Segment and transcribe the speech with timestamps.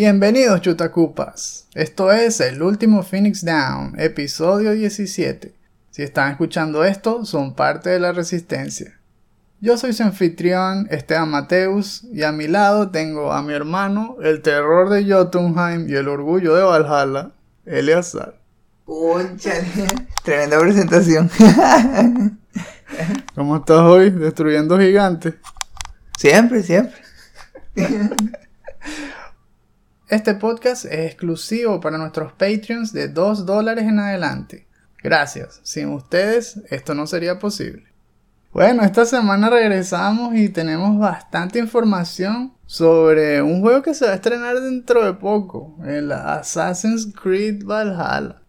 [0.00, 1.66] Bienvenidos chutacupas.
[1.74, 5.52] Esto es el último Phoenix Down, episodio 17.
[5.90, 8.96] Si están escuchando esto, son parte de la resistencia.
[9.60, 14.40] Yo soy su anfitrión, Esteban Mateus, y a mi lado tengo a mi hermano, el
[14.40, 17.32] terror de Jotunheim y el orgullo de Valhalla,
[17.66, 18.38] Eleazar.
[18.84, 19.66] Cónchale,
[20.22, 21.28] tremenda presentación.
[23.34, 24.10] ¿Cómo estás hoy?
[24.10, 25.34] Destruyendo gigantes.
[26.16, 26.94] siempre, siempre.
[30.08, 34.66] Este podcast es exclusivo para nuestros Patreons de 2 dólares en adelante.
[35.02, 35.60] Gracias.
[35.64, 37.84] Sin ustedes esto no sería posible.
[38.50, 44.14] Bueno, esta semana regresamos y tenemos bastante información sobre un juego que se va a
[44.14, 48.40] estrenar dentro de poco, el Assassin's Creed Valhalla.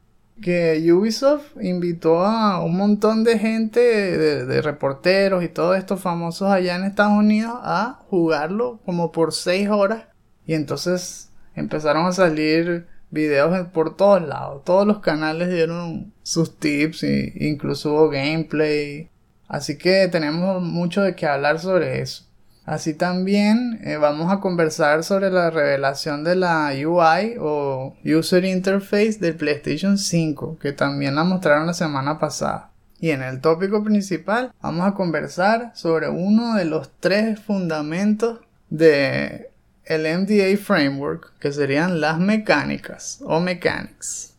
[0.41, 6.49] Que Ubisoft invitó a un montón de gente, de, de reporteros y todos estos famosos
[6.49, 10.05] allá en Estados Unidos a jugarlo como por 6 horas.
[10.45, 14.63] Y entonces empezaron a salir videos por todos lados.
[14.63, 19.09] Todos los canales dieron sus tips incluso gameplay.
[19.47, 22.29] Así que tenemos mucho de qué hablar sobre eso.
[22.69, 29.17] Así también eh, vamos a conversar sobre la revelación de la UI o User Interface
[29.19, 32.69] del PlayStation 5, que también la mostraron la semana pasada.
[32.99, 39.48] Y en el tópico principal vamos a conversar sobre uno de los tres fundamentos de
[39.89, 44.35] el MDA Framework, que serían las mecánicas o mechanics.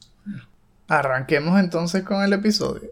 [0.86, 2.90] Arranquemos entonces con el episodio.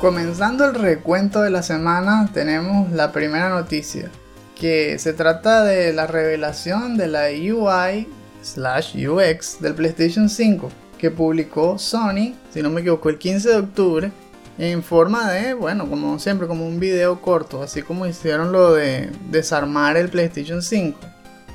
[0.00, 4.10] Comenzando el recuento de la semana, tenemos la primera noticia,
[4.58, 8.08] que se trata de la revelación de la UI
[8.40, 13.56] slash UX del PlayStation 5, que publicó Sony, si no me equivoco, el 15 de
[13.56, 14.12] octubre,
[14.58, 19.10] en forma de, bueno, como siempre, como un video corto, así como hicieron lo de
[19.30, 20.98] desarmar el PlayStation 5.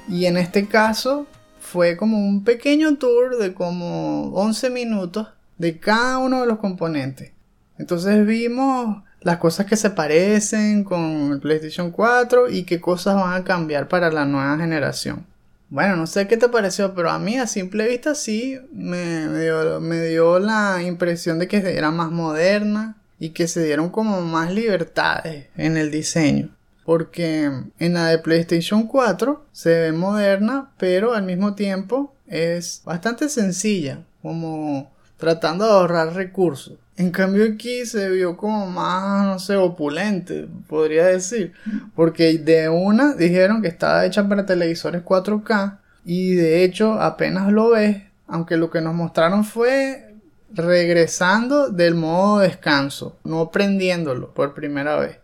[0.07, 1.27] Y en este caso
[1.59, 5.27] fue como un pequeño tour de como 11 minutos
[5.57, 7.31] de cada uno de los componentes.
[7.77, 13.33] Entonces vimos las cosas que se parecen con el PlayStation 4 y qué cosas van
[13.33, 15.25] a cambiar para la nueva generación.
[15.73, 19.79] Bueno, no sé qué te pareció, pero a mí a simple vista sí me, dio,
[19.81, 24.53] me dio la impresión de que era más moderna y que se dieron como más
[24.53, 26.55] libertades en el diseño.
[26.85, 33.27] Porque en la de PlayStation 4 se ve moderna, pero al mismo tiempo es bastante
[33.27, 36.77] sencilla, como tratando de ahorrar recursos.
[36.95, 41.53] En cambio aquí se vio como más, no sé, opulente, podría decir.
[41.95, 47.71] Porque de una dijeron que estaba hecha para televisores 4K y de hecho apenas lo
[47.71, 50.13] ves, aunque lo que nos mostraron fue
[50.53, 55.17] regresando del modo descanso, no prendiéndolo por primera vez.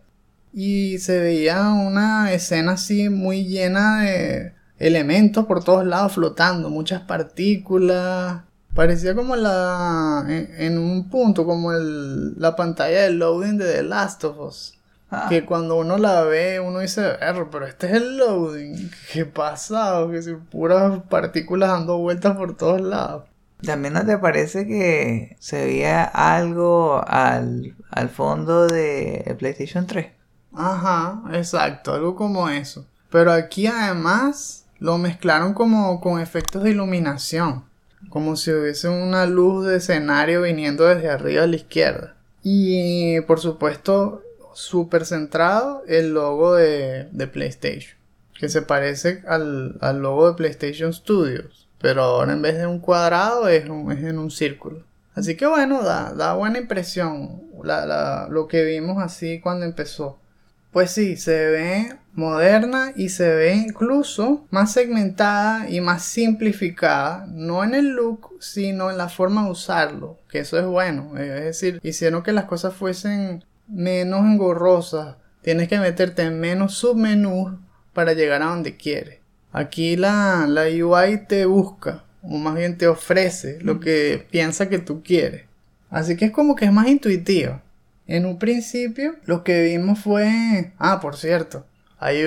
[0.52, 7.02] Y se veía una escena así muy llena de elementos por todos lados flotando, muchas
[7.02, 8.42] partículas,
[8.74, 10.24] Parecía como la.
[10.28, 14.74] En, un punto, como el, la pantalla de loading de The Last of Us.
[15.10, 15.26] Ah.
[15.28, 17.16] Que cuando uno la ve, uno dice,
[17.50, 18.90] pero este es el loading.
[19.12, 20.10] ¿Qué pasado?
[20.10, 23.24] Que si puras partículas dando vueltas por todos lados.
[23.60, 30.06] ¿También no te parece que se veía algo al, al fondo de PlayStation 3?
[30.54, 32.86] Ajá, exacto, algo como eso.
[33.10, 37.64] Pero aquí además lo mezclaron como con efectos de iluminación
[38.08, 42.16] como si hubiese una luz de escenario viniendo desde arriba a la izquierda.
[42.42, 44.22] Y por supuesto,
[44.54, 47.96] súper centrado el logo de, PlayStation,
[48.38, 53.48] que se parece al, logo de PlayStation Studios, pero ahora en vez de un cuadrado
[53.48, 54.84] es, en un círculo.
[55.14, 60.19] Así que bueno, da, da buena impresión lo que vimos así cuando empezó.
[60.72, 67.64] Pues sí, se ve moderna y se ve incluso más segmentada y más simplificada, no
[67.64, 71.80] en el look, sino en la forma de usarlo, que eso es bueno, es decir,
[71.82, 77.52] hicieron que las cosas fuesen menos engorrosas, tienes que meterte en menos submenús
[77.92, 79.18] para llegar a donde quieres.
[79.52, 84.78] Aquí la, la UI te busca, o más bien te ofrece lo que piensa que
[84.78, 85.46] tú quieres.
[85.88, 87.62] Así que es como que es más intuitiva.
[88.10, 90.72] En un principio lo que vimos fue...
[90.78, 91.64] Ah, por cierto.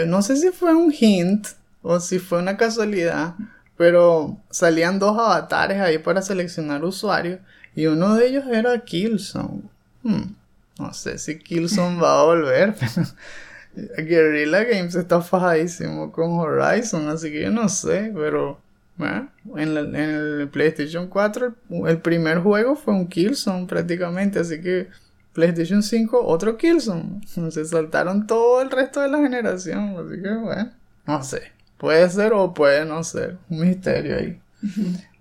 [0.07, 1.45] no sé si fue un hint
[1.81, 3.35] o si fue una casualidad,
[3.75, 7.41] pero salían dos avatares ahí para seleccionar usuarios
[7.75, 9.63] y uno de ellos era Killzone.
[10.03, 10.35] Hmm.
[10.80, 12.75] No sé si Killzone va a volver,
[13.75, 18.57] pero Guerrilla Games está fajadísimo con Horizon, así que yo no sé, pero
[18.95, 24.62] bueno, en, en el PlayStation 4 el, el primer juego fue un Killzone prácticamente, así
[24.62, 24.88] que
[25.33, 27.21] PlayStation 5 otro Killzone.
[27.25, 30.71] Se saltaron todo el resto de la generación, así que bueno,
[31.06, 31.51] no sé.
[31.77, 34.41] Puede ser o puede no ser, un misterio ahí.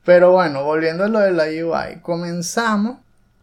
[0.05, 2.99] Pero bueno, volviendo a lo de la UI, comenzamos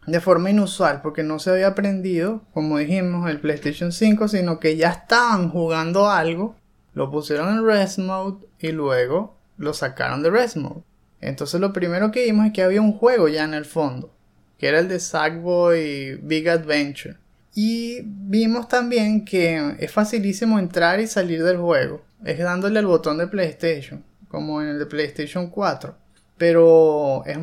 [0.06, 4.76] de forma inusual porque no se había aprendido, como dijimos, el PlayStation 5, sino que
[4.76, 6.56] ya estaban jugando algo,
[6.94, 10.82] lo pusieron en Rest Mode y luego lo sacaron de Rest Mode.
[11.20, 14.10] Entonces lo primero que vimos es que había un juego ya en el fondo,
[14.60, 17.16] que era el de Sackboy Big Adventure.
[17.54, 23.16] Y vimos también que es facilísimo entrar y salir del juego, es dándole al botón
[23.16, 25.96] de PlayStation, como en el de PlayStation 4.
[26.36, 27.38] Pero es,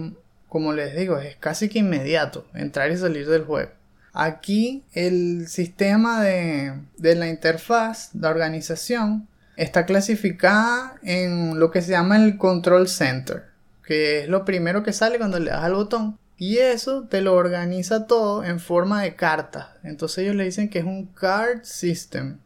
[0.47, 3.71] como les digo, es casi que inmediato entrar y salir del juego.
[4.13, 11.91] Aquí el sistema de, de la interfaz, de organización, está clasificada en lo que se
[11.91, 13.45] llama el Control Center,
[13.83, 16.19] que es lo primero que sale cuando le das al botón.
[16.37, 19.67] Y eso te lo organiza todo en forma de cartas.
[19.83, 22.37] Entonces ellos le dicen que es un card system.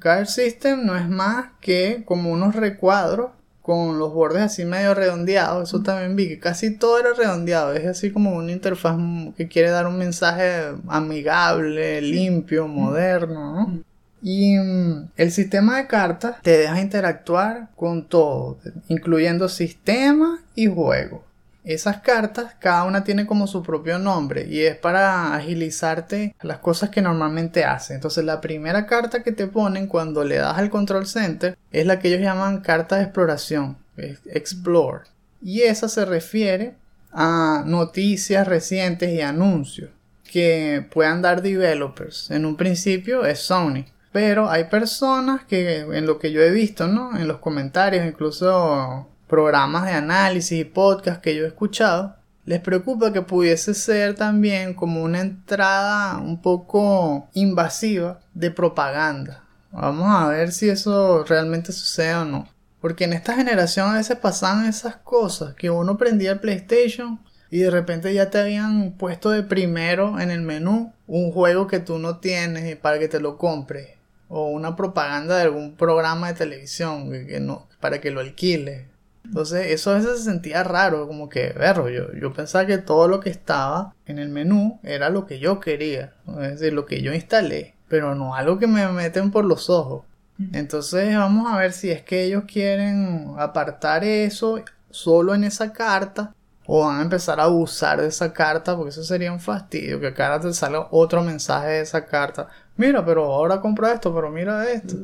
[0.00, 3.30] Card system no es más que como unos recuadros
[3.62, 5.68] con los bordes así medio redondeados.
[5.68, 7.72] Eso también vi que casi todo era redondeado.
[7.72, 8.96] Es así como una interfaz
[9.36, 13.82] que quiere dar un mensaje amigable, limpio, moderno, ¿no?
[14.22, 18.58] Y mm, el sistema de cartas te deja interactuar con todo,
[18.88, 21.25] incluyendo sistema y juego.
[21.66, 26.90] Esas cartas, cada una tiene como su propio nombre y es para agilizarte las cosas
[26.90, 27.94] que normalmente hace.
[27.94, 31.98] Entonces la primera carta que te ponen cuando le das al control center es la
[31.98, 35.06] que ellos llaman carta de exploración, Explore.
[35.42, 36.76] Y esa se refiere
[37.10, 39.90] a noticias recientes y anuncios
[40.22, 42.30] que puedan dar developers.
[42.30, 43.86] En un principio es Sony.
[44.12, 47.18] Pero hay personas que, en lo que yo he visto, ¿no?
[47.18, 53.12] En los comentarios, incluso programas de análisis y podcast que yo he escuchado, les preocupa
[53.12, 59.42] que pudiese ser también como una entrada un poco invasiva de propaganda.
[59.72, 62.48] Vamos a ver si eso realmente sucede o no.
[62.80, 67.18] Porque en esta generación a veces pasaban esas cosas, que uno prendía el PlayStation
[67.50, 71.80] y de repente ya te habían puesto de primero en el menú un juego que
[71.80, 73.90] tú no tienes para que te lo compres.
[74.28, 78.86] O una propaganda de algún programa de televisión que no, para que lo alquiles.
[79.26, 83.08] Entonces eso a veces se sentía raro, como que, verlo, yo, yo pensaba que todo
[83.08, 87.02] lo que estaba en el menú era lo que yo quería, es decir, lo que
[87.02, 90.04] yo instalé, pero no algo que me meten por los ojos.
[90.52, 96.34] Entonces vamos a ver si es que ellos quieren apartar eso solo en esa carta
[96.66, 100.12] o van a empezar a abusar de esa carta porque eso sería un fastidio que
[100.12, 102.48] cada te salga otro mensaje de esa carta.
[102.76, 104.96] Mira, pero ahora compro esto, pero mira esto.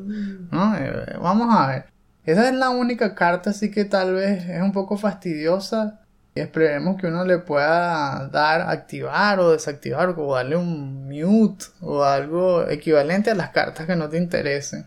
[0.51, 0.75] ¿No?
[0.75, 1.92] Eh, vamos a ver.
[2.25, 5.99] Esa es la única carta así que tal vez es un poco fastidiosa
[6.35, 12.03] y esperemos que uno le pueda dar activar o desactivar o darle un mute o
[12.03, 14.85] algo equivalente a las cartas que no te interesen.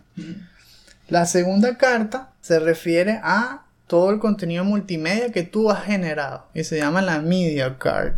[1.09, 6.64] La segunda carta se refiere a todo el contenido multimedia que tú has generado y
[6.64, 8.14] se llama la media card.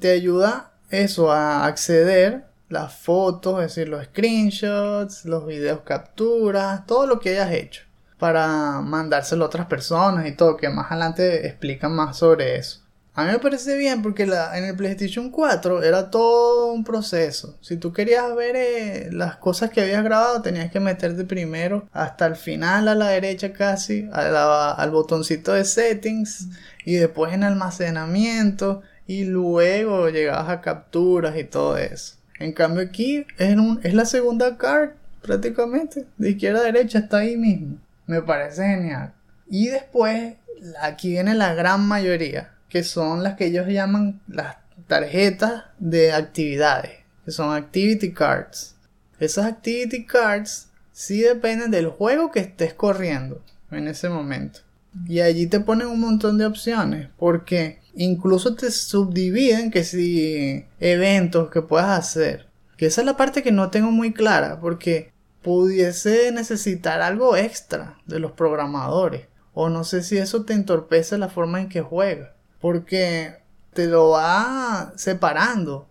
[0.00, 7.06] Te ayuda eso a acceder las fotos, es decir, los screenshots, los videos capturas, todo
[7.06, 7.89] lo que hayas hecho
[8.20, 12.80] para mandárselo a otras personas y todo, que más adelante explican más sobre eso.
[13.14, 17.58] A mí me parece bien porque en el PlayStation 4 era todo un proceso.
[17.60, 22.26] Si tú querías ver eh, las cosas que habías grabado, tenías que meterte primero hasta
[22.26, 26.48] el final a la derecha casi, al botoncito de settings
[26.84, 32.14] y después en almacenamiento y luego llegabas a capturas y todo eso.
[32.38, 37.36] En cambio aquí es, es la segunda card prácticamente, de izquierda a derecha está ahí
[37.36, 37.76] mismo.
[38.10, 39.14] Me parece genial.
[39.48, 40.34] Y después
[40.82, 44.56] aquí viene la gran mayoría, que son las que ellos llaman las
[44.88, 46.90] tarjetas de actividades,
[47.24, 48.74] que son activity cards.
[49.20, 54.58] Esas activity cards sí dependen del juego que estés corriendo en ese momento.
[55.06, 61.48] Y allí te ponen un montón de opciones, porque incluso te subdividen que si eventos
[61.48, 62.48] que puedas hacer.
[62.76, 67.98] Que esa es la parte que no tengo muy clara, porque pudiese necesitar algo extra
[68.06, 69.26] de los programadores.
[69.54, 72.30] O no sé si eso te entorpece la forma en que juegas.
[72.60, 73.36] Porque
[73.72, 75.86] te lo va separando.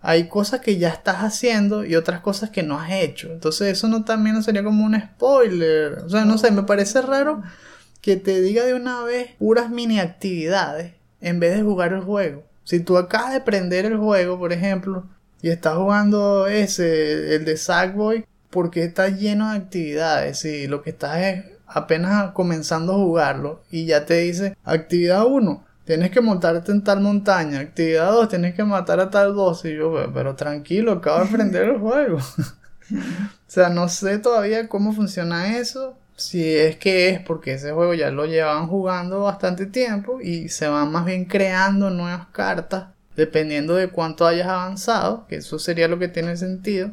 [0.00, 3.30] Hay cosas que ya estás haciendo y otras cosas que no has hecho.
[3.32, 5.98] Entonces eso no también no sería como un spoiler.
[6.04, 7.42] O sea, no sé, me parece raro
[8.00, 12.42] que te diga de una vez puras mini actividades en vez de jugar el juego.
[12.64, 15.06] Si tú acabas de prender el juego, por ejemplo,
[15.40, 20.90] y estás jugando ese, el de Sackboy, porque está lleno de actividades y lo que
[20.90, 26.70] estás es apenas comenzando a jugarlo y ya te dice actividad 1 tienes que montarte
[26.70, 29.64] en tal montaña actividad 2 tienes que matar a tal boss.
[29.64, 32.18] Y yo pero tranquilo acabo de aprender el juego
[32.92, 37.94] o sea no sé todavía cómo funciona eso si es que es porque ese juego
[37.94, 43.76] ya lo llevan jugando bastante tiempo y se van más bien creando nuevas cartas dependiendo
[43.76, 46.90] de cuánto hayas avanzado que eso sería lo que tiene sentido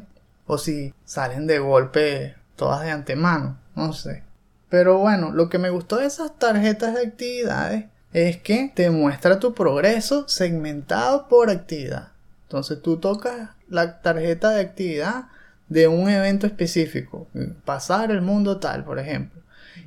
[0.50, 4.24] o si salen de golpe todas de antemano no sé
[4.70, 9.40] pero bueno, lo que me gustó de esas tarjetas de actividades es que te muestra
[9.40, 12.12] tu progreso segmentado por actividad.
[12.44, 15.26] Entonces tú tocas la tarjeta de actividad
[15.68, 17.28] de un evento específico,
[17.64, 19.42] pasar el mundo tal, por ejemplo.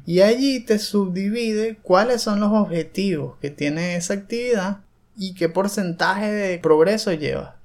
[0.06, 4.80] Y allí te subdivide cuáles son los objetivos que tiene esa actividad
[5.16, 7.56] y qué porcentaje de progreso lleva.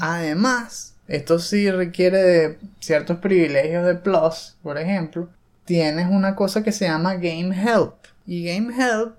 [0.00, 5.28] Además, esto sí requiere de ciertos privilegios de Plus, por ejemplo,
[5.64, 7.94] tienes una cosa que se llama Game Help.
[8.26, 9.16] Y Game Help,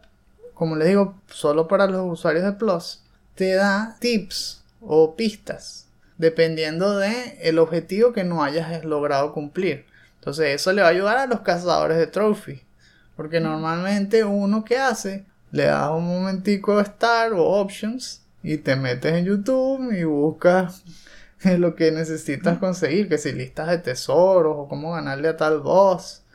[0.54, 3.01] como les digo, solo para los usuarios de Plus,
[3.36, 5.86] te da tips o pistas
[6.18, 9.86] dependiendo de el objetivo que no hayas logrado cumplir.
[10.20, 12.62] Entonces eso le va a ayudar a los cazadores de trophy.
[13.15, 18.75] Porque normalmente uno que hace, le das un momentico de Start o Options y te
[18.75, 20.84] metes en YouTube y buscas
[21.59, 26.25] lo que necesitas conseguir, que si listas de tesoros o cómo ganarle a tal boss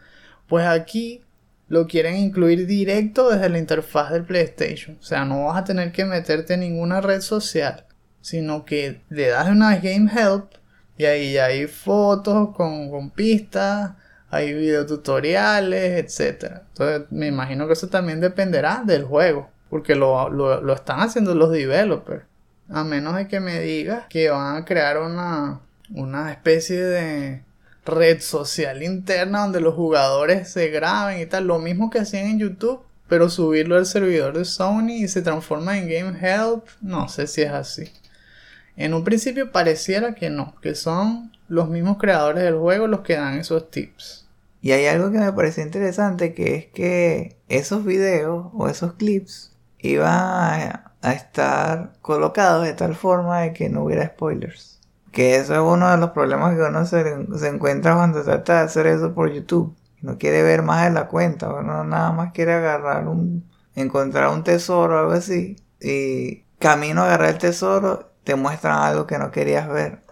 [0.50, 1.22] pues aquí
[1.68, 4.98] lo quieren incluir directo desde la interfaz del PlayStation.
[5.00, 7.86] O sea, no vas a tener que meterte en ninguna red social,
[8.20, 10.50] sino que le das una Game Help
[10.98, 13.92] y ahí hay fotos con, pistas,
[14.28, 16.62] hay videotutoriales, etc.
[16.70, 21.52] Entonces me imagino que eso también dependerá del juego, porque lo, lo están haciendo los
[21.52, 22.24] developers.
[22.70, 25.60] A menos de que me digas que van a crear una,
[25.92, 27.42] una especie de
[27.84, 32.38] red social interna donde los jugadores se graben y tal, lo mismo que hacían en
[32.38, 37.26] YouTube, pero subirlo al servidor de Sony y se transforma en Game Help, no sé
[37.26, 37.90] si es así.
[38.76, 43.16] En un principio pareciera que no, que son los mismos creadores del juego los que
[43.16, 44.26] dan esos tips.
[44.62, 49.52] Y hay algo que me pareció interesante, que es que esos videos o esos clips
[49.78, 54.80] iban a, a estar colocados de tal forma de que no hubiera spoilers.
[55.12, 58.86] Que eso es uno de los problemas que uno se, encuentra cuando trata de hacer
[58.86, 59.74] eso por YouTube.
[60.02, 64.44] No quiere ver más de la cuenta, uno nada más quiere agarrar un, encontrar un
[64.44, 65.56] tesoro o algo así.
[65.80, 70.02] Y camino a agarrar el tesoro, te muestran algo que no querías ver.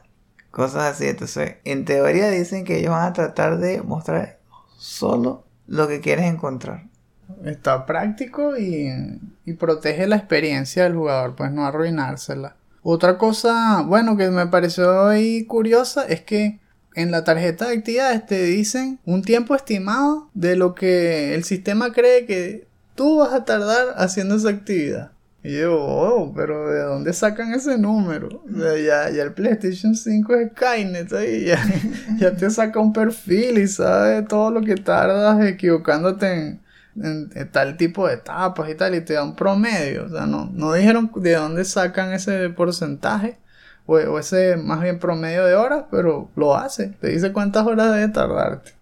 [0.51, 1.07] Cosas así.
[1.07, 4.41] Entonces, en teoría dicen que ellos van a tratar de mostrar
[4.77, 6.89] solo lo que quieres encontrar.
[7.45, 8.91] Está práctico y,
[9.59, 12.57] protege la experiencia del jugador, pues no arruinársela.
[12.83, 16.61] Otra cosa, bueno, que me pareció ahí curiosa es que
[16.95, 21.93] en la tarjeta de actividades te dicen un tiempo estimado de lo que el sistema
[21.93, 25.13] cree que tú vas a tardar haciendo esa actividad.
[25.43, 28.43] Y yo, oh, pero ¿de dónde sacan ese número?
[28.49, 31.09] ya, ya el PlayStation 5 es Skynet
[31.47, 31.59] ya,
[32.19, 36.61] ya te saca un perfil y sabe todo lo que tardas equivocándote en,
[37.53, 40.07] tal tipo de etapas y tal, y te da un promedio.
[40.07, 43.39] O sea, no, no dijeron de dónde sacan ese porcentaje
[43.89, 46.89] o, ese más bien promedio de horas, pero lo hace.
[47.01, 48.73] Te dice cuántas horas debe tardarte.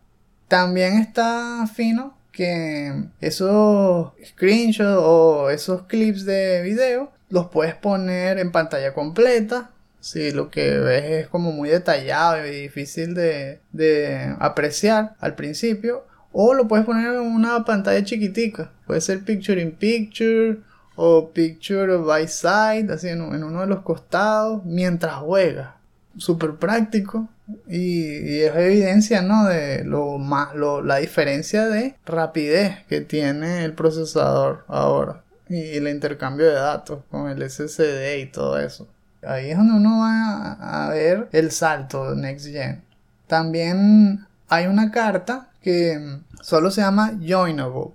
[0.49, 8.51] También está fino que esos screenshots o esos clips de video los puedes poner en
[8.51, 9.71] pantalla completa.
[10.01, 16.05] Si lo que ves es como muy detallado y difícil de, de apreciar al principio
[16.39, 18.71] o lo puedes poner en una pantalla chiquitica.
[18.87, 20.59] Puede ser picture in picture
[20.95, 25.71] o picture by side, así en, uno de los costados, mientras juegas.
[26.19, 27.27] Súper práctico.
[27.67, 29.47] Y, es evidencia, ¿no?
[29.47, 35.23] De lo más, la diferencia de rapidez que tiene el procesador ahora.
[35.49, 38.87] Y, el intercambio de datos con el SSD y todo eso.
[39.27, 42.85] Ahí es donde uno va a, a ver el salto de Next Gen.
[43.27, 47.91] También hay una carta que solo se llama Joinable.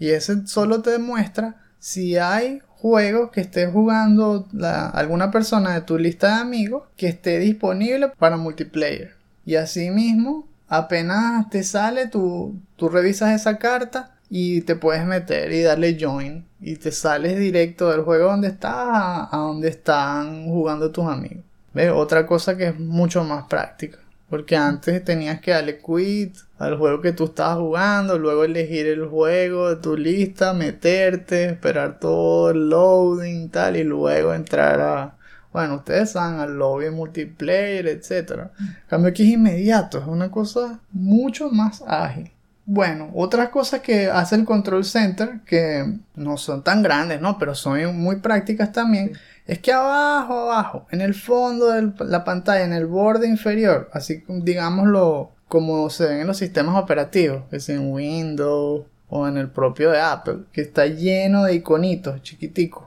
[0.00, 4.48] Y ese solo te demuestra si hay juegos que esté jugando
[4.92, 9.14] alguna persona de tu lista de amigos que esté disponible para multiplayer.
[9.46, 15.96] Y asimismo, apenas te sale, tú, revisas esa carta y te puedes meter y darle
[16.00, 16.44] join.
[16.60, 21.44] Y te sales directo del juego donde estás a, a donde están jugando tus amigos.
[21.74, 21.92] ¿Ves?
[21.94, 23.98] Otra cosa que es mucho más práctica.
[24.28, 29.06] Porque antes tenías que darle quit al juego que tú estabas jugando, luego elegir el
[29.06, 35.14] juego de tu lista, meterte, esperar todo el loading y tal, y luego entrar a
[35.54, 38.48] bueno, ustedes saben, al lobby multiplayer, etc.
[38.88, 42.32] Cambio aquí es inmediato, es una cosa mucho más ágil.
[42.66, 47.38] Bueno, otras cosas que hace el Control Center, que no son tan grandes, ¿no?
[47.38, 49.12] Pero son muy prácticas también,
[49.46, 54.24] es que abajo, abajo, en el fondo de la pantalla, en el borde inferior, así
[54.28, 59.90] digámoslo como se ven en los sistemas operativos, es en Windows o en el propio
[59.90, 62.84] de Apple, que está lleno de iconitos chiquiticos.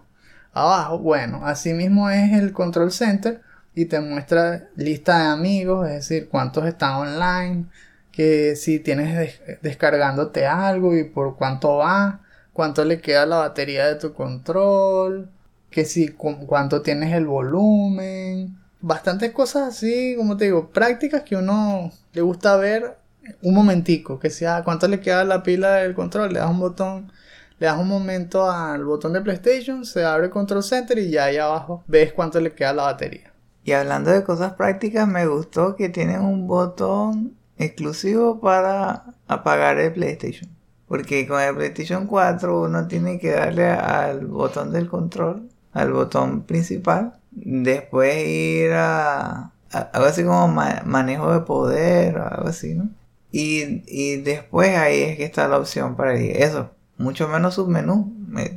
[0.52, 3.42] Abajo, bueno, así mismo es el Control Center
[3.76, 7.66] y te muestra lista de amigos, es decir, cuántos están online,
[8.12, 12.22] que si tienes descargándote algo y por cuánto va,
[12.54, 15.30] cuánto le queda la batería de tu control,
[15.70, 21.92] que si cuánto tienes el volumen, bastantes cosas así, como te digo, prácticas que uno
[22.14, 22.98] le gusta ver
[23.42, 27.12] un momentico, que sea cuánto le queda la pila del control, le das un botón,
[27.60, 31.26] le das un momento al botón de PlayStation, se abre el Control Center y ya
[31.26, 33.34] ahí abajo ves cuánto le queda la batería.
[33.64, 39.92] Y hablando de cosas prácticas, me gustó que tienen un botón exclusivo para apagar el
[39.92, 40.50] PlayStation.
[40.88, 46.43] Porque con el PlayStation 4 uno tiene que darle al botón del control, al botón
[46.43, 52.89] principal, después ir a, algo así como manejo de poder, algo así, ¿no?
[53.31, 56.38] Y, y, después ahí es que está la opción para ir.
[56.38, 58.13] Eso, mucho menos submenú.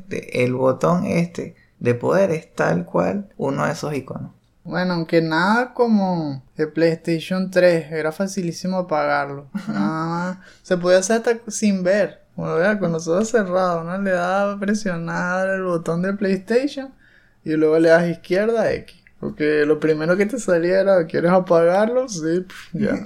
[0.09, 4.31] El botón este de poder es tal cual uno de esos iconos.
[4.63, 9.47] Bueno, aunque nada como el PlayStation 3, era facilísimo apagarlo.
[9.69, 12.21] Nada Se podía hacer hasta sin ver.
[12.37, 13.99] Bueno, con los ojos cerrados, ¿no?
[14.01, 16.93] Le daba a presionar el botón de PlayStation
[17.45, 18.97] y luego le das izquierda X.
[19.19, 22.09] Porque lo primero que te salía era, ¿quieres apagarlo?
[22.09, 22.95] Sí, ya.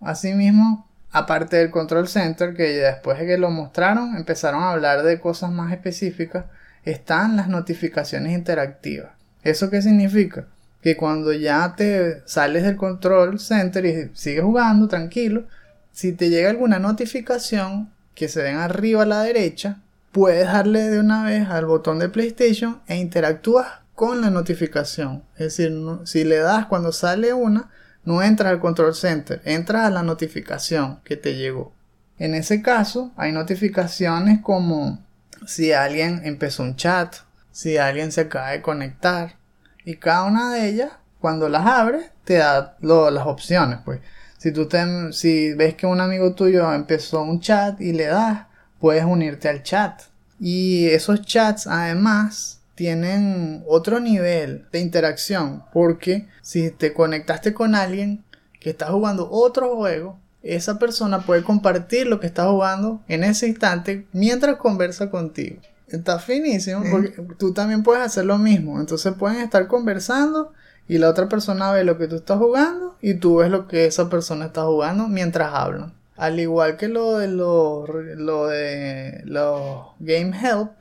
[0.00, 5.20] Asimismo, aparte del Control Center, que después de que lo mostraron, empezaron a hablar de
[5.20, 6.44] cosas más específicas,
[6.84, 9.10] están las notificaciones interactivas.
[9.42, 10.46] ¿Eso qué significa?
[10.82, 15.44] Que cuando ya te sales del control center y sigues jugando tranquilo,
[15.92, 19.78] si te llega alguna notificación que se ven arriba a la derecha,
[20.12, 25.24] puedes darle de una vez al botón de PlayStation e interactúas con la notificación.
[25.36, 25.72] Es decir,
[26.04, 27.70] si le das cuando sale una,
[28.04, 31.74] no entras al control center, entras a la notificación que te llegó.
[32.18, 35.04] En ese caso, hay notificaciones como
[35.46, 37.16] si alguien empezó un chat
[37.52, 39.36] si alguien se acaba de conectar.
[39.84, 43.78] Y cada una de ellas, cuando las abres, te da las opciones.
[43.84, 44.00] Pues
[44.38, 48.46] si tú te, si ves que un amigo tuyo empezó un chat y le das,
[48.80, 50.02] puedes unirte al chat.
[50.40, 55.62] Y esos chats además tienen otro nivel de interacción.
[55.72, 58.24] Porque si te conectaste con alguien
[58.58, 63.46] que está jugando otro juego, esa persona puede compartir lo que está jugando en ese
[63.46, 65.60] instante mientras conversa contigo.
[65.88, 68.80] Está finísimo, porque tú también puedes hacer lo mismo.
[68.80, 70.52] Entonces pueden estar conversando
[70.88, 73.86] y la otra persona ve lo que tú estás jugando y tú ves lo que
[73.86, 75.92] esa persona está jugando mientras hablan.
[76.20, 80.72] Al igual que lo de los, lo de los Game Help,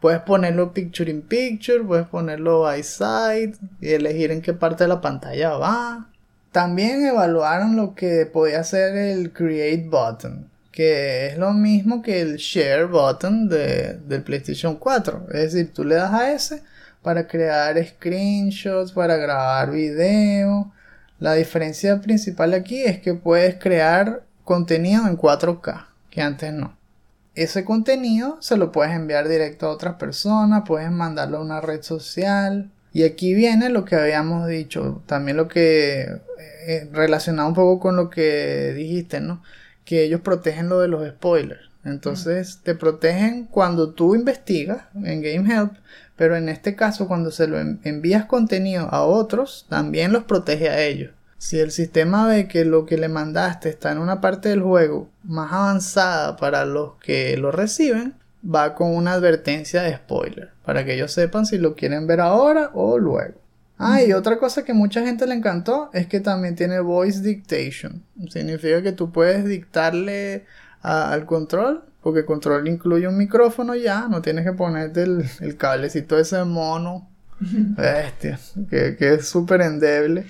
[0.00, 5.00] puedes ponerlo picture in picture, puedes ponerlo eyesight y elegir en qué parte de la
[5.00, 6.08] pantalla va.
[6.52, 12.36] También evaluaron lo que podía hacer el Create Button que es lo mismo que el
[12.36, 15.28] share button de, del PlayStation 4.
[15.32, 16.62] Es decir, tú le das a ese
[17.02, 20.70] para crear screenshots, para grabar video.
[21.18, 26.78] La diferencia principal aquí es que puedes crear contenido en 4K, que antes no.
[27.34, 31.82] Ese contenido se lo puedes enviar directo a otras personas, puedes mandarlo a una red
[31.82, 32.70] social.
[32.94, 36.08] Y aquí viene lo que habíamos dicho, también lo que
[36.66, 39.42] eh, relacionado un poco con lo que dijiste, ¿no?
[39.84, 41.70] que ellos protegen lo de los spoilers.
[41.84, 45.72] Entonces te protegen cuando tú investigas en Game Help,
[46.16, 50.82] pero en este caso cuando se lo envías contenido a otros, también los protege a
[50.82, 51.12] ellos.
[51.46, 55.08] Si el sistema ve que lo que le mandaste está en una parte del juego
[55.22, 60.94] más avanzada para los que lo reciben, va con una advertencia de spoiler, para que
[60.94, 63.34] ellos sepan si lo quieren ver ahora o luego.
[63.78, 68.02] Ah, y otra cosa que mucha gente le encantó es que también tiene voice dictation.
[68.28, 70.46] Significa que tú puedes dictarle
[70.82, 76.18] al control, porque el control incluye un micrófono ya, no tienes que ponerte el, cablecito
[76.18, 80.26] ese mono, bestia, que, es súper endeble,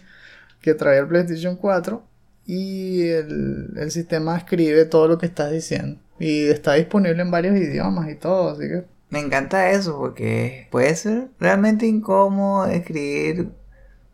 [0.67, 2.03] que trae el PlayStation 4.
[2.45, 6.01] Y el, el sistema escribe todo lo que estás diciendo.
[6.19, 10.95] Y está disponible en varios idiomas y todo, así que me encanta eso porque puede
[10.97, 13.51] ser realmente incómodo escribir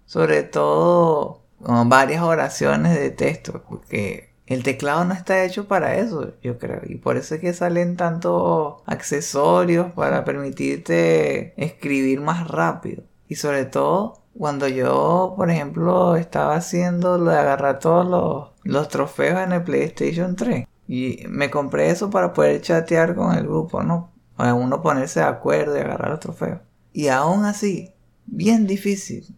[0.05, 6.59] sobre todo varias oraciones de texto porque el teclado no está hecho para eso, yo
[6.59, 6.83] creo.
[6.85, 13.05] Y por eso es que salen tantos accesorios para permitirte escribir más rápido.
[13.29, 18.89] Y sobre todo cuando yo, por ejemplo, estaba haciendo lo de agarrar todos los, los
[18.89, 20.67] trofeos en el PlayStation 3.
[20.89, 24.11] Y me compré eso para poder chatear con el grupo, ¿no?
[24.37, 26.61] O uno ponerse de acuerdo y agarrar los trofeos.
[26.93, 27.93] Y aún así,
[28.27, 29.35] bien difícil.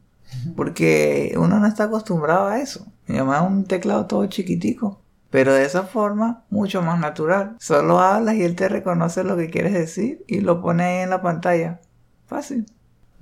[0.57, 2.87] Porque uno no está acostumbrado a eso.
[3.07, 5.01] Mi mamá es un teclado todo chiquitico.
[5.31, 7.57] Pero de esa forma, mucho más natural.
[7.59, 11.11] Solo hablas y él te reconoce lo que quieres decir y lo pone ahí en
[11.11, 11.81] la pantalla.
[12.27, 12.67] Fácil.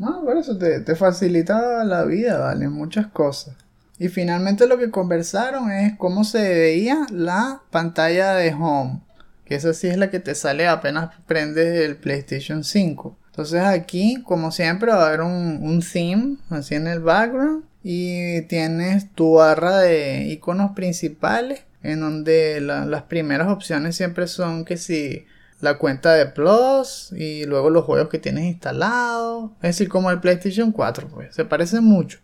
[0.03, 2.69] No, por eso te, te facilita la vida, ¿vale?
[2.69, 3.55] Muchas cosas.
[4.01, 9.01] Y finalmente lo que conversaron es cómo se veía la pantalla de home.
[9.45, 13.17] Que esa sí es la que te sale apenas prendes el PlayStation 5.
[13.27, 17.63] Entonces aquí, como siempre, va a haber un, un theme así en el background.
[17.85, 24.77] Y tienes tu barra de iconos principales en donde las primeras opciones siempre son que
[24.77, 25.27] si
[25.63, 30.19] la cuenta de Plus y luego los juegos que tienes instalados, es decir, como el
[30.19, 32.19] PlayStation 4, pues se parece mucho.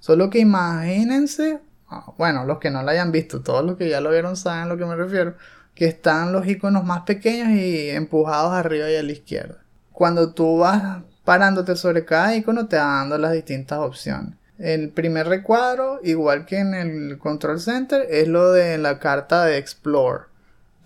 [0.00, 4.00] Solo que imagínense, ah, bueno, los que no lo hayan visto, todos los que ya
[4.00, 5.34] lo vieron saben a lo que me refiero,
[5.74, 9.58] que están los iconos más pequeños y empujados arriba y a la izquierda.
[9.92, 14.32] Cuando tú vas parándote sobre cada icono te va dando las distintas opciones.
[14.56, 19.58] El primer recuadro, igual que en el Control Center, es lo de la carta de
[19.58, 20.27] Explore.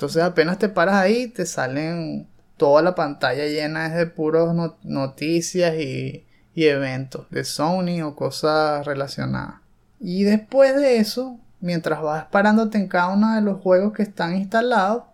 [0.03, 6.27] Entonces apenas te paras ahí, te salen toda la pantalla llena de puros noticias y,
[6.57, 9.61] eventos de Sony o cosas relacionadas.
[10.01, 14.35] Y después de eso, mientras vas parándote en cada uno de los juegos que están
[14.35, 15.05] instalados,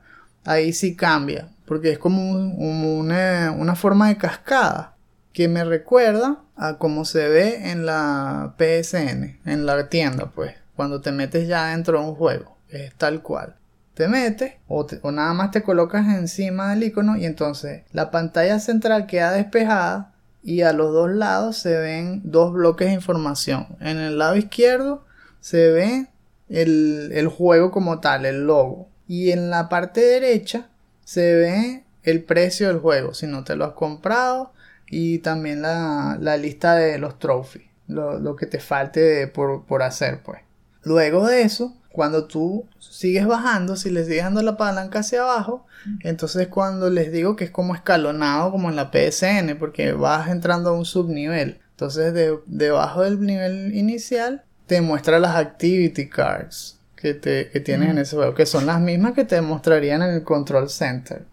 [0.47, 4.97] ahí sí cambia, porque es como una, una, forma de cascada
[5.35, 11.03] que me recuerda a cómo se ve en la PSN, en la tienda, pues, cuando
[11.03, 13.58] te metes ya dentro de un juego, es tal cual.
[13.99, 18.61] Te metes o, o nada más te colocas encima del icono y entonces la pantalla
[18.61, 23.67] central queda despejada y a los dos lados se ven dos bloques de información.
[23.81, 25.05] En el lado izquierdo
[25.41, 26.07] se ve
[26.49, 28.89] el, el, juego como tal, el logo.
[29.09, 30.69] Y en la parte derecha
[31.03, 34.53] se ve el precio del juego, si no te lo has comprado,
[34.89, 40.43] y también la, lista de los trophies, lo, que te falte por, por, hacer, pues.
[40.85, 45.67] Luego de eso, cuando tú sigues bajando, si les sigues dando la palanca hacia abajo,
[46.01, 50.71] entonces cuando les digo que es como escalonado, como en la PSN, porque vas entrando
[50.71, 51.61] a un subnivel.
[51.71, 57.91] Entonces, de, debajo del nivel inicial, te muestra las activity cards que, te, que tienes
[57.91, 61.25] en ese juego, que son las mismas que te mostrarían en el control center.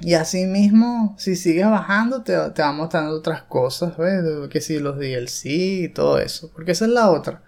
[0.00, 4.24] Y así mismo, si sigues bajando, te, te va mostrando otras cosas, ¿ves?
[4.50, 6.50] Que si los DLC y todo eso.
[6.52, 7.42] Porque esa es la otra.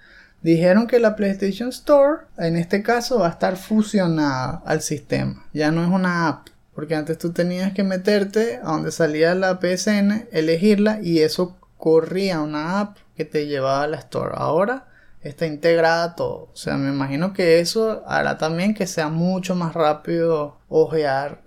[0.44, 5.46] Dijeron que la PlayStation Store, en este caso, va a estar fusionada al sistema.
[5.54, 6.48] Ya no es una app.
[6.74, 12.42] Porque antes tú tenías que meterte a donde salía la PSN, elegirla y eso corría
[12.42, 14.32] una app que te llevaba a la Store.
[14.34, 14.86] Ahora
[15.22, 16.50] está integrada todo.
[16.52, 21.40] O sea, me imagino que eso hará también que sea mucho más rápido ojear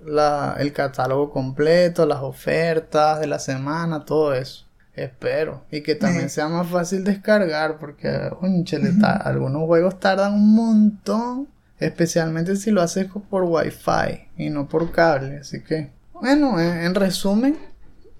[0.57, 4.66] el catálogo completo, las ofertas de la semana, todo eso.
[4.97, 5.63] Espero.
[5.71, 11.47] Y que también sea más fácil descargar, porque algunos juegos tardan un montón,
[11.79, 15.37] especialmente si lo haces por wifi y no por cable.
[15.37, 17.57] Así que, bueno, en resumen,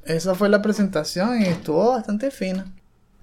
[0.05, 2.71] esa fue la presentación y estuvo bastante fina.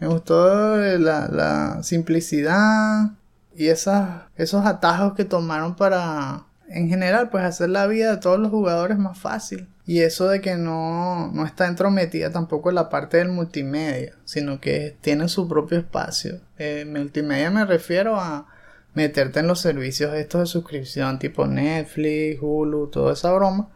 [0.01, 3.13] Me gustó la, simplicidad
[3.55, 8.39] y esas, esos atajos que tomaron para, en general, pues hacer la vida de todos
[8.39, 9.69] los jugadores más fácil.
[9.87, 14.61] Y eso de que no, no está entrometida tampoco en la parte del multimedia, sino
[14.61, 16.41] que tiene su propio espacio.
[16.59, 18.49] Eh, multimedia me refiero a
[18.95, 23.71] meterte en los servicios estos de suscripción tipo Netflix, Hulu, toda esa broma.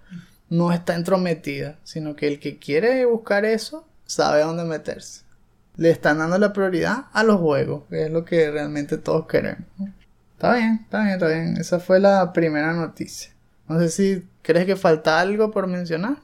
[0.48, 5.28] No está entrometida, sino que el que quiere buscar eso sabe dónde meterse
[5.78, 9.64] le están dando la prioridad a los juegos, que es lo que realmente todos queremos.
[10.38, 11.56] Está bien, está bien, está bien.
[11.56, 13.32] Esa fue la primera noticia.
[13.66, 16.18] No sé si crees que falta algo por mencionar.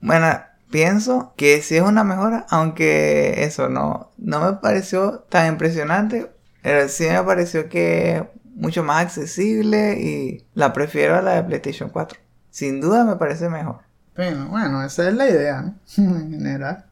[0.00, 0.26] Bueno,
[0.70, 6.32] pienso que sí es una mejora, aunque eso no, no me pareció tan impresionante.
[6.62, 11.90] Pero sí me pareció que mucho más accesible y la prefiero a la de PlayStation
[11.90, 12.18] 4.
[12.50, 13.80] Sin duda me parece mejor.
[14.16, 15.74] Bueno, bueno, esa es la idea, ¿no?
[16.16, 16.86] en general.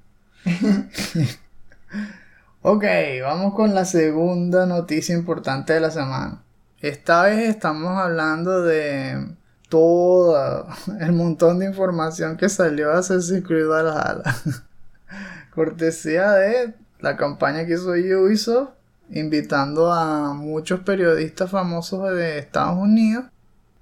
[2.68, 2.82] Ok,
[3.22, 6.42] vamos con la segunda noticia importante de la semana.
[6.82, 9.34] Esta vez estamos hablando de
[9.70, 10.66] todo
[11.00, 14.22] el montón de información que salió a Assassin's Creed Valhalla.
[15.54, 18.72] Cortesía de la campaña que hizo Ubisoft,
[19.08, 23.24] invitando a muchos periodistas famosos de Estados Unidos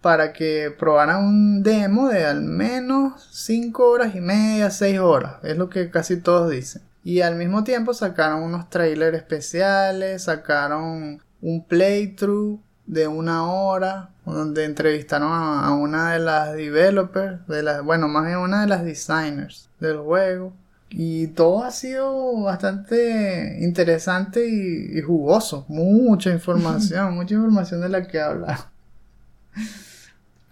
[0.00, 5.36] para que probaran un demo de al menos 5 horas y media, 6 horas.
[5.42, 6.82] Es lo que casi todos dicen.
[7.02, 14.64] Y al mismo tiempo sacaron unos trailers especiales, sacaron un playthrough de una hora donde
[14.64, 19.68] entrevistaron a, una de las developers, de las, bueno, más bien una de las designers
[19.80, 20.52] del juego.
[20.90, 25.64] Y todo ha sido bastante interesante y, jugoso.
[25.68, 28.58] Mucha información, mucha información de la que hablar.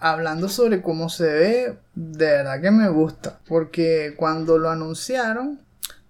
[0.01, 3.39] Hablando sobre cómo se ve, de verdad que me gusta.
[3.47, 5.61] Porque cuando lo anunciaron,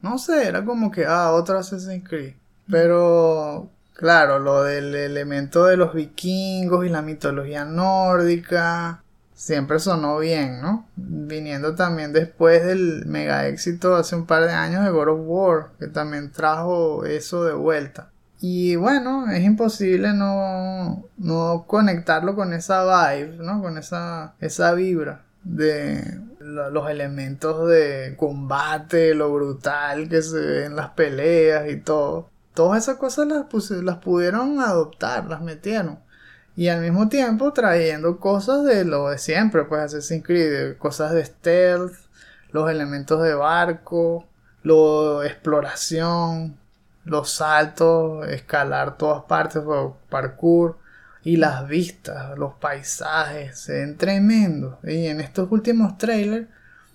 [0.01, 2.35] no sé, era como que, ah, otro Assassin's Creed.
[2.71, 9.03] Pero, claro, lo del elemento de los vikingos y la mitología nórdica,
[9.35, 10.87] siempre sonó bien, ¿no?
[10.95, 15.71] Viniendo también después del mega éxito hace un par de años de God of War,
[15.81, 18.11] que también trajo eso de vuelta.
[18.41, 23.63] Y bueno, es imposible no, no conectarlo con esa vibe, ¿no?
[23.63, 30.77] Con esa, esa vibra de los elementos de combate, lo brutal que se ve en
[30.77, 32.31] las peleas y todo.
[32.55, 35.99] Todas esas cosas las, las pudieron adoptar, las metieron.
[36.55, 41.25] Y al mismo tiempo trayendo cosas de lo de siempre, pues Assassin's Creed, cosas de
[41.25, 41.95] stealth,
[42.51, 44.27] los elementos de barco,
[44.63, 46.59] lo exploración,
[47.05, 49.63] los saltos, escalar todas partes,
[50.11, 50.79] parkour
[51.25, 54.77] y las vistas, los paisajes, se ven tremendos.
[54.85, 56.49] Y en estos últimos trailers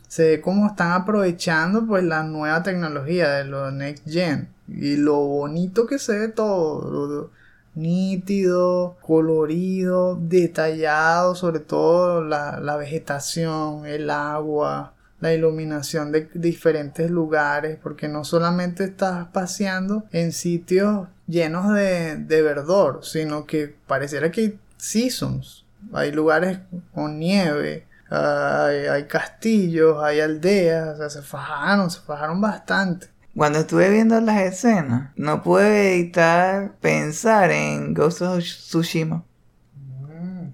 [0.07, 5.17] se ve cómo están aprovechando pues la nueva tecnología de los next gen y lo
[5.17, 7.31] bonito que se ve todo,
[7.75, 17.77] nítido, colorido, detallado, sobre todo la, la vegetación, el agua, la iluminación de diferentes lugares,
[17.81, 24.41] porque no solamente estás paseando en sitios llenos de, de verdor, sino que pareciera que
[24.41, 26.59] hay seasons, hay lugares
[26.93, 33.07] con nieve, hay, castillos, hay aldeas, o sea, se fajaron, se fajaron bastante.
[33.37, 39.25] Cuando estuve viendo las escenas, no pude evitar pensar en Ghost of Tsushima.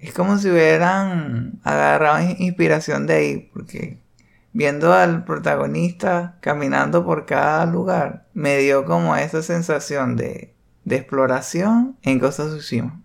[0.00, 4.02] Es como si hubieran agarrado inspiración de ahí, porque
[4.52, 11.96] viendo al protagonista caminando por cada lugar, me dio como esa sensación de, de exploración
[12.02, 13.00] en Ghost of Tsushima.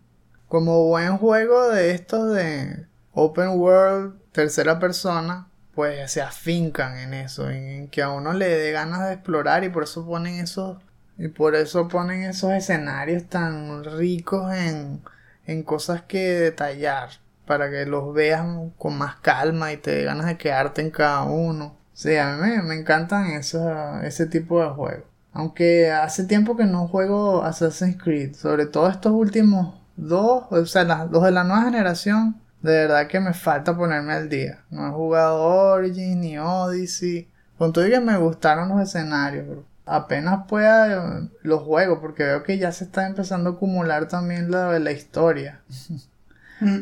[0.49, 5.48] Como buen juego de estos de open world, tercera persona,
[5.79, 9.69] pues se afincan en eso, en que a uno le dé ganas de explorar y
[9.69, 10.77] por eso ponen esos
[11.17, 15.01] y por eso ponen esos escenarios tan ricos en,
[15.47, 17.11] en cosas que detallar
[17.45, 18.45] para que los veas
[18.77, 21.77] con más calma y te dé ganas de quedarte en cada uno.
[21.93, 25.05] Sí, a mí me, encantan ese tipo de juegos.
[25.31, 30.83] Aunque hace tiempo que no juego Assassin's Creed, sobre todo estos últimos dos, o sea,
[31.09, 34.63] los de la nueva generación, de verdad que me falta ponerme al día.
[34.69, 37.29] No he jugado Origin ni Odyssey.
[37.57, 42.57] Con todo que me gustaron los escenarios, pero apenas pueda los juegos, porque veo que
[42.57, 45.61] ya se está empezando a acumular también la, la historia.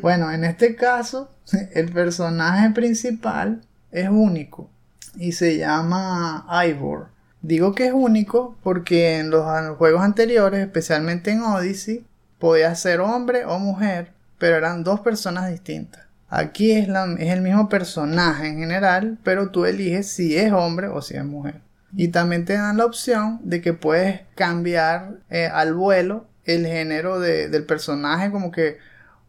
[0.02, 1.30] Bueno, en este caso,
[1.74, 3.62] el personaje principal
[3.92, 4.72] es único
[5.16, 7.10] y se llama Ivor.
[7.42, 9.46] Digo que es único porque en los
[9.78, 12.06] juegos anteriores, especialmente en Odyssey,
[12.40, 16.08] podía ser hombre o mujer, pero eran dos personas distintas.
[16.30, 21.02] Aquí es, es el mismo personaje en general, pero tú eliges si es hombre o
[21.02, 21.62] si es mujer.
[21.96, 27.20] Y también te dan la opción de que puedes cambiar eh, al vuelo el género
[27.20, 28.78] del personaje, como que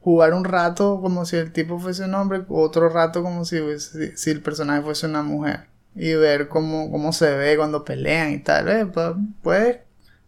[0.00, 4.30] jugar un rato como si el tipo fuese un hombre, otro rato como si, si,
[4.30, 5.66] el personaje fuese una mujer.
[5.94, 8.68] Y ver cómo, cómo se ve cuando pelean y tal.
[8.68, 8.86] Eh,
[9.42, 9.78] puedes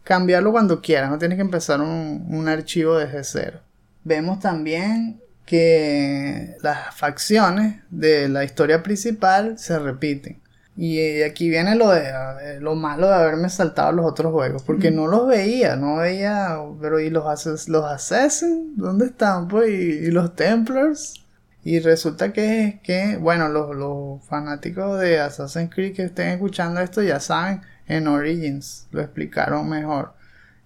[0.03, 3.59] cambiarlo cuando quieras, no tienes que empezar un, un archivo desde cero.
[4.03, 10.39] Vemos también que las facciones de la historia principal se repiten.
[10.77, 15.07] Y aquí viene lo de lo malo de haberme saltado los otros juegos, porque no
[15.07, 17.25] los veía, no veía, pero y los
[17.67, 19.47] los Assassins, ¿dónde están?
[19.47, 21.15] Pues y, los Templars.
[21.63, 27.03] Y resulta que, que bueno, los, los fanáticos de Assassin's Creed que estén escuchando esto
[27.03, 30.13] ya saben, en Origins lo explicaron mejor.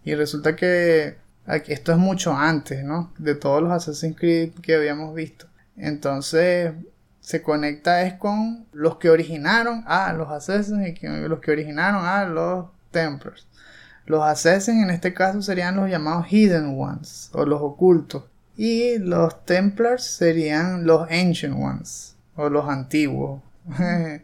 [0.05, 3.13] Y resulta que esto es mucho antes, ¿no?
[3.17, 5.47] De todos los Assassin's Creed que habíamos visto.
[5.77, 6.73] Entonces,
[7.25, 12.25] se conecta es con los que originaron a los Assassins y los que originaron a
[12.25, 13.47] los Templars.
[14.05, 18.25] Los Assassins en este caso serían los llamados Hidden Ones o los ocultos.
[18.55, 23.41] Y los Templars serían los Ancient Ones o los antiguos.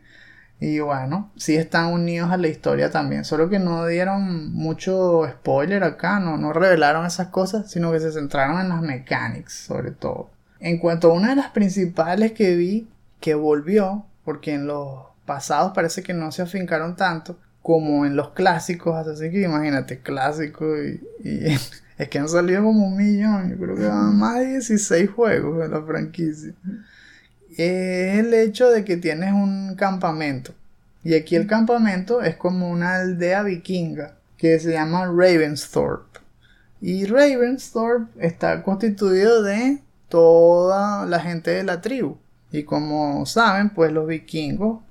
[0.62, 3.26] y bueno, sí están unidos a la historia también.
[3.26, 8.12] Solo que no dieron mucho spoiler acá, no, no revelaron esas cosas, sino que se
[8.12, 10.30] centraron en las mechanics sobre todo.
[10.60, 12.88] En cuanto a una de las principales que vi
[13.20, 18.30] que volvió, porque en los pasados parece que no se afincaron tanto, como en los
[18.30, 21.02] clásicos, así que imagínate, clásico y,
[21.98, 25.72] es que han salido como un millón, yo creo que más de 16 juegos en
[25.72, 26.54] la franquicia.
[27.58, 30.54] Es el hecho de que tienes un campamento.
[31.04, 36.20] Y aquí el campamento es como una aldea vikinga que se llama Ravensthorpe.
[36.80, 42.18] Y Ravensthorpe está constituido de toda la gente de la tribu.
[42.52, 44.82] Y como saben, pues los vikingos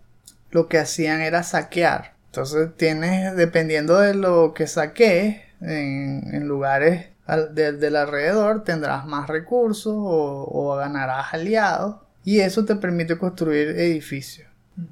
[0.50, 2.14] lo que hacían era saquear.
[2.26, 7.08] Entonces tienes, dependiendo de lo que saques en, lugares
[7.52, 11.96] del alrededor, tendrás más recursos o, o ganarás aliados.
[12.24, 14.48] Y eso te permite construir edificios.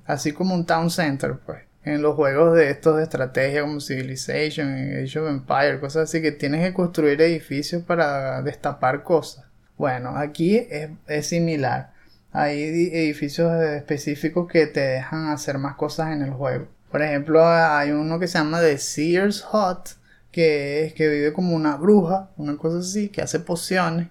[0.06, 1.62] Así como un town center, pues.
[1.84, 4.68] En los juegos de estos de estrategia como Civilization,
[5.02, 9.46] Age of Empire, cosas así que tienes que construir edificios para destapar cosas.
[9.78, 10.66] Bueno, aquí
[11.06, 11.92] es, similar.
[12.32, 16.66] Hay edificios específicos que te dejan hacer más cosas en el juego.
[16.90, 19.90] Por ejemplo, hay uno que se llama The Sears Hut,
[20.30, 24.08] que es que vive como una bruja, una cosa así, que hace pociones.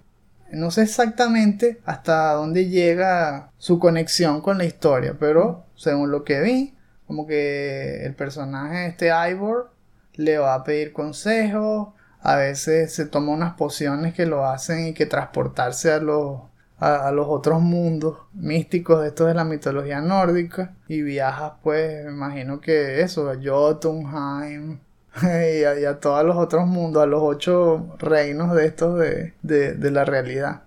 [0.51, 6.41] No sé exactamente hasta dónde llega su conexión con la historia, pero según lo que
[6.41, 9.71] vi, como que el personaje este Ivor
[10.15, 11.89] le va a pedir consejos,
[12.21, 16.41] a veces se toma unas pociones que lo hacen y que transportarse a los,
[16.79, 22.12] a, los otros mundos místicos de estos de la mitología nórdica y viajas pues me
[22.12, 24.79] imagino que eso, a Jotunheim
[25.82, 30.06] y a, todos los otros mundos, a los ocho reinos de estos de, de la
[30.06, 30.63] realidad.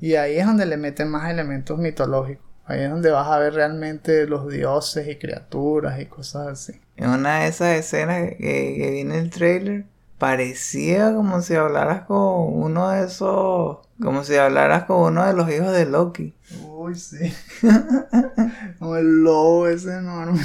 [0.00, 2.44] Y ahí es donde le meten más elementos mitológicos.
[2.64, 6.80] Ahí es donde vas a ver realmente los dioses y criaturas y cosas así.
[6.96, 9.84] En una de esas escenas que, que vi en el trailer,
[10.18, 15.50] parecía como si hablaras con uno de esos, como si hablaras con uno de los
[15.50, 16.34] hijos de Loki.
[16.64, 17.34] Uy, sí.
[18.78, 20.42] como el lobo ese enorme.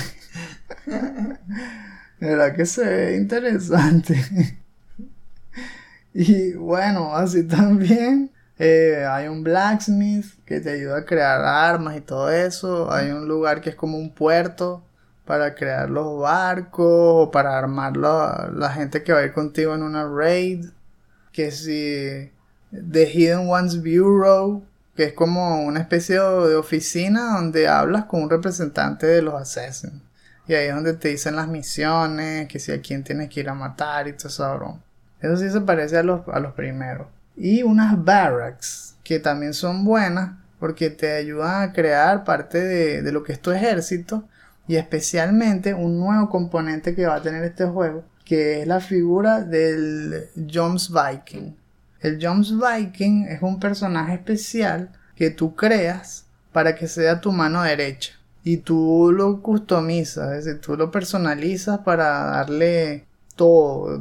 [2.20, 4.16] ¿Verdad que se ve interesante?
[6.14, 12.02] y bueno, así también eh, hay un blacksmith que te ayuda a crear armas y
[12.02, 12.92] todo eso.
[12.92, 14.84] Hay un lugar que es como un puerto
[15.26, 19.84] para crear los barcos o para armar la, gente que va a ir contigo en
[19.84, 20.66] una raid.
[21.32, 22.32] Que si
[22.72, 24.64] The Hidden Ones Bureau,
[24.96, 30.07] que es como una especie de oficina donde hablas con un representante de los assassins.
[30.48, 33.50] Y ahí es donde te dicen las misiones, que si a quién tienes que ir
[33.50, 34.80] a matar y todo eso.
[35.22, 37.08] Eso sí se parece a los, a los primeros.
[37.36, 43.12] Y unas barracks, que también son buenas porque te ayudan a crear parte de, de
[43.12, 44.28] lo que es tu ejército
[44.68, 49.42] y especialmente un nuevo componente que va a tener este juego, que es la figura
[49.42, 51.56] del Jones Viking.
[52.02, 57.64] El Jones Viking es un personaje especial que tú creas para que sea tu mano
[57.64, 58.17] derecha.
[58.50, 63.06] Y tú lo customizas, es decir, tú lo personalizas para darle
[63.36, 63.98] todo,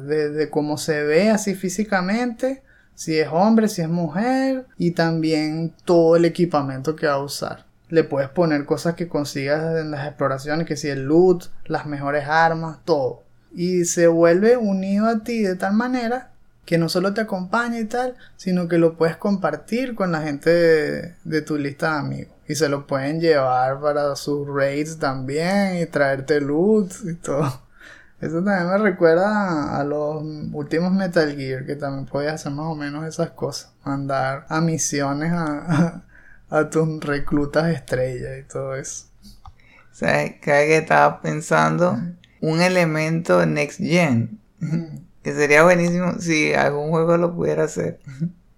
[0.00, 2.62] desde cómo se ve así físicamente,
[2.94, 7.66] si es hombre, si es mujer, y también todo el equipamiento que va a usar
[7.90, 12.26] le puedes poner cosas que consigas en las exploraciones, que si el loot, las mejores
[12.26, 13.24] armas, todo.
[13.54, 16.32] Y se vuelve unido a ti de tal manera
[16.64, 21.16] que no solo te acompaña y tal, sino que lo puedes compartir con la gente
[21.24, 22.34] de, tu lista de amigos.
[22.48, 27.62] Y se lo pueden llevar para sus raids también y traerte loot y todo.
[28.20, 30.22] Eso también me recuerda a los
[30.52, 33.72] últimos Metal Gear, que también podías hacer más o menos esas cosas.
[33.84, 36.04] Mandar a misiones a
[36.54, 39.06] a tus reclutas estrellas y todo eso.
[39.90, 40.36] ¿Sabes?
[40.40, 41.98] Cada que estaba pensando
[42.40, 44.38] un elemento next gen.
[45.24, 47.98] Que sería buenísimo si algún juego lo pudiera hacer.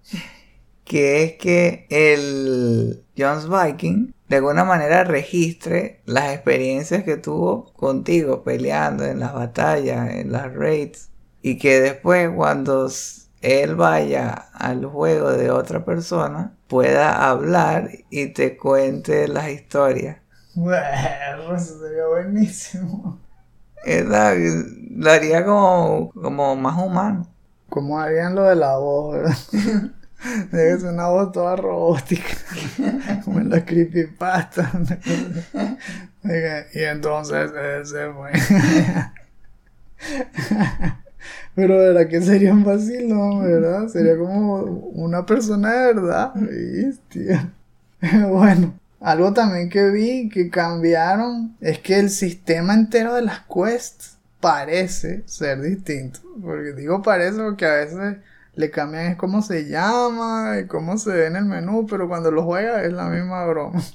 [0.84, 8.42] que es que el Jones Viking de alguna manera registre las experiencias que tuvo contigo
[8.42, 11.10] peleando en las batallas, en las raids.
[11.42, 12.90] Y que después cuando
[13.40, 20.18] él vaya al juego de otra persona, pueda hablar y te cuente las historias.
[20.54, 23.20] Bueno, eso sería buenísimo.
[24.96, 27.26] Lo haría como, como más humano.
[27.68, 29.36] Como harían lo de la voz, ¿verdad?
[30.50, 32.34] Debe ser una voz toda robótica.
[33.24, 34.72] como en la creepypasta.
[36.74, 38.32] y entonces ese fue.
[41.54, 43.88] Pero verdad que sería un vacilón, ¿verdad?
[43.88, 46.32] Sería como una persona de verdad.
[48.28, 54.15] bueno, algo también que vi que cambiaron es que el sistema entero de las quests
[54.46, 56.20] parece ser distinto.
[56.40, 58.18] Porque digo parece porque a veces
[58.54, 62.30] le cambian es cómo se llama y cómo se ve en el menú, pero cuando
[62.30, 63.82] lo juegas es la misma broma.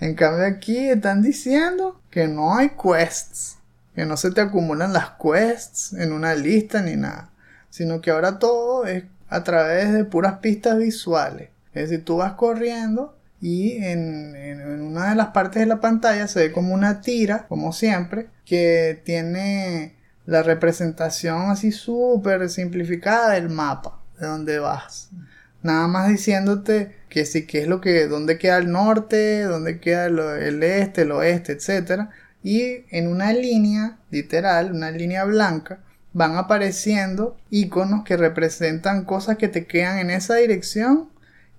[0.00, 3.56] En cambio aquí están diciendo que no hay quests
[3.96, 7.30] que no se te acumulan las quests en una lista ni nada,
[7.68, 11.48] sino que ahora todo es a través de puras pistas visuales.
[11.74, 16.40] Es decir, tú vas corriendo y en, una de las partes de la pantalla se
[16.40, 24.00] ve como una tira, como siempre, que tiene la representación así súper simplificada del mapa
[24.18, 25.10] de donde vas.
[25.62, 30.06] Nada más diciéndote que sí, que es lo que, dónde queda el norte, dónde queda
[30.06, 32.08] el, este, el oeste, etc.
[32.42, 35.80] Y en una línea, literal, una línea blanca,
[36.12, 41.08] van apareciendo iconos que representan cosas que te quedan en esa dirección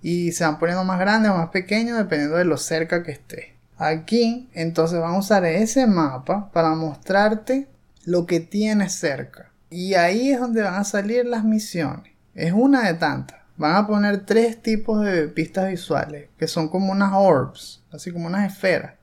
[0.02, 3.56] y se van poniendo más grandes o más pequeños dependiendo de lo cerca que esté.
[3.76, 7.68] Aquí entonces vamos a usar ese mapa para mostrarte
[8.04, 9.50] lo que tienes cerca.
[9.70, 12.12] Y ahí es donde van a salir las misiones.
[12.34, 16.92] Es una de tantas van a poner tres tipos de pistas visuales, que son como
[16.92, 18.94] unas orbs, así como unas esferas.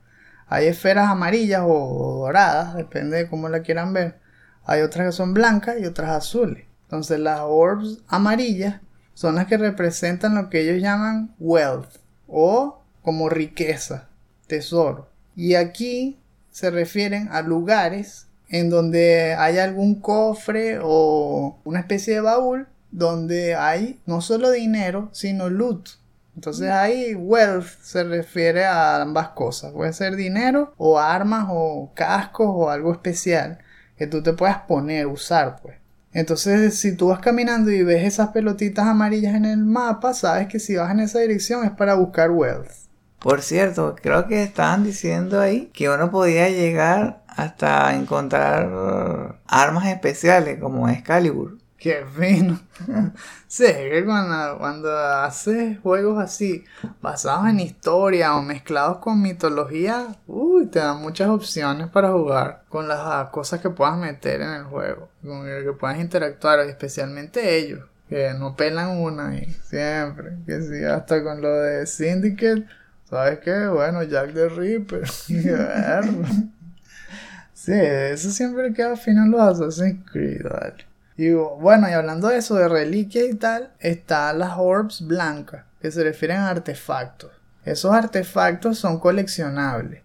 [0.47, 4.19] Hay esferas amarillas o doradas, depende de cómo la quieran ver.
[4.65, 6.65] Hay otras que son blancas y otras azules.
[6.85, 8.81] Entonces las orbs amarillas
[9.17, 11.97] son las que representan lo que ellos llaman wealth
[12.27, 14.09] o como riqueza,
[14.45, 15.09] tesoro.
[15.35, 16.19] Y aquí
[16.51, 23.55] se refieren a lugares en donde hay algún cofre o una especie de baúl donde
[23.55, 25.89] hay no solo dinero, sino loot.
[26.35, 29.71] Entonces ahí wealth se refiere a ambas cosas.
[29.71, 33.57] Puede ser dinero o armas o cascos o algo especial
[33.97, 35.86] que tú te puedas poner, usar pues.
[36.17, 40.59] Entonces si tú vas caminando y ves esas pelotitas amarillas en el mapa, sabes que
[40.59, 42.71] si vas en esa dirección es para buscar wealth.
[43.19, 50.59] Por cierto, creo que estaban diciendo ahí que uno podía llegar hasta encontrar armas especiales
[50.59, 51.59] como Excalibur.
[51.77, 52.59] Qué fino.
[53.47, 56.65] sí, que cuando, cuando haces juegos así,
[57.01, 62.87] basados en historia o mezclados con mitología, uy, te dan muchas opciones para jugar con
[62.87, 67.81] las cosas que puedas meter en el juego, con el que puedas interactuar, especialmente ellos,
[68.09, 72.65] que no pelan una y siempre, que sí, hasta con lo de Syndicate,
[73.07, 73.67] ¿sabes qué?
[73.67, 75.07] Bueno, Jack the Ripper,
[77.53, 80.86] sí, eso siempre queda fino en los Assassin's Creed, ¿vale?
[81.17, 85.89] Y bueno, y hablando de eso, de reliquias y tal, están las orbs blancas, que
[85.89, 87.31] se refieren a artefactos.
[87.65, 90.03] Esos artefactos son coleccionables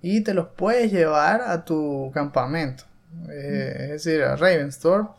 [0.00, 2.84] y te los puedes llevar a tu campamento,
[3.28, 5.12] eh, es decir, a Ravensthorpe,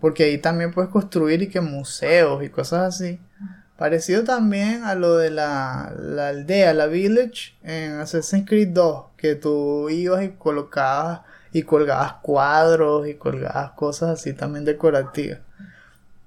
[0.00, 3.18] porque ahí también puedes construir y que museos y cosas así.
[3.78, 9.34] Parecido también a lo de la, la aldea, la village en Assassin's Creed 2, que
[9.34, 11.22] tú ibas y colocabas
[11.52, 15.40] y colgabas cuadros y colgabas cosas así también decorativas.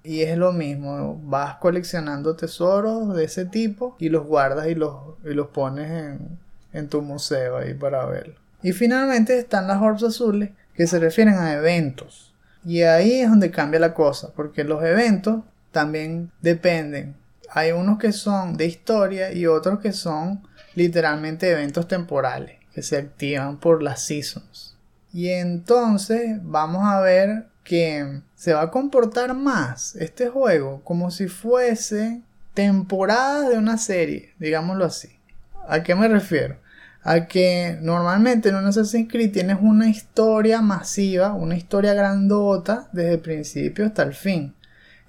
[0.03, 4.95] Y es lo mismo, vas coleccionando tesoros de ese tipo y los guardas y los,
[5.23, 6.39] y los pones en,
[6.73, 8.35] en tu museo ahí para verlo.
[8.61, 12.33] Y finalmente están las orbs azules que se refieren a eventos.
[12.65, 17.15] Y ahí es donde cambia la cosa, porque los eventos también dependen.
[17.49, 22.97] Hay unos que son de historia y otros que son literalmente eventos temporales, que se
[22.97, 24.72] activan por las seasons.
[25.13, 31.27] Y entonces vamos a ver que se va a comportar más este juego como si
[31.27, 32.21] fuese
[32.55, 35.19] temporada de una serie, digámoslo así.
[35.67, 36.57] ¿A qué me refiero?
[37.03, 43.13] A que normalmente en un Assassin's Creed tienes una historia masiva, una historia grandota desde
[43.13, 44.55] el principio hasta el fin.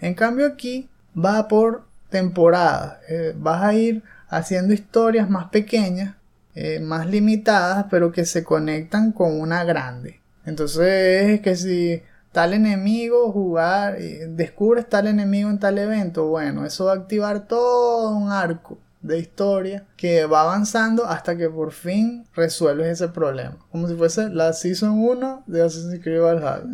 [0.00, 3.00] En cambio aquí va por temporada.
[3.08, 6.14] Eh, vas a ir haciendo historias más pequeñas
[6.54, 10.20] eh, más limitadas, pero que se conectan con una grande.
[10.46, 12.02] Entonces es que si
[12.32, 18.10] tal enemigo jugar, descubres tal enemigo en tal evento, bueno, eso va a activar todo
[18.16, 23.58] un arco de historia que va avanzando hasta que por fin resuelves ese problema.
[23.70, 26.64] Como si fuese la Season 1 de Assassin's Creed Valhalla.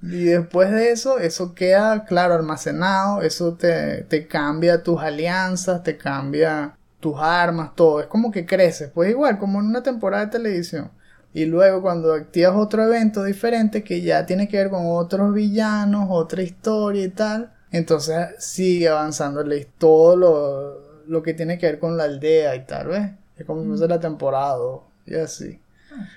[0.00, 5.96] Y después de eso, eso queda, claro, almacenado, eso te, te cambia tus alianzas, te
[5.96, 8.00] cambia tus armas, todo.
[8.00, 8.88] Es como que crece.
[8.88, 10.90] Pues igual, como en una temporada de televisión.
[11.34, 16.06] Y luego cuando activas otro evento diferente que ya tiene que ver con otros villanos,
[16.08, 17.52] otra historia y tal.
[17.70, 19.44] Entonces sigue avanzando
[19.76, 23.10] todo lo, lo que tiene que ver con la aldea y tal, ¿ves?
[23.36, 24.56] Es como si fuese la temporada
[25.04, 25.60] y así.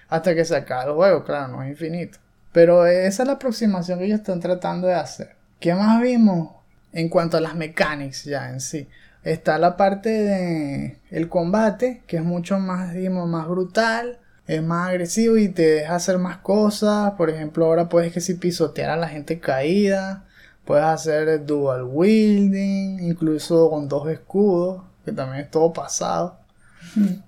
[0.08, 2.18] Hasta que se acabe el juego, claro, no es infinito.
[2.54, 5.36] Pero esa es la aproximación que ellos están tratando de hacer.
[5.60, 6.52] ¿Qué más vimos
[6.94, 8.88] en cuanto a las mecánicas ya en sí?
[9.28, 14.88] Está la parte de el combate, que es mucho más, digamos, más brutal, es más
[14.88, 17.12] agresivo y te deja hacer más cosas.
[17.18, 20.24] Por ejemplo, ahora puedes que si pisotear a la gente caída,
[20.64, 26.40] puedes hacer dual wielding, incluso con dos escudos, que también es todo pasado.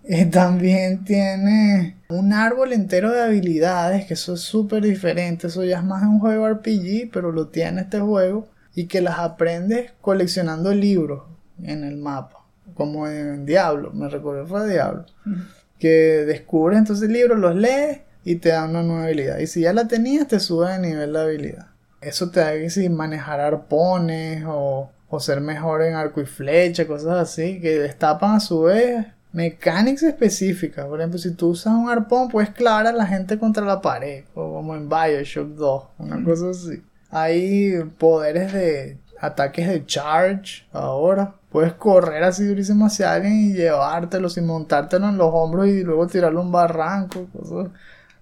[0.07, 5.47] Y también tiene un árbol entero de habilidades, que eso es súper diferente.
[5.47, 8.47] Eso ya es más un juego RPG, pero lo tiene este juego.
[8.73, 11.23] Y que las aprendes coleccionando libros
[11.63, 12.45] en el mapa.
[12.73, 15.05] Como en Diablo, me recuerdo fue Diablo.
[15.77, 19.39] Que descubres entonces libros, los lees y te dan una nueva habilidad.
[19.39, 21.67] Y si ya la tenías, te sube de nivel de habilidad.
[22.01, 26.87] Eso te da que si manejar arpones o, o ser mejor en arco y flecha,
[26.87, 30.85] cosas así, que destapan a su vez mecánicas específicas.
[30.85, 34.23] Por ejemplo, si tú usas un arpón, puedes clavar a la gente contra la pared,
[34.33, 36.81] o como en Bioshock 2, una cosa así.
[37.11, 41.35] Hay poderes de ataques de charge ahora.
[41.51, 46.07] Puedes correr así durísimo hacia alguien y llevártelos y montártelo en los hombros y luego
[46.07, 47.27] tirarlo un barranco.
[47.33, 47.69] Cosas.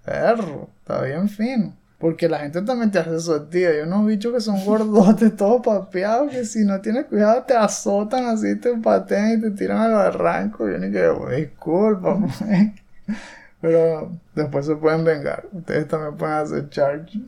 [0.05, 1.73] Perro, está bien fino.
[1.99, 3.69] Porque la gente también te hace sortida.
[3.69, 8.25] Hay unos bichos que son gordotes, todos papeados, que si no tienes cuidado te azotan
[8.25, 10.69] así, te patean y te tiran al barranco.
[10.69, 12.17] Yo ni que, disculpa,
[13.61, 15.47] Pero después se pueden vengar.
[15.51, 17.19] Ustedes también pueden hacer charge.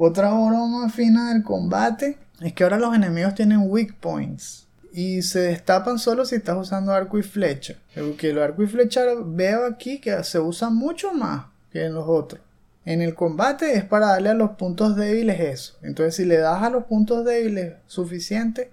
[0.00, 5.40] Otra broma fina del combate es que ahora los enemigos tienen weak points y se
[5.40, 7.74] destapan solo si estás usando arco y flecha.
[7.96, 12.04] Porque el arco y flecha veo aquí que se usa mucho más que en los
[12.06, 12.40] otros.
[12.84, 15.74] En el combate es para darle a los puntos débiles eso.
[15.82, 18.70] Entonces si le das a los puntos débiles suficiente,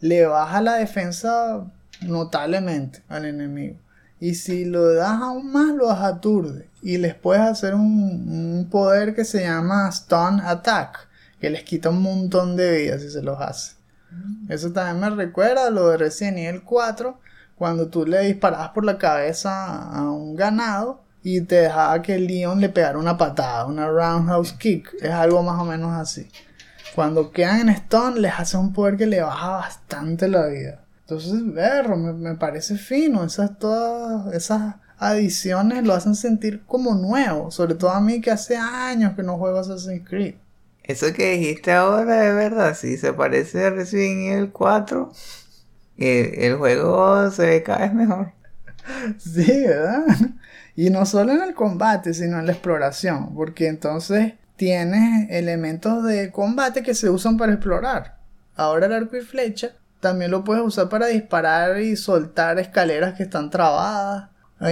[0.00, 1.64] le baja la defensa
[2.02, 3.78] notablemente al enemigo.
[4.20, 6.68] Y si lo das aún más, lo aturde.
[6.82, 11.08] Y les puedes hacer un, poder que se llama Stun Attack.
[11.40, 13.74] Que les quita un montón de vidas si se los hace.
[14.10, 14.50] Mm.
[14.50, 17.18] Eso también me recuerda a lo de Resident Evil 4.
[17.56, 21.02] Cuando tú le disparabas por la cabeza a un ganado.
[21.22, 23.66] Y te dejaba que el Leon le pegara una patada.
[23.66, 24.94] Una roundhouse kick.
[25.00, 26.28] Es algo más o menos así.
[26.94, 30.80] Cuando quedan en stun, les hace un poder que le baja bastante la vida.
[31.08, 33.24] Entonces, verlo, me, parece fino.
[33.24, 37.50] Esas todas esas adiciones lo hacen sentir como nuevo.
[37.50, 40.34] Sobre todo a mí que hace años que no juego Assassin's Creed.
[40.82, 42.76] Eso que dijiste ahora es verdad.
[42.76, 45.10] Si se parece a Resident Evil 4,
[45.96, 48.32] el, juego se ve cada vez mejor.
[49.18, 50.04] Sí, ¿verdad?
[50.76, 53.34] Y no solo en el combate, sino en la exploración.
[53.34, 58.18] Porque entonces tienes elementos de combate que se usan para explorar.
[58.56, 63.24] Ahora el arco y flecha también lo puedes usar para disparar y soltar escaleras que
[63.24, 64.30] están trabadas.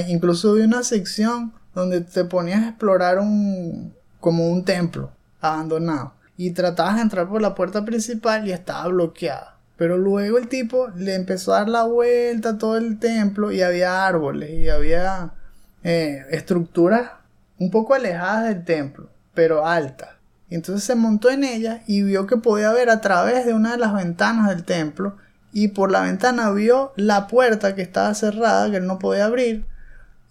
[0.09, 6.51] Incluso vi una sección donde te ponías a explorar un como un templo abandonado y
[6.51, 9.57] tratabas de entrar por la puerta principal y estaba bloqueada.
[9.77, 13.62] Pero luego el tipo le empezó a dar la vuelta a todo el templo y
[13.62, 15.35] había árboles y había
[15.85, 17.11] eh, estructuras
[17.59, 20.16] un poco alejadas del templo, pero altas.
[20.51, 23.79] Entonces se montó en ella y vio que podía ver a través de una de
[23.79, 25.17] las ventanas del templo
[25.53, 29.67] y por la ventana vio la puerta que estaba cerrada, que él no podía abrir,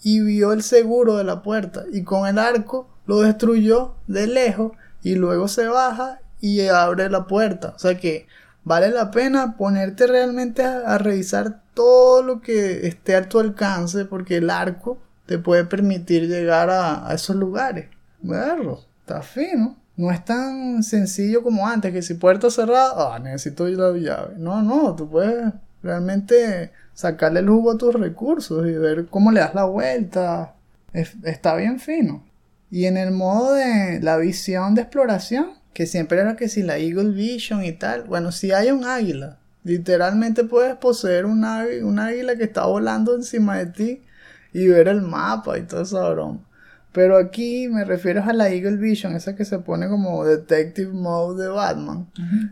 [0.03, 4.74] y vio el seguro de la puerta y con el arco lo destruyó de lejos
[5.01, 7.74] y luego se baja y abre la puerta.
[7.76, 8.28] O sea que
[8.63, 14.38] vale la pena ponerte realmente a, revisar todo lo que esté a tu alcance porque
[14.38, 17.89] el arco te puede permitir llegar a, esos lugares.
[18.22, 19.78] Verlo, está fino.
[19.97, 24.35] No es tan sencillo como antes, que si puerta cerrada, ah, necesito ir la llave.
[24.37, 29.39] No, no, tú puedes realmente sacarle el jugo a tus recursos y ver cómo le
[29.39, 30.55] das la vuelta.
[30.93, 32.23] está bien fino.
[32.71, 36.77] Y en el modo de la visión de exploración, que siempre era que si la
[36.77, 42.35] Eagle Vision y tal, bueno, si hay un águila, literalmente puedes poseer un, un águila
[42.35, 44.03] que está volando encima de ti
[44.53, 46.39] y ver el mapa y todo esa broma.
[46.95, 51.43] Pero aquí me refiero a la Eagle Vision, esa que se pone como Detective Mode
[51.43, 52.07] de Batman,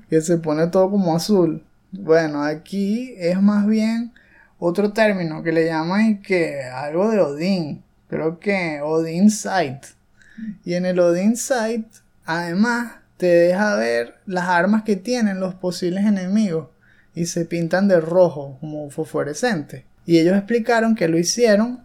[0.10, 1.64] que se pone todo como azul.
[1.94, 4.12] Bueno, aquí es más bien
[4.60, 7.84] otro término que le llaman que algo de Odin.
[8.10, 9.86] Creo que Odin Sight.
[10.66, 11.88] Y en el Odin Sight,
[12.26, 16.68] además, te deja ver las armas que tienen los posibles enemigos
[17.16, 19.86] y se pintan de rojo, como fosforescente.
[20.06, 21.80] Y ellos explicaron que lo hicieron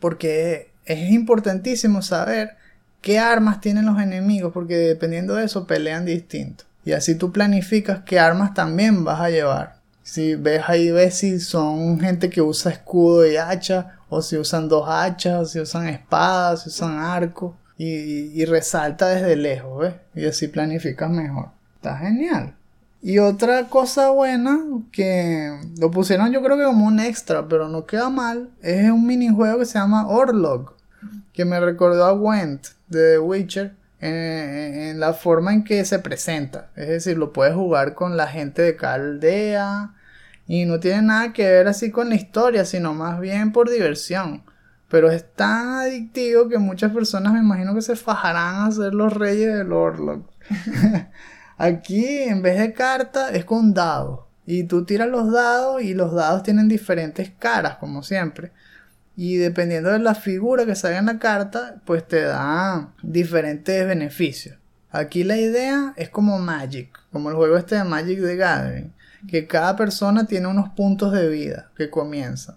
[0.00, 2.56] porque es importantísimo saber
[3.00, 6.64] qué armas tienen los enemigos, porque dependiendo de eso pelean distinto.
[6.84, 9.76] Y así tú planificas qué armas también vas a llevar.
[10.02, 14.68] Si ves ahí, ves si son gente que usa escudo y hacha, o si usan
[14.68, 19.94] dos hachas, o si usan espadas, si usan arco, y, y resalta desde lejos, ¿ves?
[20.14, 21.50] Y así planificas mejor.
[21.76, 22.54] Está genial.
[23.02, 24.60] Y otra cosa buena
[24.92, 29.06] que lo pusieron yo creo que como un extra, pero no queda mal, es un
[29.06, 30.74] minijuego que se llama Orlog,
[31.32, 36.70] que me recordó a Went de The Witcher en, la forma en que se presenta.
[36.76, 39.94] Es decir, lo puedes jugar con la gente de cada aldea
[40.46, 44.42] Y no tiene nada que ver así con la historia, sino más bien por diversión.
[44.88, 49.12] Pero es tan adictivo que muchas personas me imagino que se fajarán a ser los
[49.14, 50.28] reyes del Orlok.
[51.62, 54.20] Aquí en vez de carta es con dados.
[54.46, 58.50] Y tú tiras los dados y los dados tienen diferentes caras, como siempre.
[59.14, 64.56] Y dependiendo de la figura que salga en la carta, pues te da diferentes beneficios.
[64.90, 68.94] Aquí la idea es como Magic, como el juego este de Magic the Gathering,
[69.28, 72.56] que cada persona tiene unos puntos de vida que comienzan.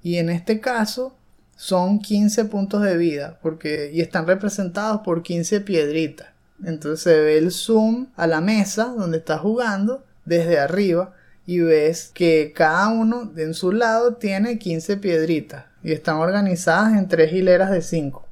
[0.00, 1.16] Y en este caso
[1.56, 6.33] son 15 puntos de vida, porque y están representados por 15 piedritas.
[6.66, 11.14] Entonces se ve el zoom a la mesa donde está jugando desde arriba
[11.46, 17.08] y ves que cada uno en su lado tiene 15 piedritas y están organizadas en
[17.08, 18.26] tres hileras de 5.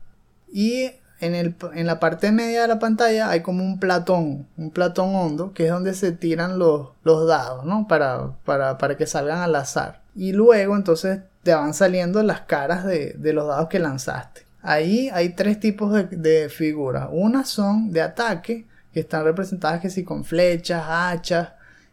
[0.50, 4.70] Y en, el, en, la parte media de la pantalla hay como un platón, un
[4.70, 7.86] platón hondo, que es donde se tiran los, los dados, ¿no?
[7.86, 10.02] Para, para, para, que salgan al azar.
[10.14, 14.42] Y luego entonces te van saliendo las caras de, de los dados que lanzaste.
[14.62, 17.08] Ahí hay tres tipos de, figuras.
[17.10, 21.48] Unas son de ataque, que están representadas que si con flechas, hachas,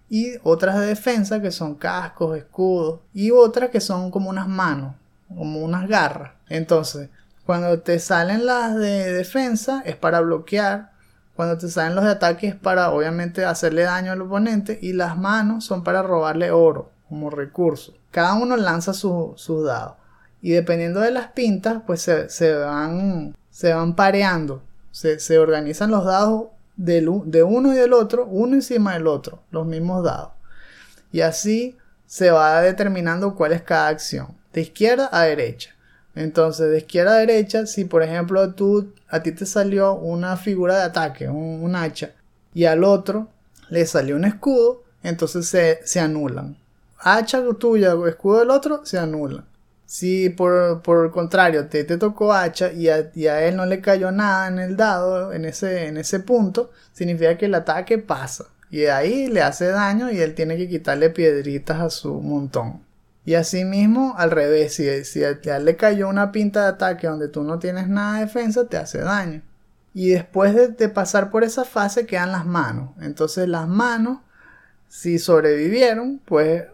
[0.07, 4.95] y otras de defensa que son cascos, escudos y otras que son como unas manos,
[5.27, 6.31] como unas garras.
[6.47, 7.09] Entonces,
[7.45, 10.91] cuando te salen las de defensa es para bloquear,
[11.35, 15.17] cuando te salen los de ataque es para obviamente hacerle daño al oponente y las
[15.17, 17.93] manos son para robarle oro como recurso.
[18.11, 19.98] Cada uno lanza sus dados
[20.41, 26.05] y dependiendo de las pintas pues se, van, se van pareando, se, se organizan los
[26.05, 30.31] dados de uno y del otro, uno encima del otro, los mismos dados.
[31.11, 35.75] Y así se va determinando cuál es cada acción, de izquierda a derecha.
[36.15, 40.77] Entonces, de izquierda a derecha, si por ejemplo tú, a ti te salió una figura
[40.77, 42.11] de ataque, un, hacha,
[42.53, 43.27] y al otro
[43.69, 46.57] le salió un escudo, entonces se, se anulan.
[46.97, 49.45] Hacha tuya o escudo del otro se anulan.
[49.89, 54.47] Si por, el contrario te, te tocó hacha y a, él no le cayó nada
[54.47, 58.45] en el dado, en ese, en ese punto, significa que el ataque pasa.
[58.69, 62.83] Y ahí le hace daño y él tiene que quitarle piedritas a su montón.
[63.25, 67.27] Y asimismo, al revés, si, si a él le cayó una pinta de ataque donde
[67.27, 69.41] tú no tienes nada de defensa, te hace daño.
[69.95, 72.91] Y después de, de pasar por esa fase quedan las manos.
[73.01, 74.19] Entonces las manos,
[74.87, 76.65] si sobrevivieron, pues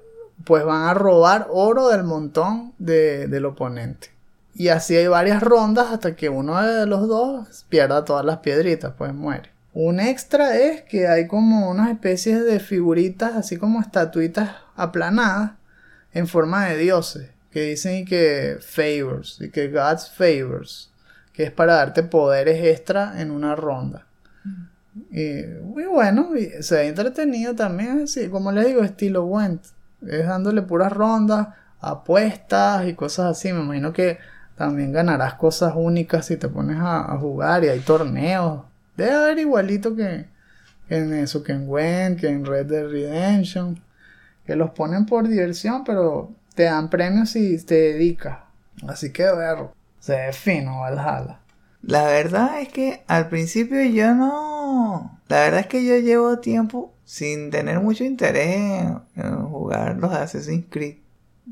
[0.43, 4.09] pues van a robar oro del montón del oponente.
[4.53, 8.93] Y así hay varias rondas hasta que uno de los dos pierda todas las piedritas,
[8.97, 9.49] pues muere.
[9.73, 15.51] Un extra es que hay como unas especies de figuritas, así como estatuitas aplanadas
[16.13, 20.93] en forma de dioses, que dicen que favors, y que God's favors,
[21.33, 24.07] que es para darte poderes extra en una ronda.
[25.11, 25.43] Y,
[25.89, 26.29] bueno,
[26.61, 29.61] se ve entretenido también, así como les digo, estilo Went
[30.09, 31.49] es dándole puras rondas,
[31.79, 33.51] apuestas y cosas así.
[33.53, 34.17] Me imagino que
[34.55, 38.63] también ganarás cosas únicas si te pones a, jugar y hay torneos.
[38.95, 40.25] Debe haber igualito que,
[40.89, 43.79] en eso, que en Gwen, que en Red Dead Redemption.
[44.45, 48.39] Que los ponen por diversión, pero te dan premios si te dedicas.
[48.87, 49.57] Así que ver,
[49.99, 51.39] se ve fino Valhalla.
[51.81, 55.19] La verdad es que al principio yo no.
[55.27, 58.57] La verdad es que yo llevo tiempo sin tener mucho interés
[59.15, 60.97] en, jugar los Assassin's Creed.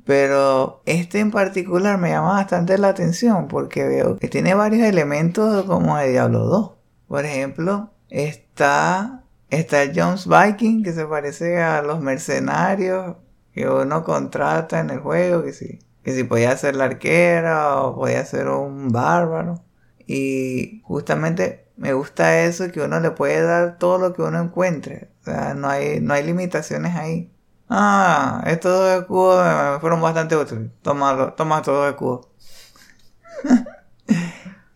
[0.06, 5.66] Pero este en particular me llama bastante la atención porque veo que tiene varios elementos
[5.66, 6.72] como de Diablo 2.
[7.08, 13.18] Por ejemplo, está, está Jones Viking que se parece a los mercenarios
[13.54, 17.96] que uno contrata en el juego, que si, que si podía ser la arquera o
[17.96, 19.62] podía ser un bárbaro.
[20.08, 25.10] Y justamente me gusta eso que uno le puede dar todo lo que uno encuentre.
[25.22, 27.32] O sea, no hay, no hay limitaciones ahí.
[27.70, 30.70] Ah, estos dos escudos me fueron bastante útiles.
[30.82, 32.28] Toma, toma estos dos escudos.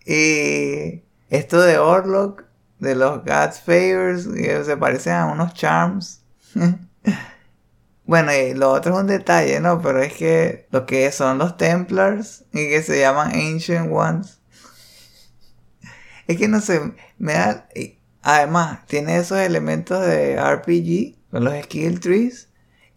[0.05, 2.45] y esto de Orlok,
[2.79, 4.23] de los God's Favors,
[4.65, 6.23] se parecen a unos charms.
[8.05, 9.81] bueno, y lo otro es un detalle, ¿no?
[9.81, 14.36] Pero es que lo que son los Templars y que se llaman Ancient Ones.
[16.27, 17.67] Es que no sé, me da...
[18.21, 22.49] Además, tiene esos elementos de RPG con los skill trees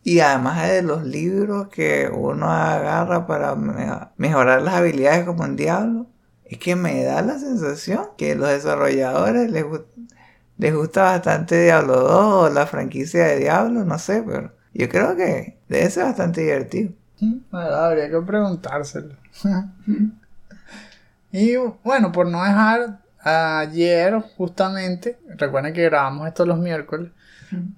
[0.02, 3.54] y además de los libros que uno agarra para
[4.16, 6.06] mejorar las habilidades como en Diablo.
[6.44, 9.64] Es que me da la sensación que los desarrolladores les,
[10.58, 15.14] les gusta bastante Diablo 2 o la franquicia de Diablo, no sé, pero yo creo
[15.16, 16.92] que debe ser bastante divertido.
[17.20, 19.14] Bueno, habría que preguntárselo.
[21.30, 27.10] y bueno, por no dejar ayer justamente, recuerden que grabamos esto los miércoles,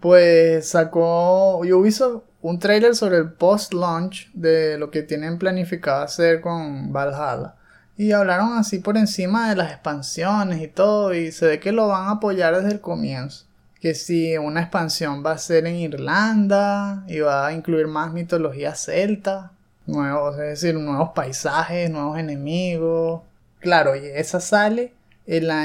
[0.00, 6.92] pues sacó Ubisoft un trailer sobre el post-launch de lo que tienen planificado hacer con
[6.92, 7.54] Valhalla.
[7.96, 11.88] Y hablaron así por encima de las expansiones y todo, y se ve que lo
[11.88, 13.46] van a apoyar desde el comienzo.
[13.80, 18.74] Que si una expansión va a ser en Irlanda y va a incluir más mitología
[18.74, 19.52] celta,
[19.86, 23.22] nuevos, es decir, nuevos paisajes, nuevos enemigos.
[23.60, 24.94] Claro, y esa sale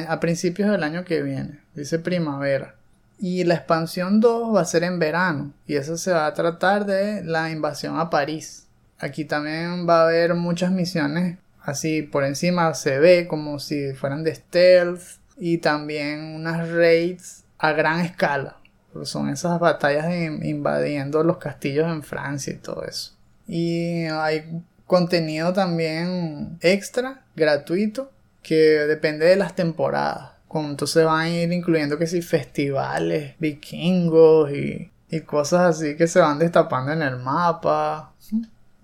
[0.07, 2.75] a principios del año que viene, dice primavera.
[3.19, 5.53] Y la expansión 2 va a ser en verano.
[5.65, 8.67] Y eso se va a tratar de la invasión a París.
[8.99, 11.37] Aquí también va a haber muchas misiones.
[11.61, 15.01] Así por encima se ve como si fueran de stealth.
[15.37, 18.57] Y también unas raids a gran escala.
[19.03, 20.05] Son esas batallas
[20.43, 23.13] invadiendo los castillos en Francia y todo eso.
[23.47, 28.11] Y hay contenido también extra, gratuito,
[28.47, 34.91] que depende de las temporadas entonces van a ir incluyendo que si festivales vikingos y,
[35.09, 38.13] y cosas así que se van destapando en el mapa.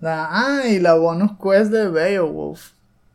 [0.00, 2.72] La, ah, y la bonus quest de Beowulf.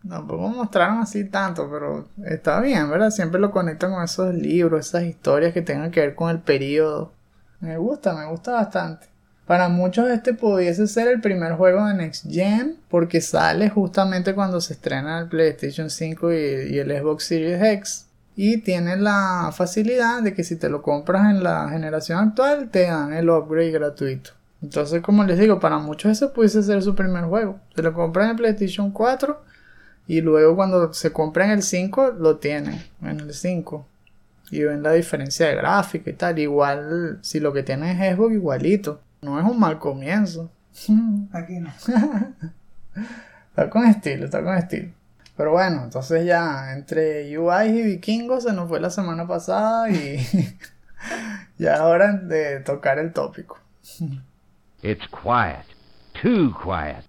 [0.08, 3.12] Tampoco mostraron así tanto, pero está bien, ¿verdad?
[3.12, 7.12] Siempre lo conectan con esos libros, esas historias que tengan que ver con el periodo.
[7.60, 9.08] Me gusta, me gusta bastante.
[9.50, 14.62] Para muchos este pudiese ser el primer juego de Next Gen porque sale justamente cuando
[14.62, 20.36] se estrena el PlayStation 5 y, el Xbox Series X y tiene la facilidad de
[20.36, 24.34] que si te lo compras en la generación actual te dan el upgrade gratuito.
[24.62, 27.60] Entonces, como les digo, para muchos ese pudiese ser su primer juego.
[27.76, 29.42] Se lo compran en PlayStation 4
[30.06, 33.88] y luego cuando se compra en el 5 lo tienen en el 5.
[34.52, 36.38] Y ven la diferencia de gráfica y tal.
[36.38, 39.02] Igual, si lo que tienen es Xbox, igualito.
[39.22, 40.52] No es un mal comienzo.
[41.34, 41.70] Aquí no.
[43.50, 44.92] está con estilo, está con estilo.
[45.36, 50.20] Pero bueno, entonces ya entre UI y vikingos se nos fue la semana pasada y
[51.58, 53.58] ya hora de tocar el tópico.
[54.82, 55.66] It's quiet,
[56.22, 57.09] too quiet.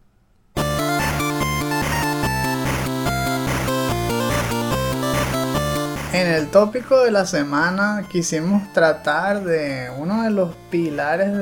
[6.12, 11.32] En el tópico de la semana quisimos tratar de uno de los pilares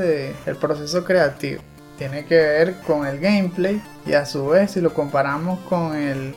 [0.44, 1.62] del proceso creativo.
[1.96, 6.34] Tiene que ver con el gameplay y a su vez si lo comparamos con el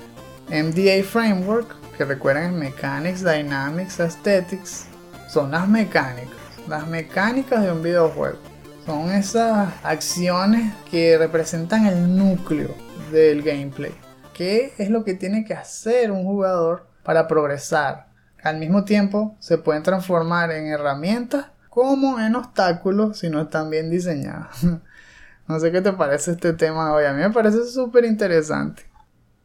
[0.48, 4.86] MDA Framework, que recuerden Mechanics, Dynamics, Aesthetics,
[5.28, 8.38] son las mecánicas, las mecánicas de un videojuego.
[8.86, 12.74] Son esas acciones que representan el núcleo
[13.12, 13.94] del gameplay.
[14.34, 18.11] ¿Qué es lo que tiene que hacer un jugador para progresar?
[18.44, 23.90] Al mismo tiempo se pueden transformar en herramientas como en obstáculos si no están bien
[23.90, 24.64] diseñadas.
[25.48, 27.06] no sé qué te parece este tema hoy.
[27.06, 28.84] A mí me parece súper interesante.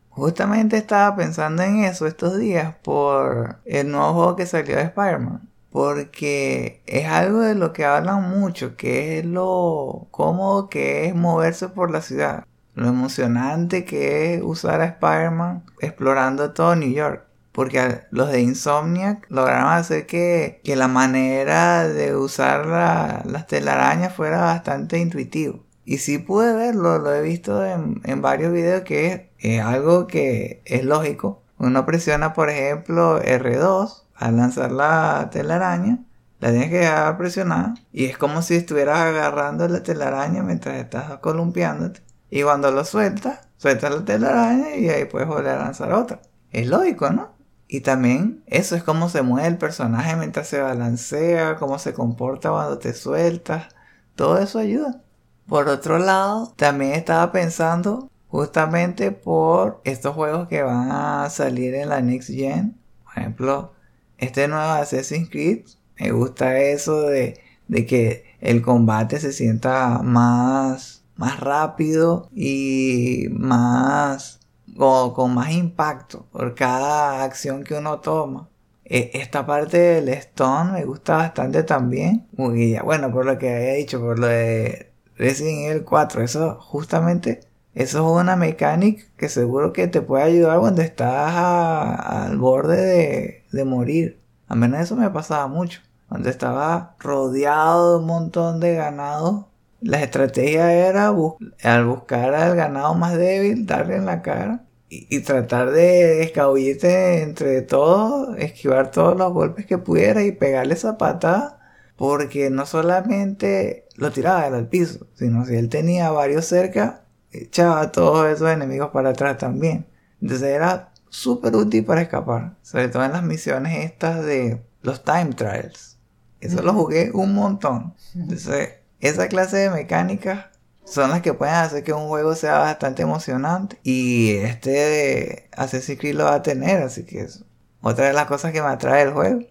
[0.08, 5.50] Justamente estaba pensando en eso estos días por el nuevo juego que salió de Spider-Man.
[5.70, 11.68] Porque es algo de lo que hablan mucho, que es lo cómodo que es moverse
[11.68, 12.44] por la ciudad.
[12.74, 17.25] Lo emocionante que es usar a Spider-Man explorando todo New York.
[17.56, 24.98] Porque los de Insomniac lograron hacer que, la manera de usar las telarañas fuera bastante
[24.98, 25.64] intuitivo.
[25.86, 30.60] Y sí pude verlo, lo he visto en, en varios videos que es, algo que
[30.66, 31.44] es lógico.
[31.56, 36.00] Uno presiona, por ejemplo, R2 al lanzar la telaraña,
[36.40, 41.20] la tienes que dejar presionada y es como si estuvieras agarrando la telaraña mientras estás
[41.20, 42.02] columpiándote.
[42.28, 46.20] Y cuando lo sueltas, sueltas la telaraña y ahí puedes volver a lanzar otra.
[46.50, 47.35] Es lógico, ¿no?
[47.68, 52.50] Y también eso es cómo se mueve el personaje mientras se balancea, cómo se comporta
[52.50, 53.68] cuando te sueltas.
[54.14, 55.02] Todo eso ayuda.
[55.48, 61.88] Por otro lado, también estaba pensando justamente por estos juegos que van a salir en
[61.88, 62.76] la Next Gen.
[63.04, 63.72] Por ejemplo,
[64.18, 65.66] este nuevo Assassin's Creed.
[65.98, 74.40] Me gusta eso de, que el combate se sienta más, más rápido y más
[74.76, 78.48] con, más impacto por cada acción que uno toma.
[78.84, 82.26] E, esta parte del Stone me gusta bastante también.
[82.36, 86.22] bueno, por lo que había dicho, por lo de Resident Evil 4.
[86.22, 87.40] Eso justamente,
[87.74, 93.64] eso es una mecánica que seguro que te puede ayudar cuando estás al borde de,
[93.64, 94.20] morir.
[94.48, 95.80] A menos eso me pasaba mucho.
[96.08, 99.48] Cuando estaba rodeado de un montón de ganado,
[99.80, 105.20] la estrategia era al buscar al ganado más débil, darle en la cara y, y,
[105.20, 111.56] tratar de escabullirte entre todos, esquivar todos los golpes que pudiera y pegarle esa patada
[111.96, 117.92] porque no solamente lo tiraba al piso, sino si él tenía varios cerca, echaba a
[117.92, 119.86] todos esos enemigos para atrás también.
[120.20, 125.32] Entonces era súper útil para escapar, sobre todo en las misiones estas de los time
[125.34, 125.98] trials.
[126.40, 127.94] Eso lo jugué un montón.
[128.14, 130.46] Entonces esa clase de mecánicas
[130.86, 133.78] son las que pueden hacer que un juego sea bastante emocionante.
[133.82, 137.44] Y este de Assassin's Creed lo va a tener, así que es
[137.82, 139.40] otra de las cosas que me atrae el juego.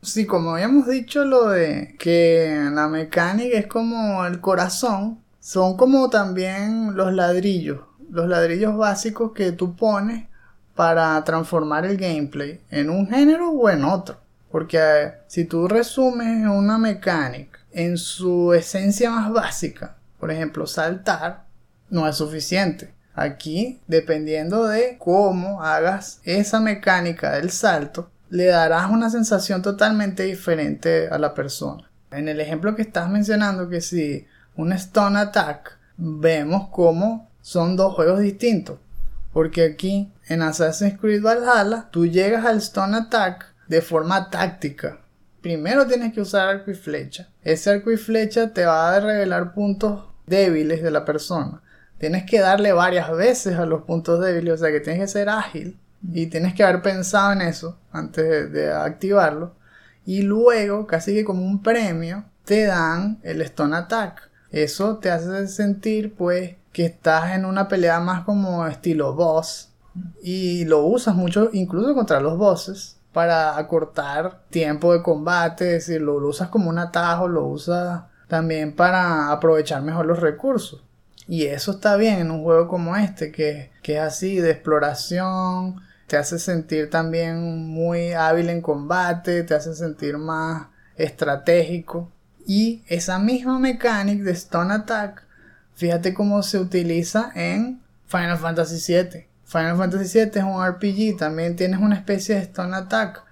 [0.00, 6.08] Sí, como habíamos dicho, lo de que la mecánica es como el corazón, son como
[6.08, 10.28] también los ladrillos, los ladrillos básicos que tú pones
[10.76, 14.18] para transformar el gameplay en un género o en otro.
[14.52, 14.78] Porque
[15.26, 21.44] si tú resumes una mecánica en su esencia más básica, por ejemplo, saltar,
[21.90, 22.94] no es suficiente.
[23.14, 31.08] Aquí, dependiendo de cómo hagas esa mecánica del salto, le darás una sensación totalmente diferente
[31.08, 31.90] a la persona.
[32.10, 37.94] En el ejemplo que estás mencionando, que si un Stone Attack, vemos cómo son dos
[37.94, 38.78] juegos distintos.
[39.32, 45.00] Porque aquí en Assassin's Creed Valhalla, tú llegas al Stone Attack de forma táctica.
[45.40, 47.28] Primero tienes que usar arco y flecha.
[47.42, 51.62] Ese arco y flecha te va a revelar puntos débiles de la persona.
[51.98, 55.28] Tienes que darle varias veces a los puntos débiles, o sea que tienes que ser
[55.28, 55.78] ágil
[56.12, 59.54] y tienes que haber pensado en eso antes de, activarlo.
[60.04, 64.30] Y luego, casi que como un premio, te dan el Stone Attack.
[64.50, 69.70] Eso te hace sentir pues que estás en una pelea más como estilo boss.
[70.22, 75.76] Y lo usas mucho incluso contra los bosses para acortar tiempo de combate.
[75.76, 80.82] Es decir, lo, usas como un atajo, lo usas también para aprovechar mejor los recursos.
[81.26, 85.76] Y eso está bien en un juego como este, que, que es así de exploración,
[86.06, 92.10] te hace sentir también muy hábil en combate, te hace sentir más estratégico.
[92.46, 95.22] Y esa misma mecánica de Stone Attack,
[95.74, 99.27] fíjate cómo se utiliza en Final Fantasy VII.
[99.48, 103.22] Final Fantasy VII es un RPG, también tienes una especie de Stone Attack,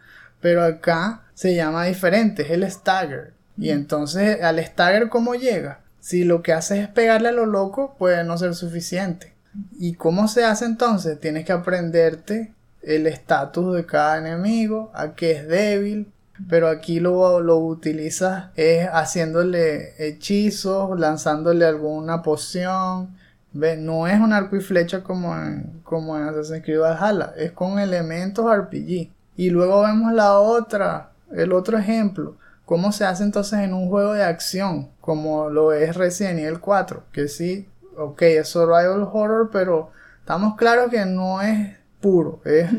[0.40, 3.34] pero acá se llama diferente, es el Stagger.
[3.58, 5.80] Y entonces al Stagger, ¿cómo llega?
[6.00, 9.34] Si lo que haces es pegarle a lo loco, puede no ser suficiente.
[9.78, 11.20] ¿Y cómo se hace entonces?
[11.20, 16.10] Tienes que aprenderte el estatus de cada enemigo, a qué es débil,
[16.48, 23.16] pero aquí lo, lo utilizas es haciéndole hechizos, lanzándole alguna poción.
[23.56, 27.78] No es un arco y flecha como en, como en Assassin's Creed Valhalla, es con
[27.78, 29.10] elementos RPG.
[29.36, 34.12] Y luego vemos la otra, el otro ejemplo, cómo se hace entonces en un juego
[34.12, 39.90] de acción, como lo es Resident Evil 4, que sí, ok, es survival horror, pero
[40.20, 42.40] estamos claros que no es puro.
[42.44, 42.70] Es,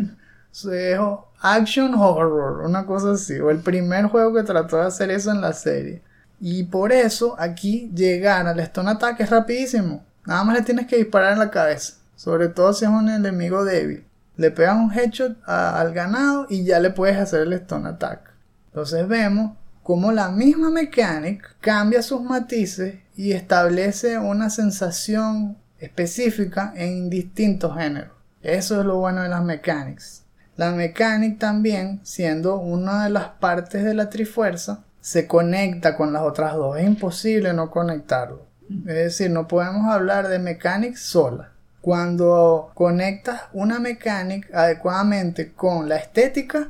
[1.39, 3.39] action horror, una cosa así.
[3.39, 6.01] O el primer juego que trató de hacer eso en la serie.
[6.39, 10.03] Y por eso aquí llegar al Stone Attack es rapidísimo.
[10.27, 11.93] Nada más le tienes que disparar en la cabeza.
[12.17, 14.05] Sobre todo si es un enemigo débil.
[14.35, 18.33] Le pegas un headshot al ganado y ya le puedes hacer el Stone Attack.
[18.67, 27.09] Entonces vemos como la misma mecánica cambia sus matices y establece una sensación específica en
[27.09, 28.11] distintos géneros.
[28.41, 30.25] Eso es lo bueno de las mechanics.
[30.57, 36.23] La mechanic también, siendo una de las partes de la trifuerza, se conecta con las
[36.23, 36.77] otras dos.
[36.77, 38.46] Es imposible no conectarlo.
[38.69, 41.51] Es decir, no podemos hablar de mechanics sola.
[41.81, 46.69] Cuando conectas una mechanic adecuadamente con la estética,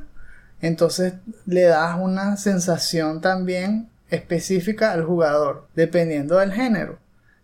[0.60, 1.14] entonces
[1.46, 6.98] le das una sensación también específica al jugador, dependiendo del género.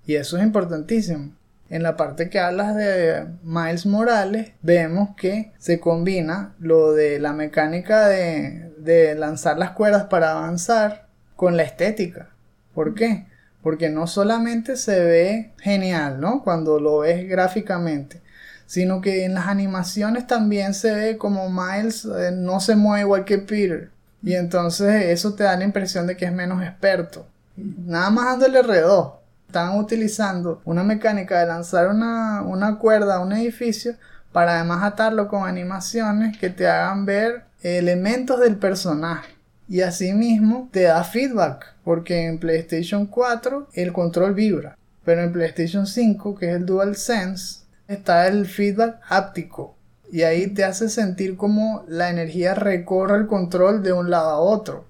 [0.07, 1.33] Y eso es importantísimo.
[1.71, 7.33] En la parte que hablas de Miles Morales, vemos que se combina lo de la
[7.33, 12.29] mecánica de, lanzar las cuerdas para avanzar con la estética.
[12.75, 13.27] ¿Por qué?
[13.65, 16.45] Porque no solamente se ve genial, ¿no?
[16.45, 18.23] Cuando lo ves gráficamente,
[18.67, 23.25] sino que en las animaciones también se ve como Miles eh, no se mueve igual
[23.25, 23.91] que Peter.
[24.23, 27.27] Y entonces eso te da la impresión de que es menos experto.
[27.57, 33.95] Nada más dándole R2 están utilizando una mecánica de lanzar una, cuerda a un edificio
[34.33, 39.34] para además atarlo con animaciones que te hagan ver elementos del personaje.
[39.69, 45.87] Y asimismo te da feedback, porque en PlayStation 4 el control vibra, pero en PlayStation
[45.87, 49.75] 5, que es el DualSense, está el feedback áptico.
[50.13, 54.39] Y ahí te hace sentir como la energía recorre el control de un lado a
[54.39, 54.85] otro.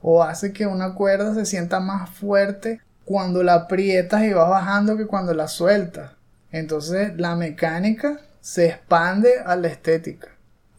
[0.00, 4.96] O hace que una cuerda se sienta más fuerte cuando la aprietas y vas bajando
[4.96, 6.12] que cuando la sueltas.
[6.52, 10.28] Entonces la mecánica se expande a la estética.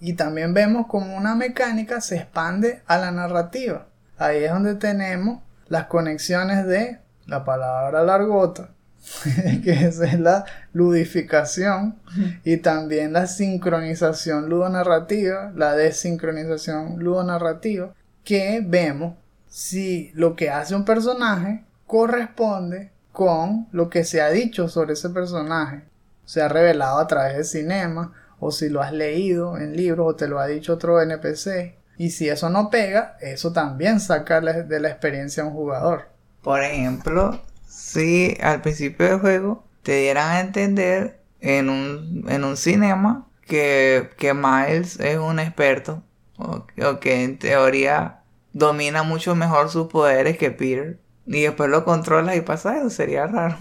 [0.01, 3.85] Y también vemos como una mecánica se expande a la narrativa.
[4.17, 8.71] Ahí es donde tenemos las conexiones de la palabra largota,
[9.63, 10.43] que es la
[10.73, 11.99] ludificación,
[12.43, 17.93] y también la sincronización ludonarrativa, la desincronización ludonarrativa,
[18.23, 19.15] que vemos
[19.47, 25.09] si lo que hace un personaje corresponde con lo que se ha dicho sobre ese
[25.09, 25.83] personaje.
[26.25, 30.15] Se ha revelado a través del cinema, o si lo has leído en libros, o
[30.15, 31.75] te lo ha dicho otro NPC.
[31.97, 36.09] Y si eso no pega, eso también saca de la experiencia a un jugador.
[36.41, 42.57] Por ejemplo, si al principio del juego te dieran a entender en un, en un
[42.57, 46.03] cinema que, que Miles es un experto,
[46.37, 48.23] o, o que en teoría
[48.53, 53.27] domina mucho mejor sus poderes que Peter y después lo controlas y pasa eso, sería
[53.27, 53.57] raro.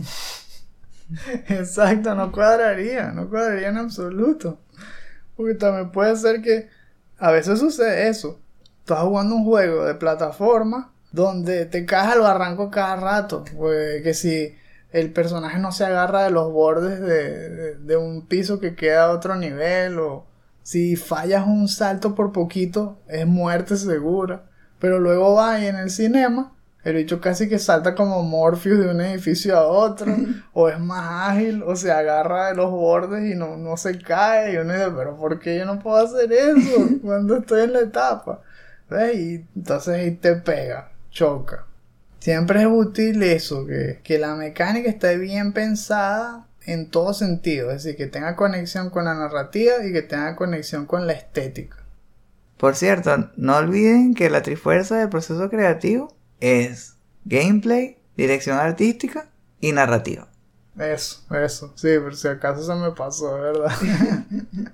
[1.49, 4.61] Exacto, no cuadraría, no cuadraría en absoluto.
[5.41, 6.68] Porque también puede ser que
[7.16, 8.38] a veces sucede eso.
[8.80, 13.43] Estás jugando un juego de plataforma donde te caes al barranco cada rato.
[13.57, 14.55] Pues que si
[14.93, 19.12] el personaje no se agarra de los bordes de, de un piso que queda a
[19.12, 20.26] otro nivel o
[20.62, 24.45] si fallas un salto por poquito es muerte segura.
[24.78, 28.89] Pero luego va y en el cinema el bicho casi que salta como Morpheus de
[28.89, 30.14] un edificio a otro,
[30.53, 34.55] o es más ágil, o se agarra de los bordes y no, no se cae.
[34.55, 37.81] Y uno dice, pero ¿por qué yo no puedo hacer eso cuando estoy en la
[37.81, 38.41] etapa?
[38.89, 39.16] ¿Ves?
[39.16, 41.66] Y entonces ahí te pega, choca.
[42.18, 47.85] Siempre es útil eso, que, que la mecánica esté bien pensada en todo sentido, es
[47.85, 51.76] decir, que tenga conexión con la narrativa y que tenga conexión con la estética.
[52.59, 59.30] Por cierto, no olviden que la trifuerza del proceso creativo es gameplay, dirección artística
[59.61, 60.28] y narrativa.
[60.78, 61.72] Eso, eso.
[61.76, 63.70] Sí, por si acaso se me pasó, ¿verdad?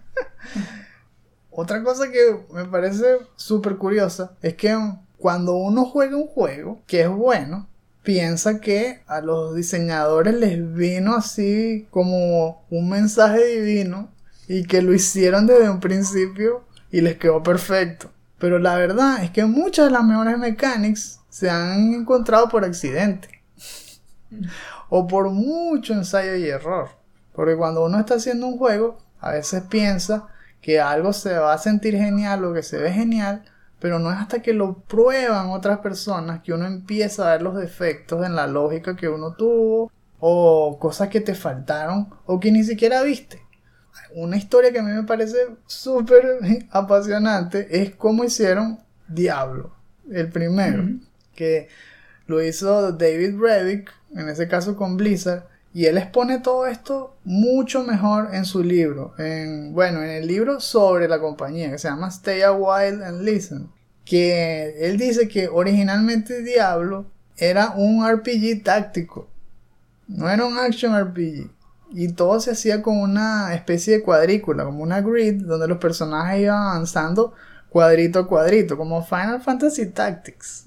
[1.51, 4.77] Otra cosa que me parece súper curiosa es que
[5.17, 7.67] cuando uno juega un juego que es bueno,
[8.03, 14.11] piensa que a los diseñadores les vino así como un mensaje divino
[14.47, 18.11] y que lo hicieron desde un principio y les quedó perfecto.
[18.39, 23.43] Pero la verdad es que muchas de las mejores mechanics se han encontrado por accidente.
[24.89, 26.89] o por mucho ensayo y error.
[27.35, 30.29] Porque cuando uno está haciendo un juego, a veces piensa
[30.63, 33.45] que algo se va a sentir genial o que se ve genial,
[33.79, 37.57] pero no es hasta que lo prueban otras personas que uno empieza a ver los
[37.57, 42.65] defectos en la lógica que uno tuvo o cosas que te faltaron o que ni
[42.65, 43.43] siquiera viste
[44.15, 46.39] una historia que a mí me parece súper
[46.71, 48.79] apasionante es cómo hicieron
[49.09, 49.73] Diablo,
[50.11, 50.85] el primero,
[51.37, 51.69] que
[52.27, 57.83] lo hizo David Reddick, en ese caso con Blizzard, y él expone todo esto mucho
[57.85, 62.09] mejor en su libro, en, bueno, en el libro sobre la compañía, que se llama
[62.09, 63.69] Stay a While and Listen,
[64.05, 67.07] que él dice que originalmente Diablo
[67.37, 69.29] era un RPG táctico,
[70.09, 71.51] no era un action RPG.
[71.93, 76.41] Y todo se hacía con una especie de cuadrícula, como una grid, donde los personajes
[76.41, 77.35] iban avanzando
[77.69, 80.65] cuadrito a cuadrito, como Final Fantasy Tactics.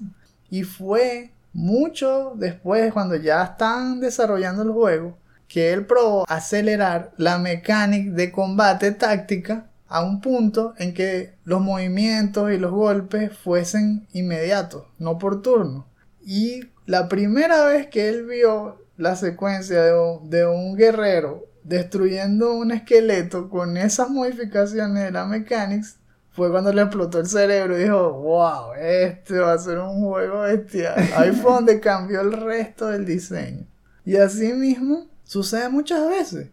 [0.50, 5.16] Y fue mucho después, cuando ya están desarrollando el juego,
[5.48, 11.60] que él probó acelerar la mecánica de combate táctica a un punto en que los
[11.60, 15.88] movimientos y los golpes fuesen inmediatos, no por turno.
[16.24, 23.48] Y la primera vez que él vio la secuencia de un, guerrero destruyendo un esqueleto
[23.48, 25.99] con esas modificaciones de la mechanics
[26.32, 30.42] fue cuando le explotó el cerebro y dijo, wow, este va a ser un juego
[30.42, 30.94] bestial.
[31.16, 33.66] Ahí fue donde cambió el resto del diseño.
[34.04, 36.48] Y así mismo sucede muchas veces.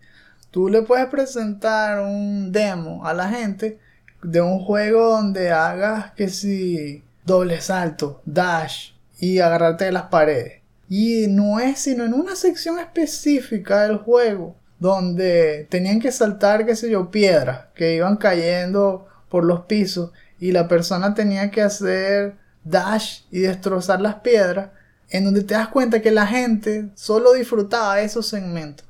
[0.51, 3.79] Tú le puedes presentar un demo a la gente
[4.23, 10.61] de un juego donde hagas que si doble salto, dash y agarrarte de las paredes.
[10.89, 16.75] Y no es sino en una sección específica del juego donde tenían que saltar, qué
[16.75, 22.35] sé yo, piedras que iban cayendo por los pisos y la persona tenía que hacer
[22.63, 24.69] dash y destrozar las piedras,
[25.09, 28.85] en donde te das cuenta que la gente solo disfrutaba esos segmentos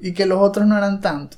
[0.00, 1.36] y que los otros no eran tanto.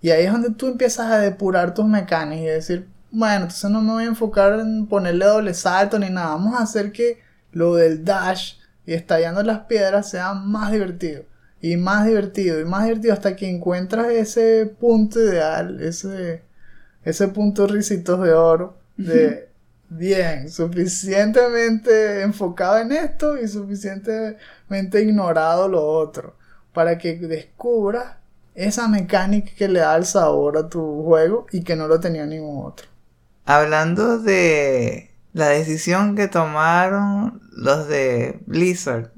[0.00, 3.80] Y ahí es donde tú empiezas a depurar tus mecánicas y decir, bueno, entonces no
[3.80, 7.20] me voy a enfocar en ponerle doble salto ni nada, vamos a hacer que
[7.52, 8.54] lo del dash
[8.86, 11.24] y estallando las piedras sea más divertido.
[11.60, 16.42] Y más divertido, y más divertido hasta que encuentras ese punto ideal, ese,
[17.08, 19.48] ese punto risitos de oro, de
[19.88, 26.36] bien, suficientemente enfocado en esto y suficientemente ignorado lo otro,
[26.74, 28.16] para que descubras
[28.54, 32.26] esa mecánica que le da el sabor a tu juego y que no lo tenía
[32.26, 32.88] ningún otro.
[33.46, 39.12] Hablando de la decisión que tomaron los de Blizzard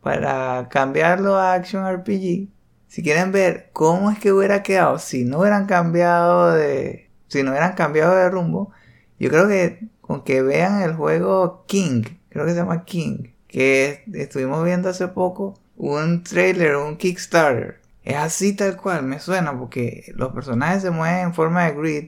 [0.00, 2.48] para cambiarlo a Action RPG,
[2.86, 7.50] si quieren ver cómo es que hubiera quedado si no hubieran cambiado de si no
[7.50, 8.72] hubieran cambiado de rumbo,
[9.18, 14.04] yo creo que con que vean el juego King, creo que se llama King, que
[14.12, 17.80] estuvimos viendo hace poco un trailer, un Kickstarter.
[18.04, 22.04] Es así tal cual, me suena, porque los personajes se mueven en forma de grid,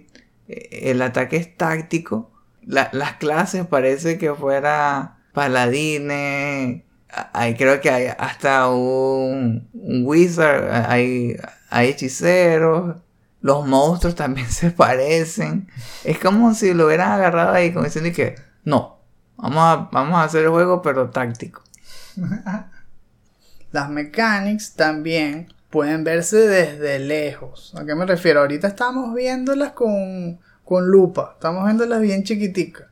[0.49, 2.31] eh, el ataque es táctico,
[2.63, 6.83] las clases parece que fuera paladines,
[7.33, 11.37] hay, creo que hay hasta un, un wizard, hay,
[11.71, 12.97] hay hechiceros,
[13.41, 15.69] los monstruos también se parecen.
[16.05, 18.99] Es como si lo hubieran agarrado ahí, como diciendo que no,
[19.37, 21.63] vamos a, vamos a hacer el juego, pero táctico.
[23.71, 27.75] Las mechanics también pueden verse desde lejos.
[27.77, 28.41] ¿A qué me refiero?
[28.41, 32.87] Ahorita estamos viéndolas con, con lupa, estamos viéndolas bien chiquiticas.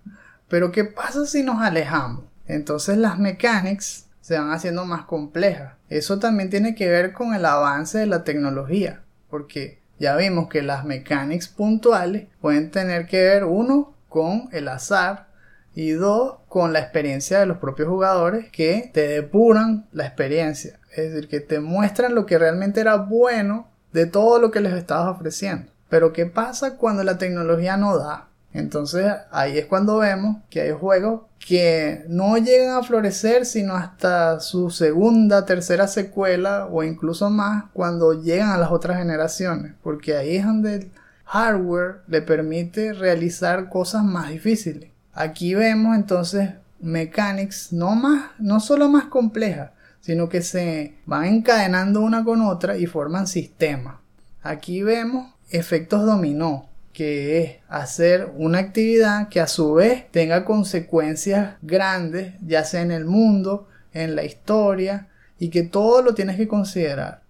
[0.49, 2.25] Pero ¿qué pasa si nos alejamos?
[2.47, 5.75] Entonces las mechanics se van haciendo más complejas.
[5.89, 10.63] Eso también tiene que ver con el avance de la tecnología, porque ya vimos que
[10.63, 15.29] las mechanics puntuales pueden tener que ver uno con el azar
[15.75, 21.13] y dos con la experiencia de los propios jugadores que te depuran la experiencia, es
[21.13, 25.15] decir, que te muestran lo que realmente era bueno de todo lo que les estabas
[25.15, 25.71] ofreciendo.
[25.89, 28.29] Pero ¿qué pasa cuando la tecnología no da?
[28.57, 34.41] Entonces ahí es cuando vemos que hay juegos que no llegan a florecer sino hasta
[34.41, 40.37] su segunda, tercera secuela o incluso más cuando llegan a las otras generaciones, porque ahí
[40.37, 40.91] es donde el
[41.25, 44.91] hardware le permite realizar cosas más difíciles.
[45.13, 46.51] Aquí vemos entonces
[46.81, 52.77] mechanics no más, no solo más complejas, sino que se van encadenando una con otra
[52.77, 53.97] y forman sistemas.
[54.43, 56.66] Aquí vemos efectos dominó,
[56.97, 62.91] que es hacer una actividad que a su vez tenga consecuencias grandes, ya sea en
[62.91, 67.21] el mundo, en la historia, y que todo lo tienes que considerar.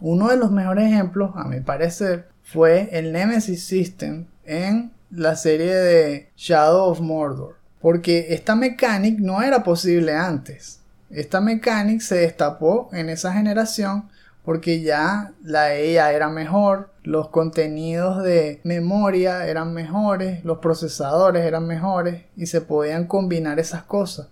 [0.00, 5.74] Uno de los mejores ejemplos, a mi parecer, fue el Nemesis System en la serie
[5.74, 7.56] de Shadow of Mordor.
[7.80, 10.82] Porque esta mecánica no era posible antes.
[11.10, 14.08] Esta mecánica se destapó en esa generación
[14.44, 21.66] porque ya la EIA era mejor, los contenidos de memoria eran mejores, los procesadores eran
[21.66, 24.28] mejores y se podían combinar esas cosas.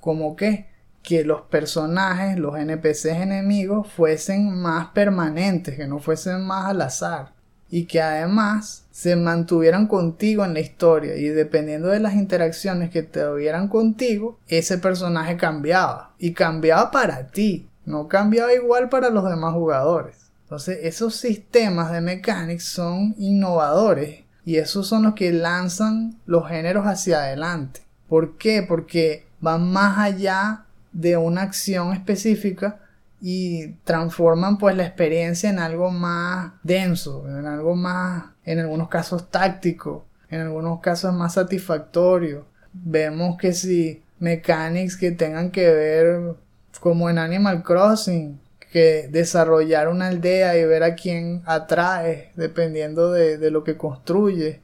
[0.00, 0.72] Como que
[1.02, 7.34] que los personajes, los NPCs enemigos fuesen más permanentes, que no fuesen más al azar
[7.68, 13.02] y que además se mantuvieran contigo en la historia y dependiendo de las interacciones que
[13.02, 19.28] te tuvieran contigo, ese personaje cambiaba y cambiaba para ti no cambiaba igual para los
[19.28, 20.23] demás jugadores.
[20.44, 26.86] Entonces esos sistemas de mechanics son innovadores y esos son los que lanzan los géneros
[26.86, 27.80] hacia adelante.
[28.08, 28.62] ¿Por qué?
[28.62, 32.80] Porque van más allá de una acción específica
[33.20, 39.30] y transforman pues la experiencia en algo más denso, en algo más, en algunos casos
[39.30, 42.46] táctico, en algunos casos más satisfactorio.
[42.72, 46.34] Vemos que si mechanics que tengan que ver
[46.80, 48.38] como en Animal Crossing,
[48.74, 54.62] que desarrollar una aldea y ver a quién atrae dependiendo de, lo que construye.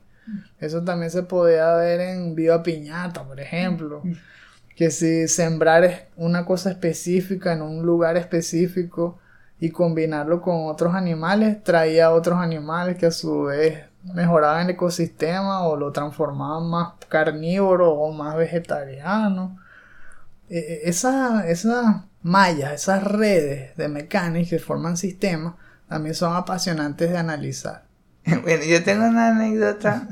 [0.59, 4.03] Eso también se podía ver en Viva Piñata, por ejemplo.
[4.75, 9.21] Que si sembrar una cosa específica en un lugar específico
[9.61, 15.69] y combinarlo con otros animales, traía otros animales que a su vez mejoraban el ecosistema
[15.69, 19.57] o lo transformaban más carnívoro o más vegetariano.
[20.49, 25.55] E, e, esa, esa mallas, esas redes de mecánicas que forman sistemas,
[25.89, 27.85] también son apasionantes de analizar.
[28.43, 30.07] Bueno, yo tengo una anécdota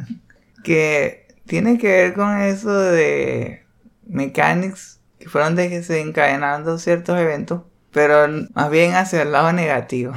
[0.64, 3.64] que tiene que ver con eso de
[4.06, 7.62] mechanics que fueron desencadenando ciertos eventos,
[7.92, 10.14] pero más bien hacia el lado negativo.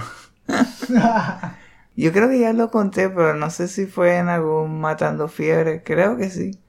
[1.95, 5.83] yo creo que ya lo conté, pero no sé si fue en algún Matando Fiebre,
[5.83, 6.59] creo que sí.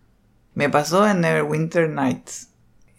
[0.54, 2.51] Me pasó en Neverwinter Nights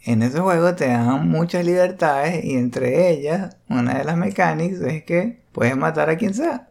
[0.06, 5.04] en ese juego te dan muchas libertades y entre ellas, una de las mecánicas es
[5.04, 6.68] que puedes matar a quien sea.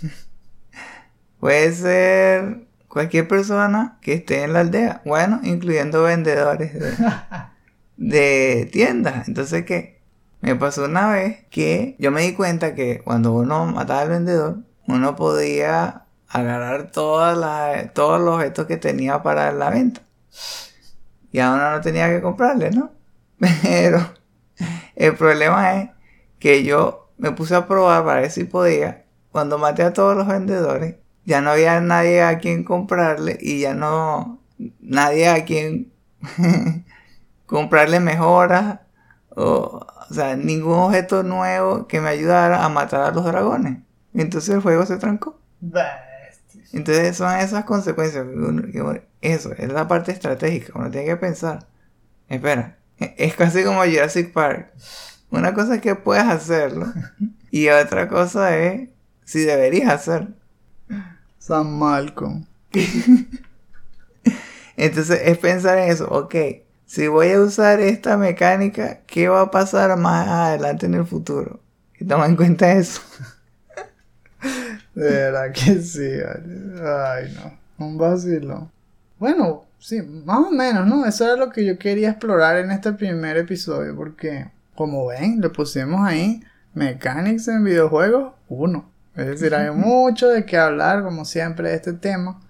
[1.40, 6.94] Puede ser cualquier persona que esté en la aldea, bueno, incluyendo vendedores de,
[7.96, 9.28] de tiendas.
[9.28, 10.00] Entonces, ¿qué?
[10.40, 14.58] Me pasó una vez que yo me di cuenta que cuando uno mataba al vendedor,
[14.88, 20.00] uno podía agarrar todos los objetos que tenía para la venta
[21.32, 22.92] y ahora no tenía que comprarle, ¿no?
[23.62, 24.12] Pero
[24.94, 25.90] el problema es
[26.38, 29.04] que yo me puse a probar para ver si podía.
[29.30, 33.74] Cuando maté a todos los vendedores, ya no había nadie a quien comprarle y ya
[33.74, 34.40] no
[34.80, 35.92] nadie a quien
[37.46, 38.80] comprarle mejoras
[39.30, 43.78] o, o sea, ningún objeto nuevo que me ayudara a matar a los dragones.
[44.12, 45.38] Entonces el juego se trancó.
[46.72, 48.26] Entonces son esas consecuencias.
[49.20, 50.72] Eso, es la parte estratégica.
[50.74, 51.66] Uno tiene que pensar.
[52.28, 54.72] Espera, Es casi como Jurassic Park.
[55.30, 56.92] Una cosa es que puedes hacerlo
[57.50, 58.90] y otra cosa es
[59.24, 60.34] si deberías hacerlo.
[61.38, 62.46] San Malcolm.
[64.76, 66.34] Entonces es pensar en eso, ok,
[66.86, 71.60] si voy a usar esta mecánica, ¿qué va a pasar más adelante en el futuro?
[71.98, 73.00] Y toma en cuenta eso.
[74.94, 76.82] De verdad que sí, vale.
[76.82, 77.86] Ay, no.
[77.86, 78.70] Un vacilo.
[79.18, 81.06] Bueno, sí, más o menos, ¿no?
[81.06, 83.96] Eso era lo que yo quería explorar en este primer episodio.
[83.96, 86.42] Porque, como ven, le pusimos ahí
[86.74, 88.90] Mechanics en videojuegos 1.
[89.16, 92.40] Es decir, hay mucho de qué hablar, como siempre, de este tema.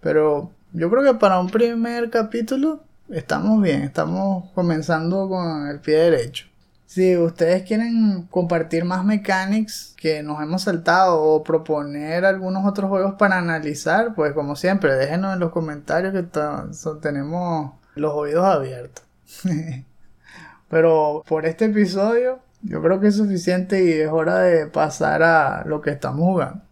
[0.00, 5.96] Pero yo creo que para un primer capítulo estamos bien, estamos comenzando con el pie
[5.96, 6.46] derecho.
[6.90, 13.14] Si ustedes quieren compartir más mechanics que nos hemos saltado o proponer algunos otros juegos
[13.14, 16.24] para analizar, pues como siempre, déjenos en los comentarios que
[17.00, 19.04] tenemos los oídos abiertos.
[20.68, 25.62] Pero por este episodio yo creo que es suficiente y es hora de pasar a
[25.66, 26.64] lo que estamos jugando.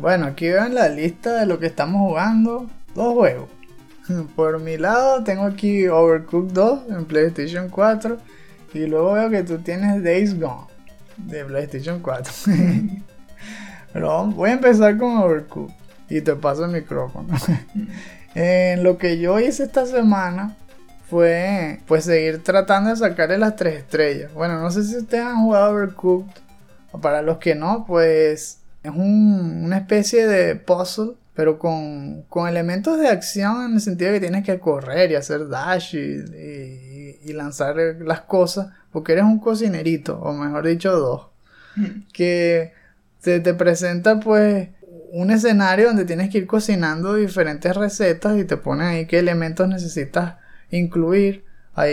[0.00, 3.48] Bueno, aquí veo en la lista de lo que estamos jugando dos juegos.
[4.36, 8.16] Por mi lado tengo aquí Overcooked 2 en PlayStation 4
[8.74, 10.66] y luego veo que tú tienes Days Gone
[11.16, 12.32] de PlayStation 4.
[13.92, 15.74] Pero voy a empezar con Overcooked
[16.10, 17.28] y te paso el micrófono.
[18.82, 20.56] lo que yo hice esta semana
[21.08, 24.32] fue pues seguir tratando de sacarle las tres estrellas.
[24.34, 26.42] Bueno, no sé si ustedes han jugado Overcooked.
[27.02, 33.64] Para los que no, pues es una especie de puzzle, pero con, elementos de acción
[33.64, 38.68] en el sentido de que tienes que correr y hacer dash y, lanzar las cosas,
[38.90, 41.28] porque eres un cocinerito, o mejor dicho, dos,
[42.12, 42.72] que
[43.20, 44.70] se te presenta pues
[45.12, 49.68] un escenario donde tienes que ir cocinando diferentes recetas y te ponen ahí qué elementos
[49.68, 50.36] necesitas
[50.70, 51.44] incluir.
[51.74, 51.92] Hay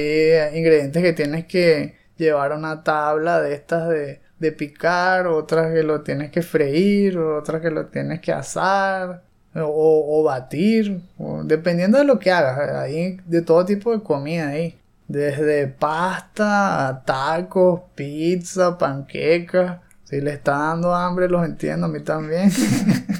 [0.53, 5.83] ingredientes que tienes que llevar a una tabla de estas de, de picar, otras que
[5.83, 9.23] lo tienes que freír, otras que lo tienes que asar
[9.63, 11.01] o, batir,
[11.43, 12.57] dependiendo de lo que hagas.
[12.75, 14.77] Hay de todo tipo de comida ahí.
[15.07, 19.79] Desde pasta tacos, pizza, panquecas.
[20.03, 22.51] Si le está dando hambre, los entiendo, a mí también.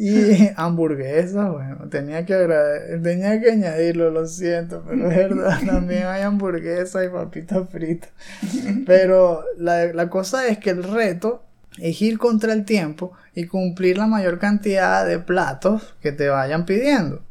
[0.00, 2.34] Y hamburguesas, bueno, tenía que
[3.02, 8.10] tenía que añadirlo, lo siento, pero es verdad, también hay hamburguesas y papitas fritas.
[8.86, 11.42] Pero la, la cosa es que el reto
[11.78, 16.64] es ir contra el tiempo y cumplir la mayor cantidad de platos que te vayan
[16.64, 17.22] pidiendo.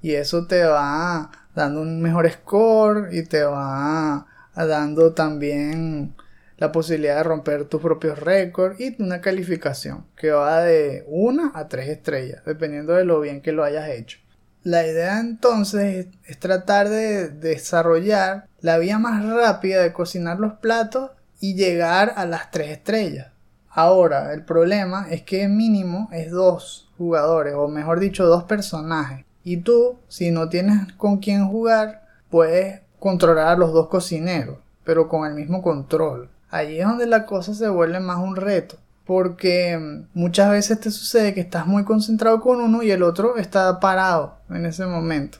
[0.00, 6.14] Y eso te va dando un mejor score y te va dando también
[6.58, 11.68] la posibilidad de romper tus propios récords y una calificación que va de 1 a
[11.68, 14.18] 3 estrellas, dependiendo de lo bien que lo hayas hecho.
[14.62, 21.12] La idea entonces es, tratar de desarrollar la vía más rápida de cocinar los platos
[21.40, 23.28] y llegar a las 3 estrellas.
[23.68, 29.26] Ahora, el problema es que mínimo es dos jugadores, o mejor dicho, dos personajes.
[29.44, 35.08] Y tú, si no tienes con quién jugar, puedes controlar a los dos cocineros, pero
[35.08, 36.30] con el mismo control.
[36.50, 38.76] Allí es donde la cosa se vuelve más un reto.
[39.04, 43.36] Porque mm, muchas veces te sucede que estás muy concentrado con uno y el otro
[43.36, 45.38] está parado en ese momento.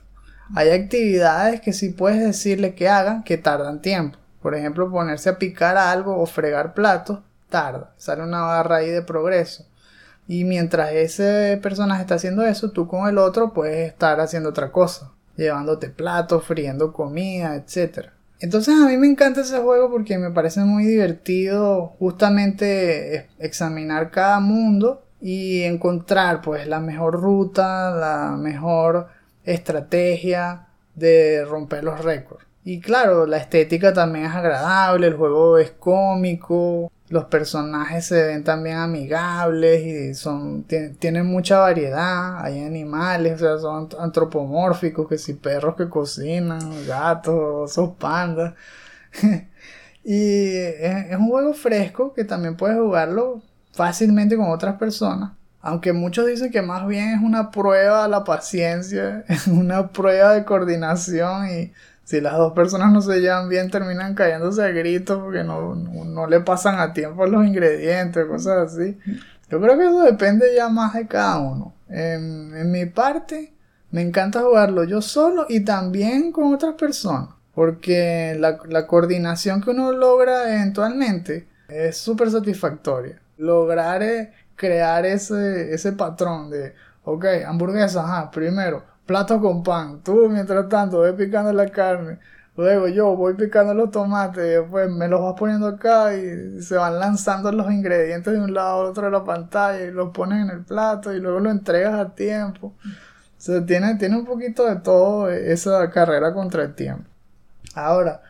[0.54, 4.18] Hay actividades que sí puedes decirle que hagan que tardan tiempo.
[4.40, 7.18] Por ejemplo, ponerse a picar algo o fregar platos
[7.48, 7.92] tarda.
[7.96, 9.66] Sale una barra ahí de progreso.
[10.28, 14.72] Y mientras ese personaje está haciendo eso, tú con el otro puedes estar haciendo otra
[14.72, 15.12] cosa.
[15.36, 18.10] Llevándote platos, friendo comida, etc.
[18.40, 24.40] Entonces a mí me encanta ese juego porque me parece muy divertido justamente examinar cada
[24.40, 29.08] mundo y encontrar pues la mejor ruta, la mejor
[29.44, 32.44] estrategia de romper los récords.
[32.64, 38.42] Y claro, la estética también es agradable, el juego es cómico, los personajes se ven
[38.42, 42.44] también amigables y son tienen mucha variedad.
[42.44, 48.54] Hay animales o sea son antropomórficos que si perros que cocinan gatos osos pandas.
[50.08, 53.42] Y es, un juego fresco que también puedes jugarlo
[53.72, 55.32] fácilmente con otras personas.
[55.60, 60.34] Aunque muchos dicen que más bien es una prueba de la paciencia es una prueba
[60.34, 61.72] de coordinación y
[62.06, 66.40] si las dos personas no se llevan bien, terminan cayéndose a gritos porque no, le
[66.40, 68.96] pasan a tiempo los ingredientes, cosas así.
[69.50, 71.74] Yo creo que eso depende ya más de cada uno.
[71.88, 73.52] En, mi parte,
[73.90, 77.30] me encanta jugarlo yo solo y también con otras personas.
[77.56, 83.20] Porque la, la coordinación que uno logra eventualmente es súper satisfactoria.
[83.36, 86.72] lograr eh, crear ese, ese patrón de,
[87.02, 92.18] ok, hamburguesa, ajá, primero, plato con pan, tú mientras tanto ves picando la carne,
[92.56, 96.76] luego yo voy picando los tomates, y después me los vas poniendo acá y se
[96.76, 100.42] van lanzando los ingredientes de un lado a otro de la pantalla y los pones
[100.42, 102.74] en el plato y luego lo entregas a tiempo.
[102.76, 107.04] O sea, tiene, tiene un poquito de todo esa carrera contra el tiempo.
[107.74, 108.22] Ahora,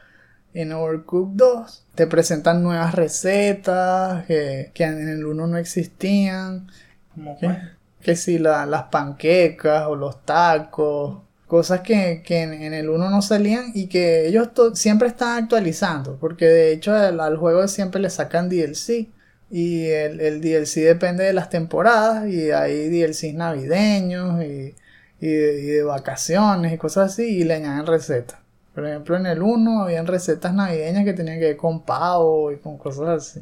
[0.52, 6.66] en Overcooked 2 te presentan nuevas recetas que, que en el 1 no existían.
[7.14, 7.75] ¿Cómo fue?
[8.06, 13.22] Que si la- las panquecas o los tacos, cosas que, que en, el 1 no
[13.22, 18.10] salían y que ellos siempre están actualizando, porque de hecho al, al juego siempre le
[18.10, 19.08] sacan DLC.
[19.50, 24.74] Y el, el DLC depende de las temporadas y hay DLCs navideños y,
[25.20, 28.38] y de, y de vacaciones y cosas así y le añaden recetas.
[28.74, 32.58] Por ejemplo, en el 1 habían recetas navideñas que tenían que ver con pavo y
[32.58, 33.40] con cosas así.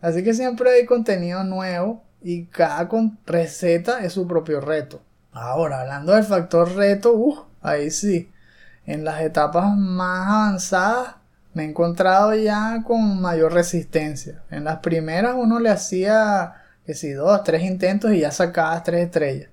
[0.00, 2.88] Así que siempre hay contenido nuevo y cada
[3.24, 5.00] receta es su propio reto.
[5.30, 8.32] Ahora, hablando del factor reto, ahí sí.
[8.84, 11.14] En las etapas más avanzadas
[11.54, 14.42] me he encontrado ya con mayor resistencia.
[14.50, 16.54] En las primeras uno le hacía,
[16.84, 19.50] que si dos, tres intentos y ya sacabas tres estrellas.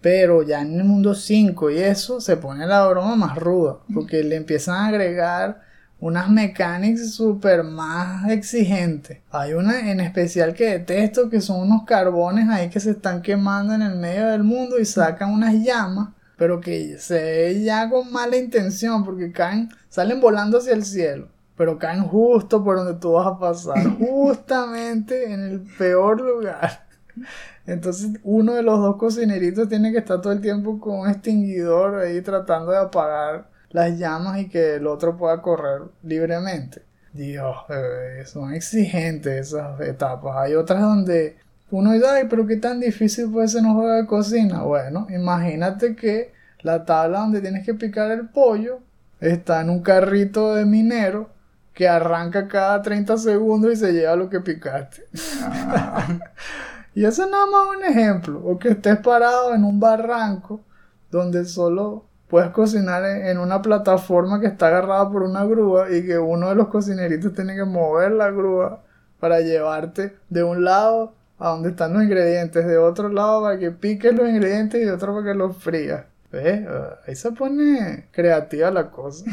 [0.00, 3.78] Pero ya en el mundo 5 y eso se pone la broma más ruda.
[3.92, 5.62] Porque le empiezan a agregar
[6.02, 9.20] unas mechanics súper más exigentes.
[9.30, 13.72] Hay una en especial que detesto que son unos carbones ahí que se están quemando
[13.72, 16.08] en el medio del mundo y sacan unas llamas.
[16.36, 21.28] Pero que se ve ya con mala intención porque caen, salen volando hacia el cielo.
[21.56, 23.88] Pero caen justo por donde tú vas a pasar.
[23.98, 26.84] Justamente en el peor lugar.
[27.64, 32.00] Entonces uno de los dos cocineritos tiene que estar todo el tiempo con un extinguidor
[32.00, 36.82] ahí tratando de apagar las llamas y que el otro pueda correr libremente.
[37.12, 40.36] Dios, bebé, son exigentes esas etapas.
[40.36, 41.36] Hay otras donde
[41.70, 44.62] uno dice, ay, pero qué tan difícil puede ser un juego de cocina.
[44.62, 46.32] Bueno, imagínate que
[46.62, 48.80] la tabla donde tienes que picar el pollo
[49.20, 51.30] está en un carrito de minero
[51.74, 55.06] que arranca cada 30 segundos y se lleva lo que picaste.
[56.94, 58.42] Y eso es nada más un ejemplo.
[58.44, 60.60] O que estés parado en un barranco
[61.10, 66.16] donde solo puedes cocinar en, una plataforma que está agarrada por una grúa y que
[66.16, 68.80] uno de los cocineritos tiene que mover la grúa
[69.20, 73.70] para llevarte de un lado a donde están los ingredientes, de otro lado para que
[73.70, 76.06] piques los ingredientes y de otro para que los frías.
[76.32, 76.66] ¿Ves?
[76.66, 79.26] Ah, Ahí se pone creativa la cosa.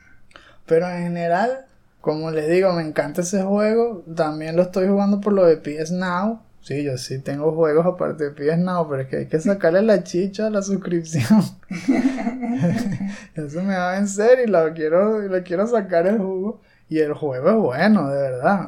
[0.66, 1.66] Pero en general,
[2.00, 4.02] como les digo, me encanta ese juego.
[4.16, 6.40] También lo estoy jugando por lo de PS Now.
[6.66, 9.82] Sí, yo sí tengo juegos aparte de PS Now, pero es que hay que sacarle
[9.82, 11.44] la chicha a la suscripción.
[13.36, 16.60] Eso me va a vencer y lo quiero, quiero sacar el jugo.
[16.88, 18.66] Y el juego es bueno, de verdad.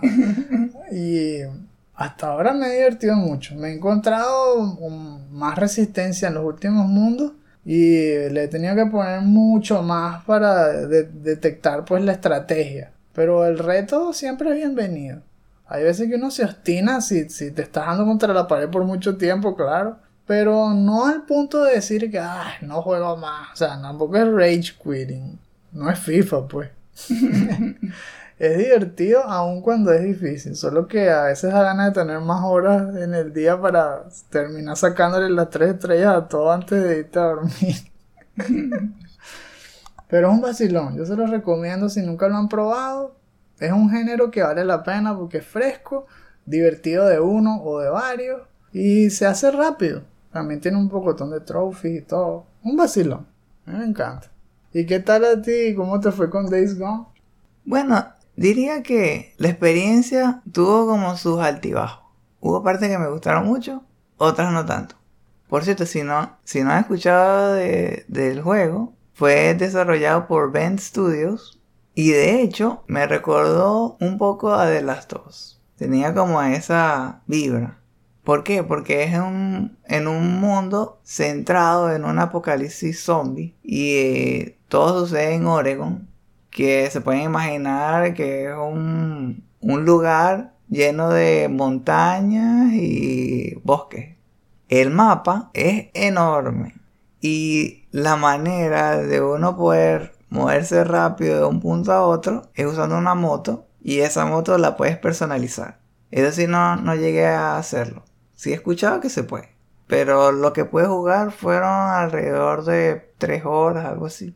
[0.92, 1.38] Y
[1.94, 3.56] hasta ahora me he divertido mucho.
[3.56, 4.78] Me he encontrado
[5.32, 7.32] más resistencia en los últimos mundos.
[7.64, 12.92] Y le he tenido que poner mucho más para de- detectar pues la estrategia.
[13.12, 15.22] Pero el reto siempre es bienvenido.
[15.68, 18.84] Hay veces que uno se obstina si, si te estás dando contra la pared por
[18.84, 19.98] mucho tiempo, claro.
[20.26, 23.52] Pero no al punto de decir que, "Ay, no juego más.
[23.52, 25.38] O sea, tampoco es rage quitting.
[25.72, 26.70] No es FIFA, pues.
[28.38, 30.56] es divertido aun cuando es difícil.
[30.56, 34.76] Solo que a veces da ganas de tener más horas en el día para terminar
[34.76, 37.76] sacándole las tres estrellas a todo antes de irte a dormir.
[40.08, 40.96] Pero es un vacilón.
[40.96, 43.17] Yo se lo recomiendo si nunca lo han probado.
[43.60, 46.06] Es un género que vale la pena porque es fresco,
[46.46, 50.02] divertido de uno o de varios y se hace rápido.
[50.32, 52.46] También tiene un pocotón de trophies y todo.
[52.62, 53.26] Un vacilón.
[53.66, 54.30] Me encanta.
[54.72, 55.74] ¿Y qué tal a ti?
[55.74, 57.06] ¿Cómo te fue con Days Gone?
[57.64, 58.06] Bueno,
[58.36, 62.04] diría que la experiencia tuvo como sus altibajos.
[62.40, 63.82] Hubo partes que me gustaron mucho,
[64.16, 64.94] otras no tanto.
[65.48, 70.78] Por cierto, si no, si no has escuchado de- del juego, fue desarrollado por Bend
[70.78, 71.57] Studios
[71.98, 75.34] y de hecho me recordó un poco a The Last of.
[75.74, 77.80] Tenía como esa vibra.
[78.22, 78.62] ¿Por qué?
[78.62, 85.34] Porque es un, en un mundo centrado en un apocalipsis zombie y eh, todo sucede
[85.34, 86.06] en Oregon
[86.50, 94.14] que se pueden imaginar que es un, un lugar lleno de montañas y bosques.
[94.68, 96.76] El mapa es enorme
[97.20, 102.96] y la manera de uno poder moverse rápido de un punto a otro es usando
[102.98, 105.80] una moto y esa moto la puedes personalizar.
[106.10, 108.04] Eso sí no, no llegué a hacerlo.
[108.34, 109.50] Sí he escuchado que se puede.
[109.86, 114.34] Pero lo que pude jugar fueron alrededor de 3 horas, algo así.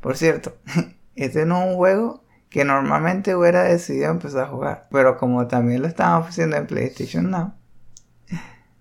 [0.00, 0.56] Por cierto,
[1.16, 4.88] este no es un juego que normalmente hubiera decidido empezar a jugar.
[4.90, 7.54] Pero como también lo estaban ofreciendo en PlayStation Now.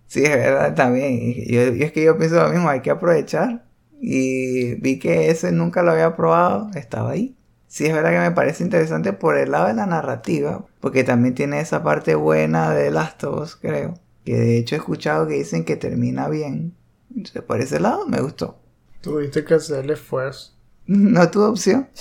[0.08, 1.14] Sí, es verdad, también.
[1.22, 3.66] Y, yo- es que yo pienso lo mismo, hay que aprovechar.
[4.04, 7.36] Y vi que ese nunca lo había probado, estaba ahí.
[7.68, 11.36] Sí, es verdad que me parece interesante por el lado de la narrativa, porque también
[11.36, 13.94] tiene esa parte buena de Last of Us, creo.
[14.26, 16.74] Que de hecho he escuchado que dicen que termina bien.
[17.16, 18.58] Entonces, por ese lado me gustó.
[19.02, 20.54] Tuviste que hacer el esfuerzo.
[20.88, 21.88] No tuve opción.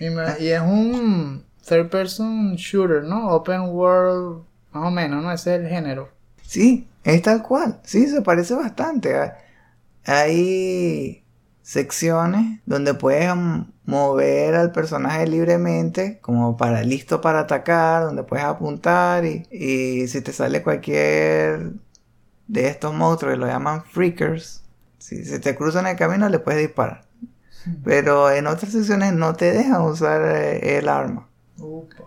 [0.00, 3.30] Y, me- y es un third person shooter, ¿no?
[3.30, 5.32] Open world, más o menos, ¿no?
[5.32, 6.08] Ese es el género.
[6.42, 7.80] Sí, es tal cual.
[7.84, 9.16] Sí, se parece bastante.
[9.16, 9.36] Ha-
[10.06, 11.24] Hay
[11.62, 13.32] secciones donde puedes
[13.86, 20.22] mover al personaje libremente, como para listo para atacar, donde puedes apuntar y, y si
[20.22, 21.72] te sale cualquier
[22.48, 24.64] de estos monstruos que lo llaman freakers,
[24.98, 27.06] si se te cruzan el camino le puedes disparar.
[27.84, 31.28] Pero en otras secciones no te dejan usar eh, el arma
[31.58, 32.04] Upa.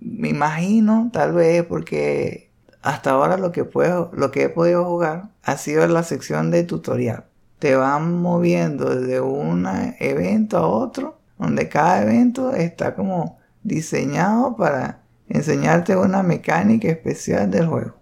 [0.00, 2.49] me imagino, tal vez, porque
[2.82, 6.64] hasta ahora lo que puedo, lo que he podido jugar ha sido la sección de
[6.64, 7.24] tutorial.
[7.58, 9.66] Te van moviendo de un
[9.98, 17.66] evento a otro, donde cada evento está como diseñado para enseñarte una mecánica especial del
[17.66, 17.96] juego.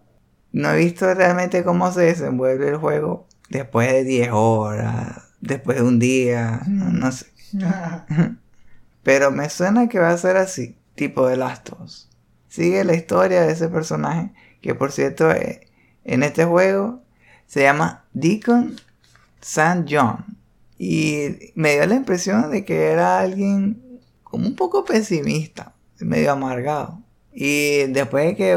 [0.52, 5.82] No he visto realmente cómo se desenvuelve el juego después de 10 horas, después de
[5.82, 7.26] un día, no, no sé.
[9.02, 12.10] Pero me suena que va a ser así, tipo de Last of Us.
[12.48, 15.68] Sigue la historia de ese personaje, que por cierto eh,
[16.04, 17.02] en este juego
[17.46, 18.76] se llama Deacon
[19.40, 19.84] St.
[19.88, 20.24] John.
[20.78, 27.00] Y me dio la impresión de que era alguien como un poco pesimista, medio amargado.
[27.32, 28.56] Y después de que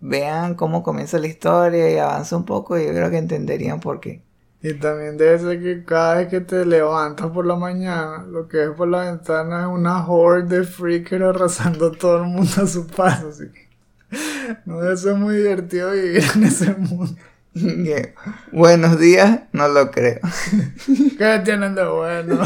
[0.00, 4.22] vean cómo comienza la historia y avanza un poco, yo creo que entenderían por qué.
[4.62, 8.58] Y también debe ser que cada vez que te levantas por la mañana, lo que
[8.58, 12.86] ves por la ventana es una horde de freakers arrasando todo el mundo a su
[12.86, 13.28] paso.
[13.28, 13.65] Así que
[14.64, 17.16] no debe ser muy divertido vivir en ese mundo.
[18.52, 20.20] Buenos días, no lo creo.
[21.18, 22.40] ¿Qué tienen de bueno?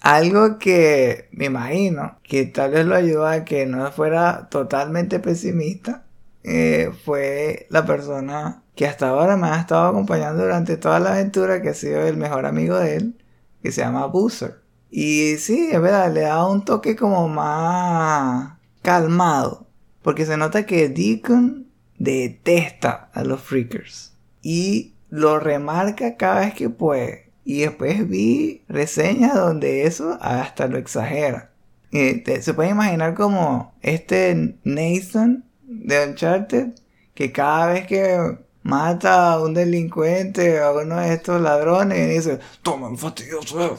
[0.00, 6.04] Algo que me imagino que tal vez lo ayudó a que no fuera totalmente pesimista
[6.42, 11.62] eh, fue la persona que hasta ahora me ha estado acompañando durante toda la aventura,
[11.62, 13.24] que ha sido el mejor amigo de él,
[13.62, 14.63] que se llama Boozer.
[14.96, 19.66] Y sí, es verdad, le da un toque como más calmado,
[20.02, 21.66] porque se nota que Deacon
[21.98, 27.32] detesta a los freakers y lo remarca cada vez que puede.
[27.44, 31.50] Y después vi reseñas donde eso hasta lo exagera.
[31.90, 36.68] Se puede imaginar como este Nathan de Uncharted,
[37.14, 42.38] que cada vez que mata a un delincuente o a uno de estos ladrones, dice,
[42.62, 43.76] toman fastidioso,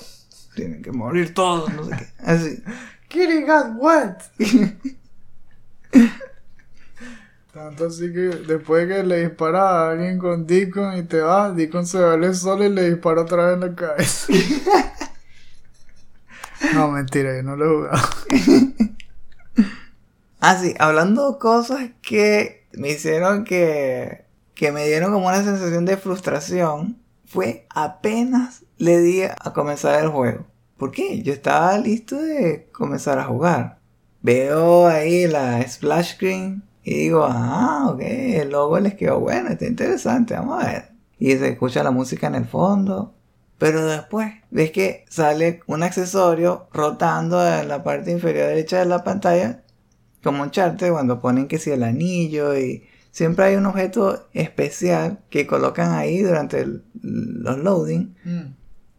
[0.56, 2.08] tienen que morir todos, no sé qué.
[2.26, 2.62] Así.
[3.08, 4.18] Kitty got wet.
[7.54, 11.88] Tanto así que después que le dispara a alguien con Deacon y te va, Deacon
[11.88, 14.34] se va al solo y le dispara otra vez en la cabeza.
[16.74, 18.10] no, mentira, yo no lo he jugado.
[20.42, 25.98] Ah, sí, hablando cosas que me hicieron que, que me dieron como una sensación de
[25.98, 30.46] frustración, fue apenas le di a comenzar el juego.
[30.78, 31.22] ¿Por qué?
[31.22, 33.80] Yo estaba listo de comenzar a jugar.
[34.22, 39.66] Veo ahí la splash screen y digo, ah, ok, el logo les quedó bueno, está
[39.66, 40.92] interesante, vamos a ver.
[41.20, 43.14] Y se escucha la música en el fondo.
[43.58, 49.04] Pero después ves que sale un accesorio rotando en la parte inferior derecha de la
[49.04, 49.64] pantalla
[50.22, 55.20] como un charter cuando ponen que si el anillo y siempre hay un objeto especial
[55.30, 58.16] que colocan ahí durante el- los loading.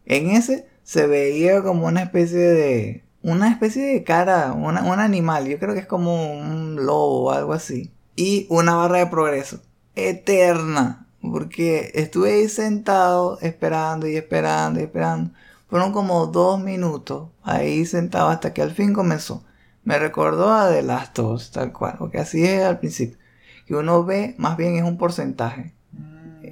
[0.07, 5.47] En ese se veía como una especie de una especie de cara, una- un animal,
[5.47, 7.91] yo creo que es como un lobo o algo así.
[8.15, 9.59] Y una barra de progreso
[9.95, 15.31] eterna, porque estuve ahí sentado esperando y esperando y esperando.
[15.69, 19.43] Fueron como dos minutos ahí sentado hasta que al fin comenzó.
[19.83, 23.17] Me recordó a The Last of Us, tal cual, porque así es al principio.
[23.65, 25.73] Que uno ve, más bien es un porcentaje.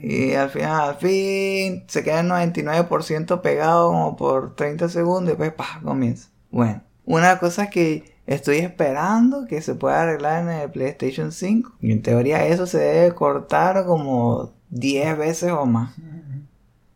[0.07, 5.27] Y al final, al fin, se queda en 99% pegado como por 30 segundos y
[5.29, 5.81] después, ¡pah!
[5.83, 6.29] comienza.
[6.51, 11.77] Bueno, una cosa que estoy esperando que se pueda arreglar en el PlayStation 5.
[11.81, 15.95] Y en teoría eso se debe cortar como 10 veces o más.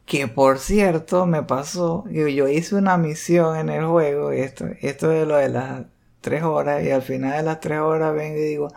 [0.06, 5.10] Que por cierto, me pasó que yo hice una misión en el juego, esto, esto
[5.10, 5.86] de lo de las
[6.22, 8.68] 3 horas, y al final de las 3 horas vengo y digo,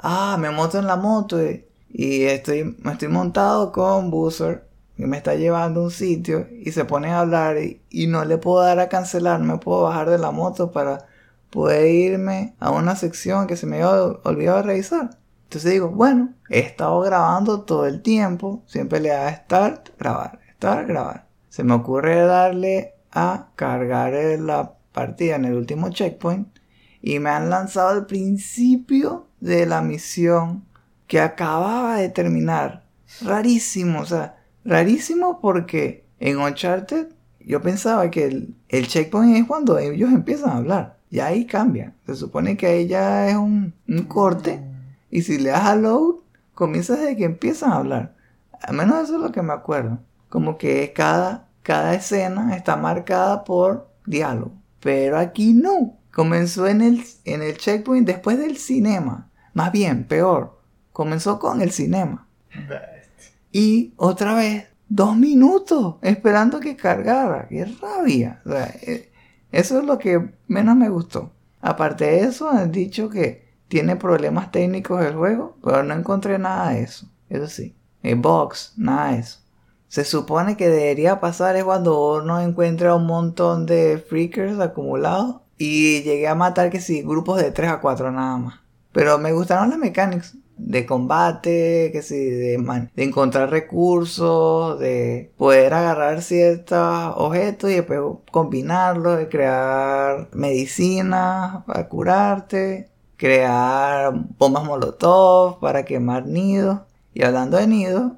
[0.00, 4.66] ah, me monto en la moto y, y estoy, estoy montado con Boozer,
[4.96, 8.24] que me está llevando a un sitio y se pone a hablar y, y no
[8.24, 11.06] le puedo dar a cancelar, me puedo bajar de la moto para
[11.50, 15.18] poder irme a una sección que se me había olvidado revisar.
[15.44, 20.88] Entonces digo, bueno, he estado grabando todo el tiempo, siempre le da start, grabar, start,
[20.88, 21.26] grabar.
[21.50, 26.48] Se me ocurre darle a cargar la partida en el último checkpoint
[27.02, 30.64] y me han lanzado al principio de la misión
[31.12, 32.86] que acababa de terminar.
[33.20, 37.08] Rarísimo, o sea, rarísimo porque en Uncharted
[37.38, 40.96] yo pensaba que el, el checkpoint es cuando ellos empiezan a hablar.
[41.10, 41.92] Y ahí cambia.
[42.06, 44.62] Se supone que ahí ya es un, un corte.
[45.10, 46.14] Y si le das a load,
[46.54, 48.14] comienza desde que empiezan a hablar.
[48.62, 49.98] Al menos eso es lo que me acuerdo.
[50.30, 54.52] Como que cada, cada escena está marcada por diálogo.
[54.80, 55.98] Pero aquí no.
[56.10, 59.28] Comenzó en el, en el checkpoint después del cinema.
[59.52, 60.61] Más bien, peor.
[60.92, 62.26] Comenzó con el cinema.
[63.50, 67.48] Y otra vez, dos minutos esperando que cargara.
[67.48, 68.40] ¡Qué rabia!
[68.44, 69.10] O sea, eh,
[69.50, 71.32] eso es lo que menos me gustó.
[71.60, 76.70] Aparte de eso, han dicho que tiene problemas técnicos el juego, pero no encontré nada
[76.70, 77.06] de eso.
[77.28, 77.74] Eso sí.
[78.02, 79.38] El box, nada de eso.
[79.88, 86.02] Se supone que debería pasar es cuando uno encuentra un montón de freakers acumulados y
[86.02, 88.60] llegué a matar que sí, grupos de 3 a 4 nada más.
[88.92, 90.34] Pero me gustaron las mecánicas
[90.64, 96.78] de combate, que sí, de, de encontrar recursos, de poder agarrar ciertos
[97.16, 106.80] objetos y después combinarlos, de crear medicina para curarte, crear bombas molotov para quemar nidos.
[107.14, 108.12] Y hablando de nidos,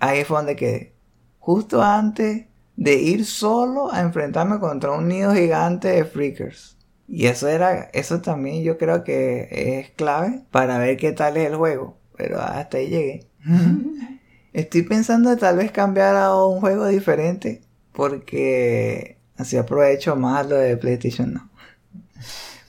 [0.00, 0.94] ahí fue donde quedé.
[1.38, 2.46] Justo antes
[2.76, 6.77] de ir solo a enfrentarme contra un nido gigante de freakers.
[7.08, 9.48] Y eso era, eso también yo creo que
[9.80, 11.96] es clave para ver qué tal es el juego.
[12.16, 13.26] Pero hasta ahí llegué.
[14.52, 17.62] Estoy pensando de tal vez cambiar a un juego diferente.
[17.92, 21.50] Porque así aprovecho más lo de PlayStation no.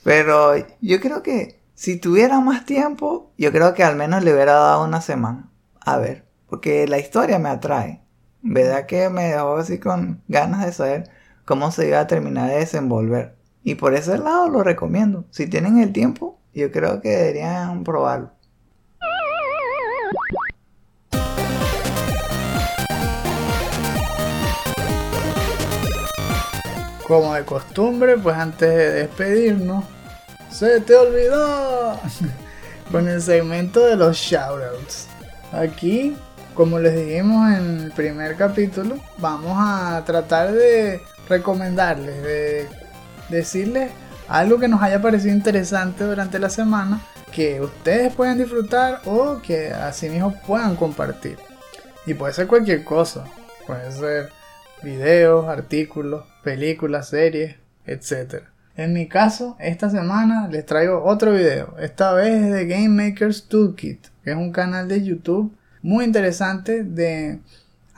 [0.02, 4.54] Pero yo creo que si tuviera más tiempo, yo creo que al menos le hubiera
[4.54, 5.50] dado una semana.
[5.80, 6.24] A ver.
[6.48, 8.02] Porque la historia me atrae.
[8.42, 11.10] ¿Verdad que me dejó así con ganas de saber
[11.44, 13.39] cómo se iba a terminar de desenvolver?
[13.62, 15.24] Y por ese lado lo recomiendo.
[15.30, 18.30] Si tienen el tiempo, yo creo que deberían probarlo.
[27.06, 29.84] Como de costumbre, pues antes de despedirnos,
[30.48, 31.98] se te olvidó
[32.92, 35.08] con el segmento de los shoutouts.
[35.52, 36.16] Aquí,
[36.54, 42.79] como les dijimos en el primer capítulo, vamos a tratar de recomendarles, de
[43.30, 43.90] decirles
[44.28, 47.00] algo que nos haya parecido interesante durante la semana
[47.32, 51.36] que ustedes puedan disfrutar o que así mismo puedan compartir.
[52.06, 53.24] Y puede ser cualquier cosa.
[53.66, 54.30] Puede ser
[54.82, 58.44] videos, artículos, películas, series, etc.
[58.76, 61.76] En mi caso, esta semana les traigo otro video.
[61.78, 66.84] Esta vez es de Game Makers Toolkit, que es un canal de YouTube muy interesante
[66.84, 67.40] de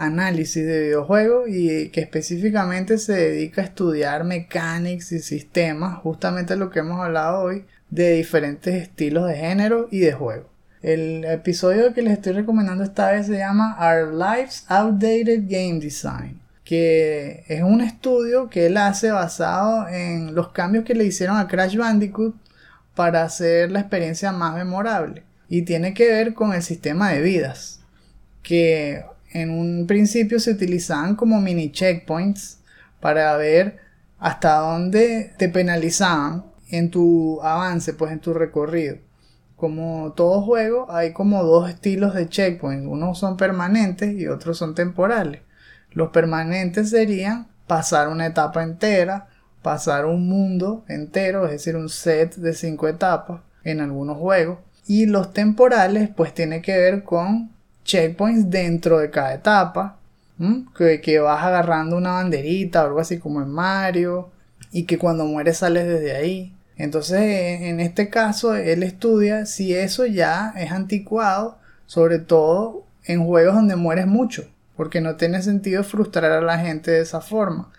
[0.02, 6.70] análisis de videojuegos y que específicamente se dedica a estudiar mecánicas y sistemas, justamente lo
[6.70, 10.48] que hemos hablado hoy, de diferentes estilos de género y de juego.
[10.82, 16.40] El episodio que les estoy recomendando esta vez se llama Our Life's Outdated Game Design,
[16.64, 21.46] que es un estudio que él hace basado en los cambios que le hicieron a
[21.46, 22.34] Crash Bandicoot
[22.94, 27.80] para hacer la experiencia más memorable y tiene que ver con el sistema de vidas
[28.42, 32.58] que en un principio se utilizaban como mini checkpoints
[33.00, 33.78] para ver
[34.18, 38.96] hasta dónde te penalizaban en tu avance, pues en tu recorrido.
[39.56, 42.86] Como todo juego, hay como dos estilos de checkpoints.
[42.86, 45.42] Unos son permanentes y otros son temporales.
[45.90, 49.28] Los permanentes serían pasar una etapa entera,
[49.62, 54.58] pasar un mundo entero, es decir, un set de cinco etapas en algunos juegos.
[54.86, 57.52] Y los temporales, pues tiene que ver con
[57.84, 59.98] checkpoints dentro de cada etapa.
[60.76, 64.30] Que, que, vas agarrando una banderita o algo así como en Mario.
[64.72, 66.54] Y que cuando mueres sales desde ahí.
[66.76, 67.20] Entonces,
[67.62, 73.76] en este caso, él estudia si eso ya es anticuado, sobre todo en juegos donde
[73.76, 74.44] mueres mucho.
[74.76, 77.70] Porque no tiene sentido frustrar a la gente de esa forma.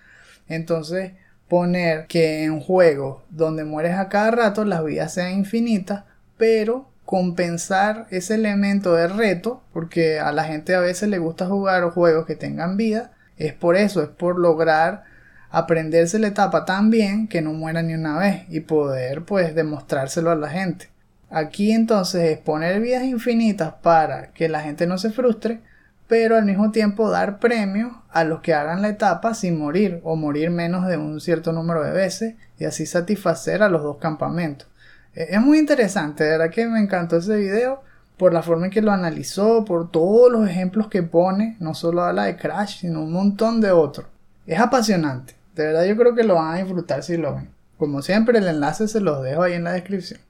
[0.47, 1.13] Entonces,
[1.47, 6.03] poner que en juegos donde mueres a cada rato las vidas sean infinitas,
[6.37, 11.89] pero compensar ese elemento de reto, porque a la gente a veces le gusta jugar
[11.91, 15.03] juegos que tengan vida, es por eso, es por lograr
[15.49, 20.31] aprenderse la etapa tan bien que no muera ni una vez y poder pues demostrárselo
[20.31, 20.89] a la gente.
[21.29, 25.61] Aquí entonces es poner vidas infinitas para que la gente no se frustre,
[26.07, 30.15] pero al mismo tiempo dar premios a los que hagan la etapa sin morir o
[30.15, 34.67] morir menos de un cierto número de veces y así satisfacer a los dos campamentos.
[35.15, 37.81] E, es muy interesante, de verdad que me encantó ese video
[38.17, 42.03] por la forma en que lo analizó, por todos los ejemplos que pone, no solo
[42.03, 44.07] habla de Crash, sino un montón de otros.
[44.45, 47.49] Es apasionante, de verdad yo creo que lo van a disfrutar si lo ven.
[47.77, 50.21] Como siempre, el enlace se los dejo ahí en la descripción.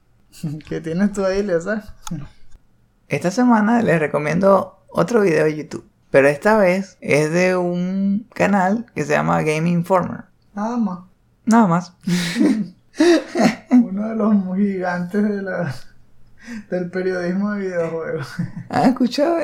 [0.68, 1.84] ¿Qué tienes tú ahí, Lezar?
[3.08, 5.88] Esta semana les recomiendo otro video de YouTube.
[6.10, 10.24] Pero esta vez es de un canal que se llama Game Informer.
[10.54, 11.00] Nada más.
[11.44, 11.92] Nada más.
[13.70, 15.74] Uno de los gigantes de la,
[16.70, 18.28] del periodismo de videojuegos.
[18.68, 19.38] ¿Has escuchado?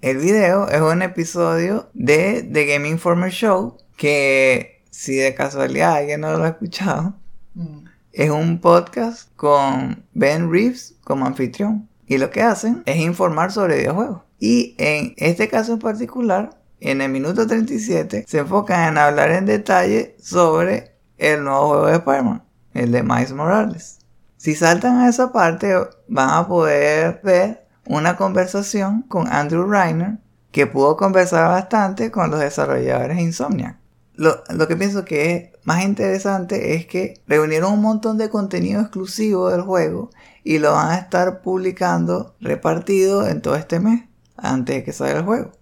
[0.00, 6.20] El video es un episodio de The Game Informer Show que si de casualidad alguien
[6.22, 7.14] no lo ha escuchado,
[7.54, 7.84] Mm.
[8.12, 11.86] es un podcast con Ben Reeves como anfitrión.
[12.06, 14.22] Y lo que hacen es informar sobre videojuegos.
[14.38, 19.46] Y en este caso en particular, en el minuto 37, se enfocan en hablar en
[19.46, 22.42] detalle sobre el nuevo juego de Spider-Man,
[22.74, 23.98] el de Miles Morales.
[24.36, 25.72] Si saltan a esa parte,
[26.08, 30.18] van a poder ver una conversación con Andrew Reiner,
[30.50, 33.78] que pudo conversar bastante con los desarrolladores de Insomniac.
[34.14, 38.80] Lo, lo que pienso que es más interesante es que reunieron un montón de contenido
[38.80, 40.10] exclusivo del juego
[40.42, 45.20] y lo van a estar publicando repartido en todo este mes antes de que salga
[45.20, 45.52] el juego.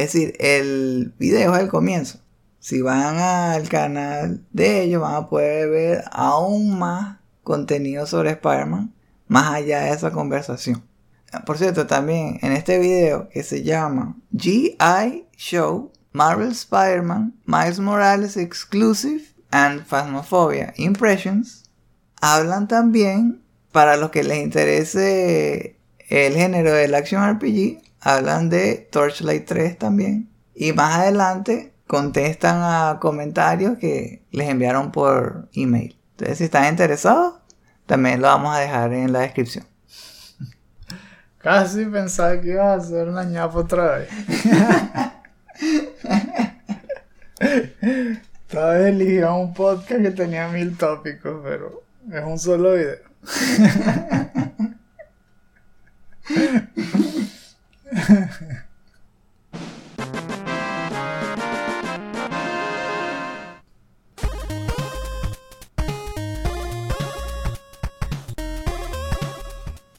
[0.00, 2.20] Es decir, el video es el comienzo.
[2.58, 8.94] Si van al canal de ellos van a poder ver aún más contenido sobre Spider-Man
[9.28, 10.82] más allá de esa conversación.
[11.44, 18.38] Por cierto, también en este video que se llama GI Show Marvel Spider-Man Miles Morales
[18.38, 21.64] Exclusive and Phasmophobia Impressions
[22.22, 25.76] hablan también para los que les interese
[26.08, 32.98] el género del action RPG hablan de Torchlight 3 también y más adelante contestan a
[33.00, 37.34] comentarios que les enviaron por email entonces si están interesados
[37.86, 39.64] también lo vamos a dejar en la descripción
[41.38, 44.08] Casi pensaba que ibas a hacer una ñapa otra vez.
[47.40, 51.82] Esta vez elegí a un podcast que tenía mil tópicos, pero
[52.12, 52.98] es un solo video.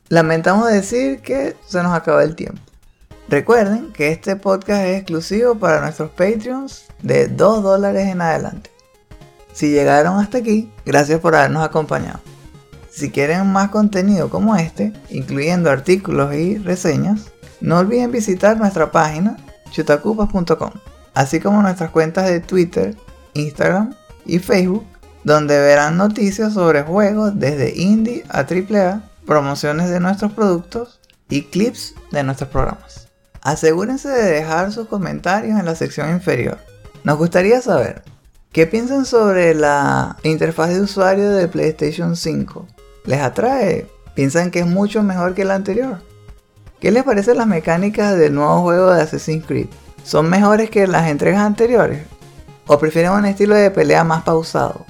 [0.10, 2.60] Lamentamos decir que se nos acaba el tiempo.
[3.30, 8.70] Recuerden que este podcast es exclusivo para nuestros Patreons de 2 dólares en adelante.
[9.54, 12.20] Si llegaron hasta aquí, gracias por habernos acompañado.
[12.90, 17.31] Si quieren más contenido como este, incluyendo artículos y reseñas,
[17.62, 19.38] no olviden visitar nuestra página
[19.72, 20.72] chutacupas.com,
[21.14, 22.96] así como nuestras cuentas de Twitter,
[23.34, 24.86] Instagram y Facebook,
[25.24, 31.96] donde verán noticias sobre juegos desde indie a AAA, promociones de nuestros productos y clips
[32.12, 33.08] de nuestros programas.
[33.42, 36.60] Asegúrense de dejar sus comentarios en la sección inferior.
[37.04, 38.04] Nos gustaría saber
[38.52, 42.68] qué piensan sobre la interfaz de usuario de PlayStation 5.
[43.06, 43.88] ¿Les atrae?
[44.14, 46.00] ¿Piensan que es mucho mejor que la anterior?
[46.82, 49.68] ¿Qué les parecen las mecánicas del nuevo juego de Assassin's Creed?
[50.04, 52.08] ¿Son mejores que las entregas anteriores?
[52.66, 54.88] ¿O prefieren un estilo de pelea más pausado?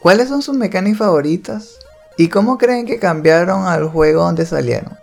[0.00, 1.80] ¿Cuáles son sus mecánicas favoritas?
[2.16, 4.96] ¿Y cómo creen que cambiaron al juego donde salieron?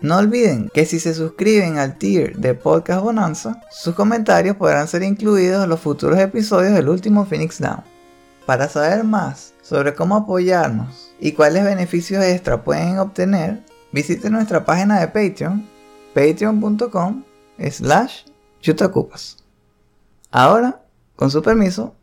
[0.00, 5.02] No olviden que si se suscriben al tier de Podcast Bonanza, sus comentarios podrán ser
[5.02, 7.84] incluidos en los futuros episodios del último Phoenix Down.
[8.46, 13.62] Para saber más sobre cómo apoyarnos y cuáles beneficios extra pueden obtener,
[13.92, 15.66] visiten nuestra página de Patreon,
[16.14, 17.24] patreon.com
[17.70, 18.24] slash
[18.60, 19.36] chutacupas.
[20.30, 20.82] Ahora,
[21.16, 21.94] con su permiso,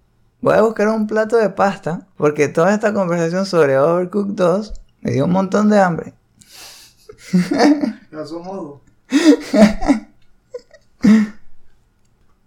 [0.42, 5.12] voy a buscar un plato de pasta porque toda esta conversación sobre Overcooked 2 me
[5.12, 6.14] dio un montón de hambre.
[8.12, 8.34] Dos.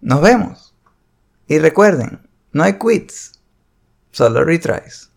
[0.01, 0.73] Nos vemos.
[1.47, 3.39] Y recuerden, no hay quits,
[4.11, 5.08] solo retries.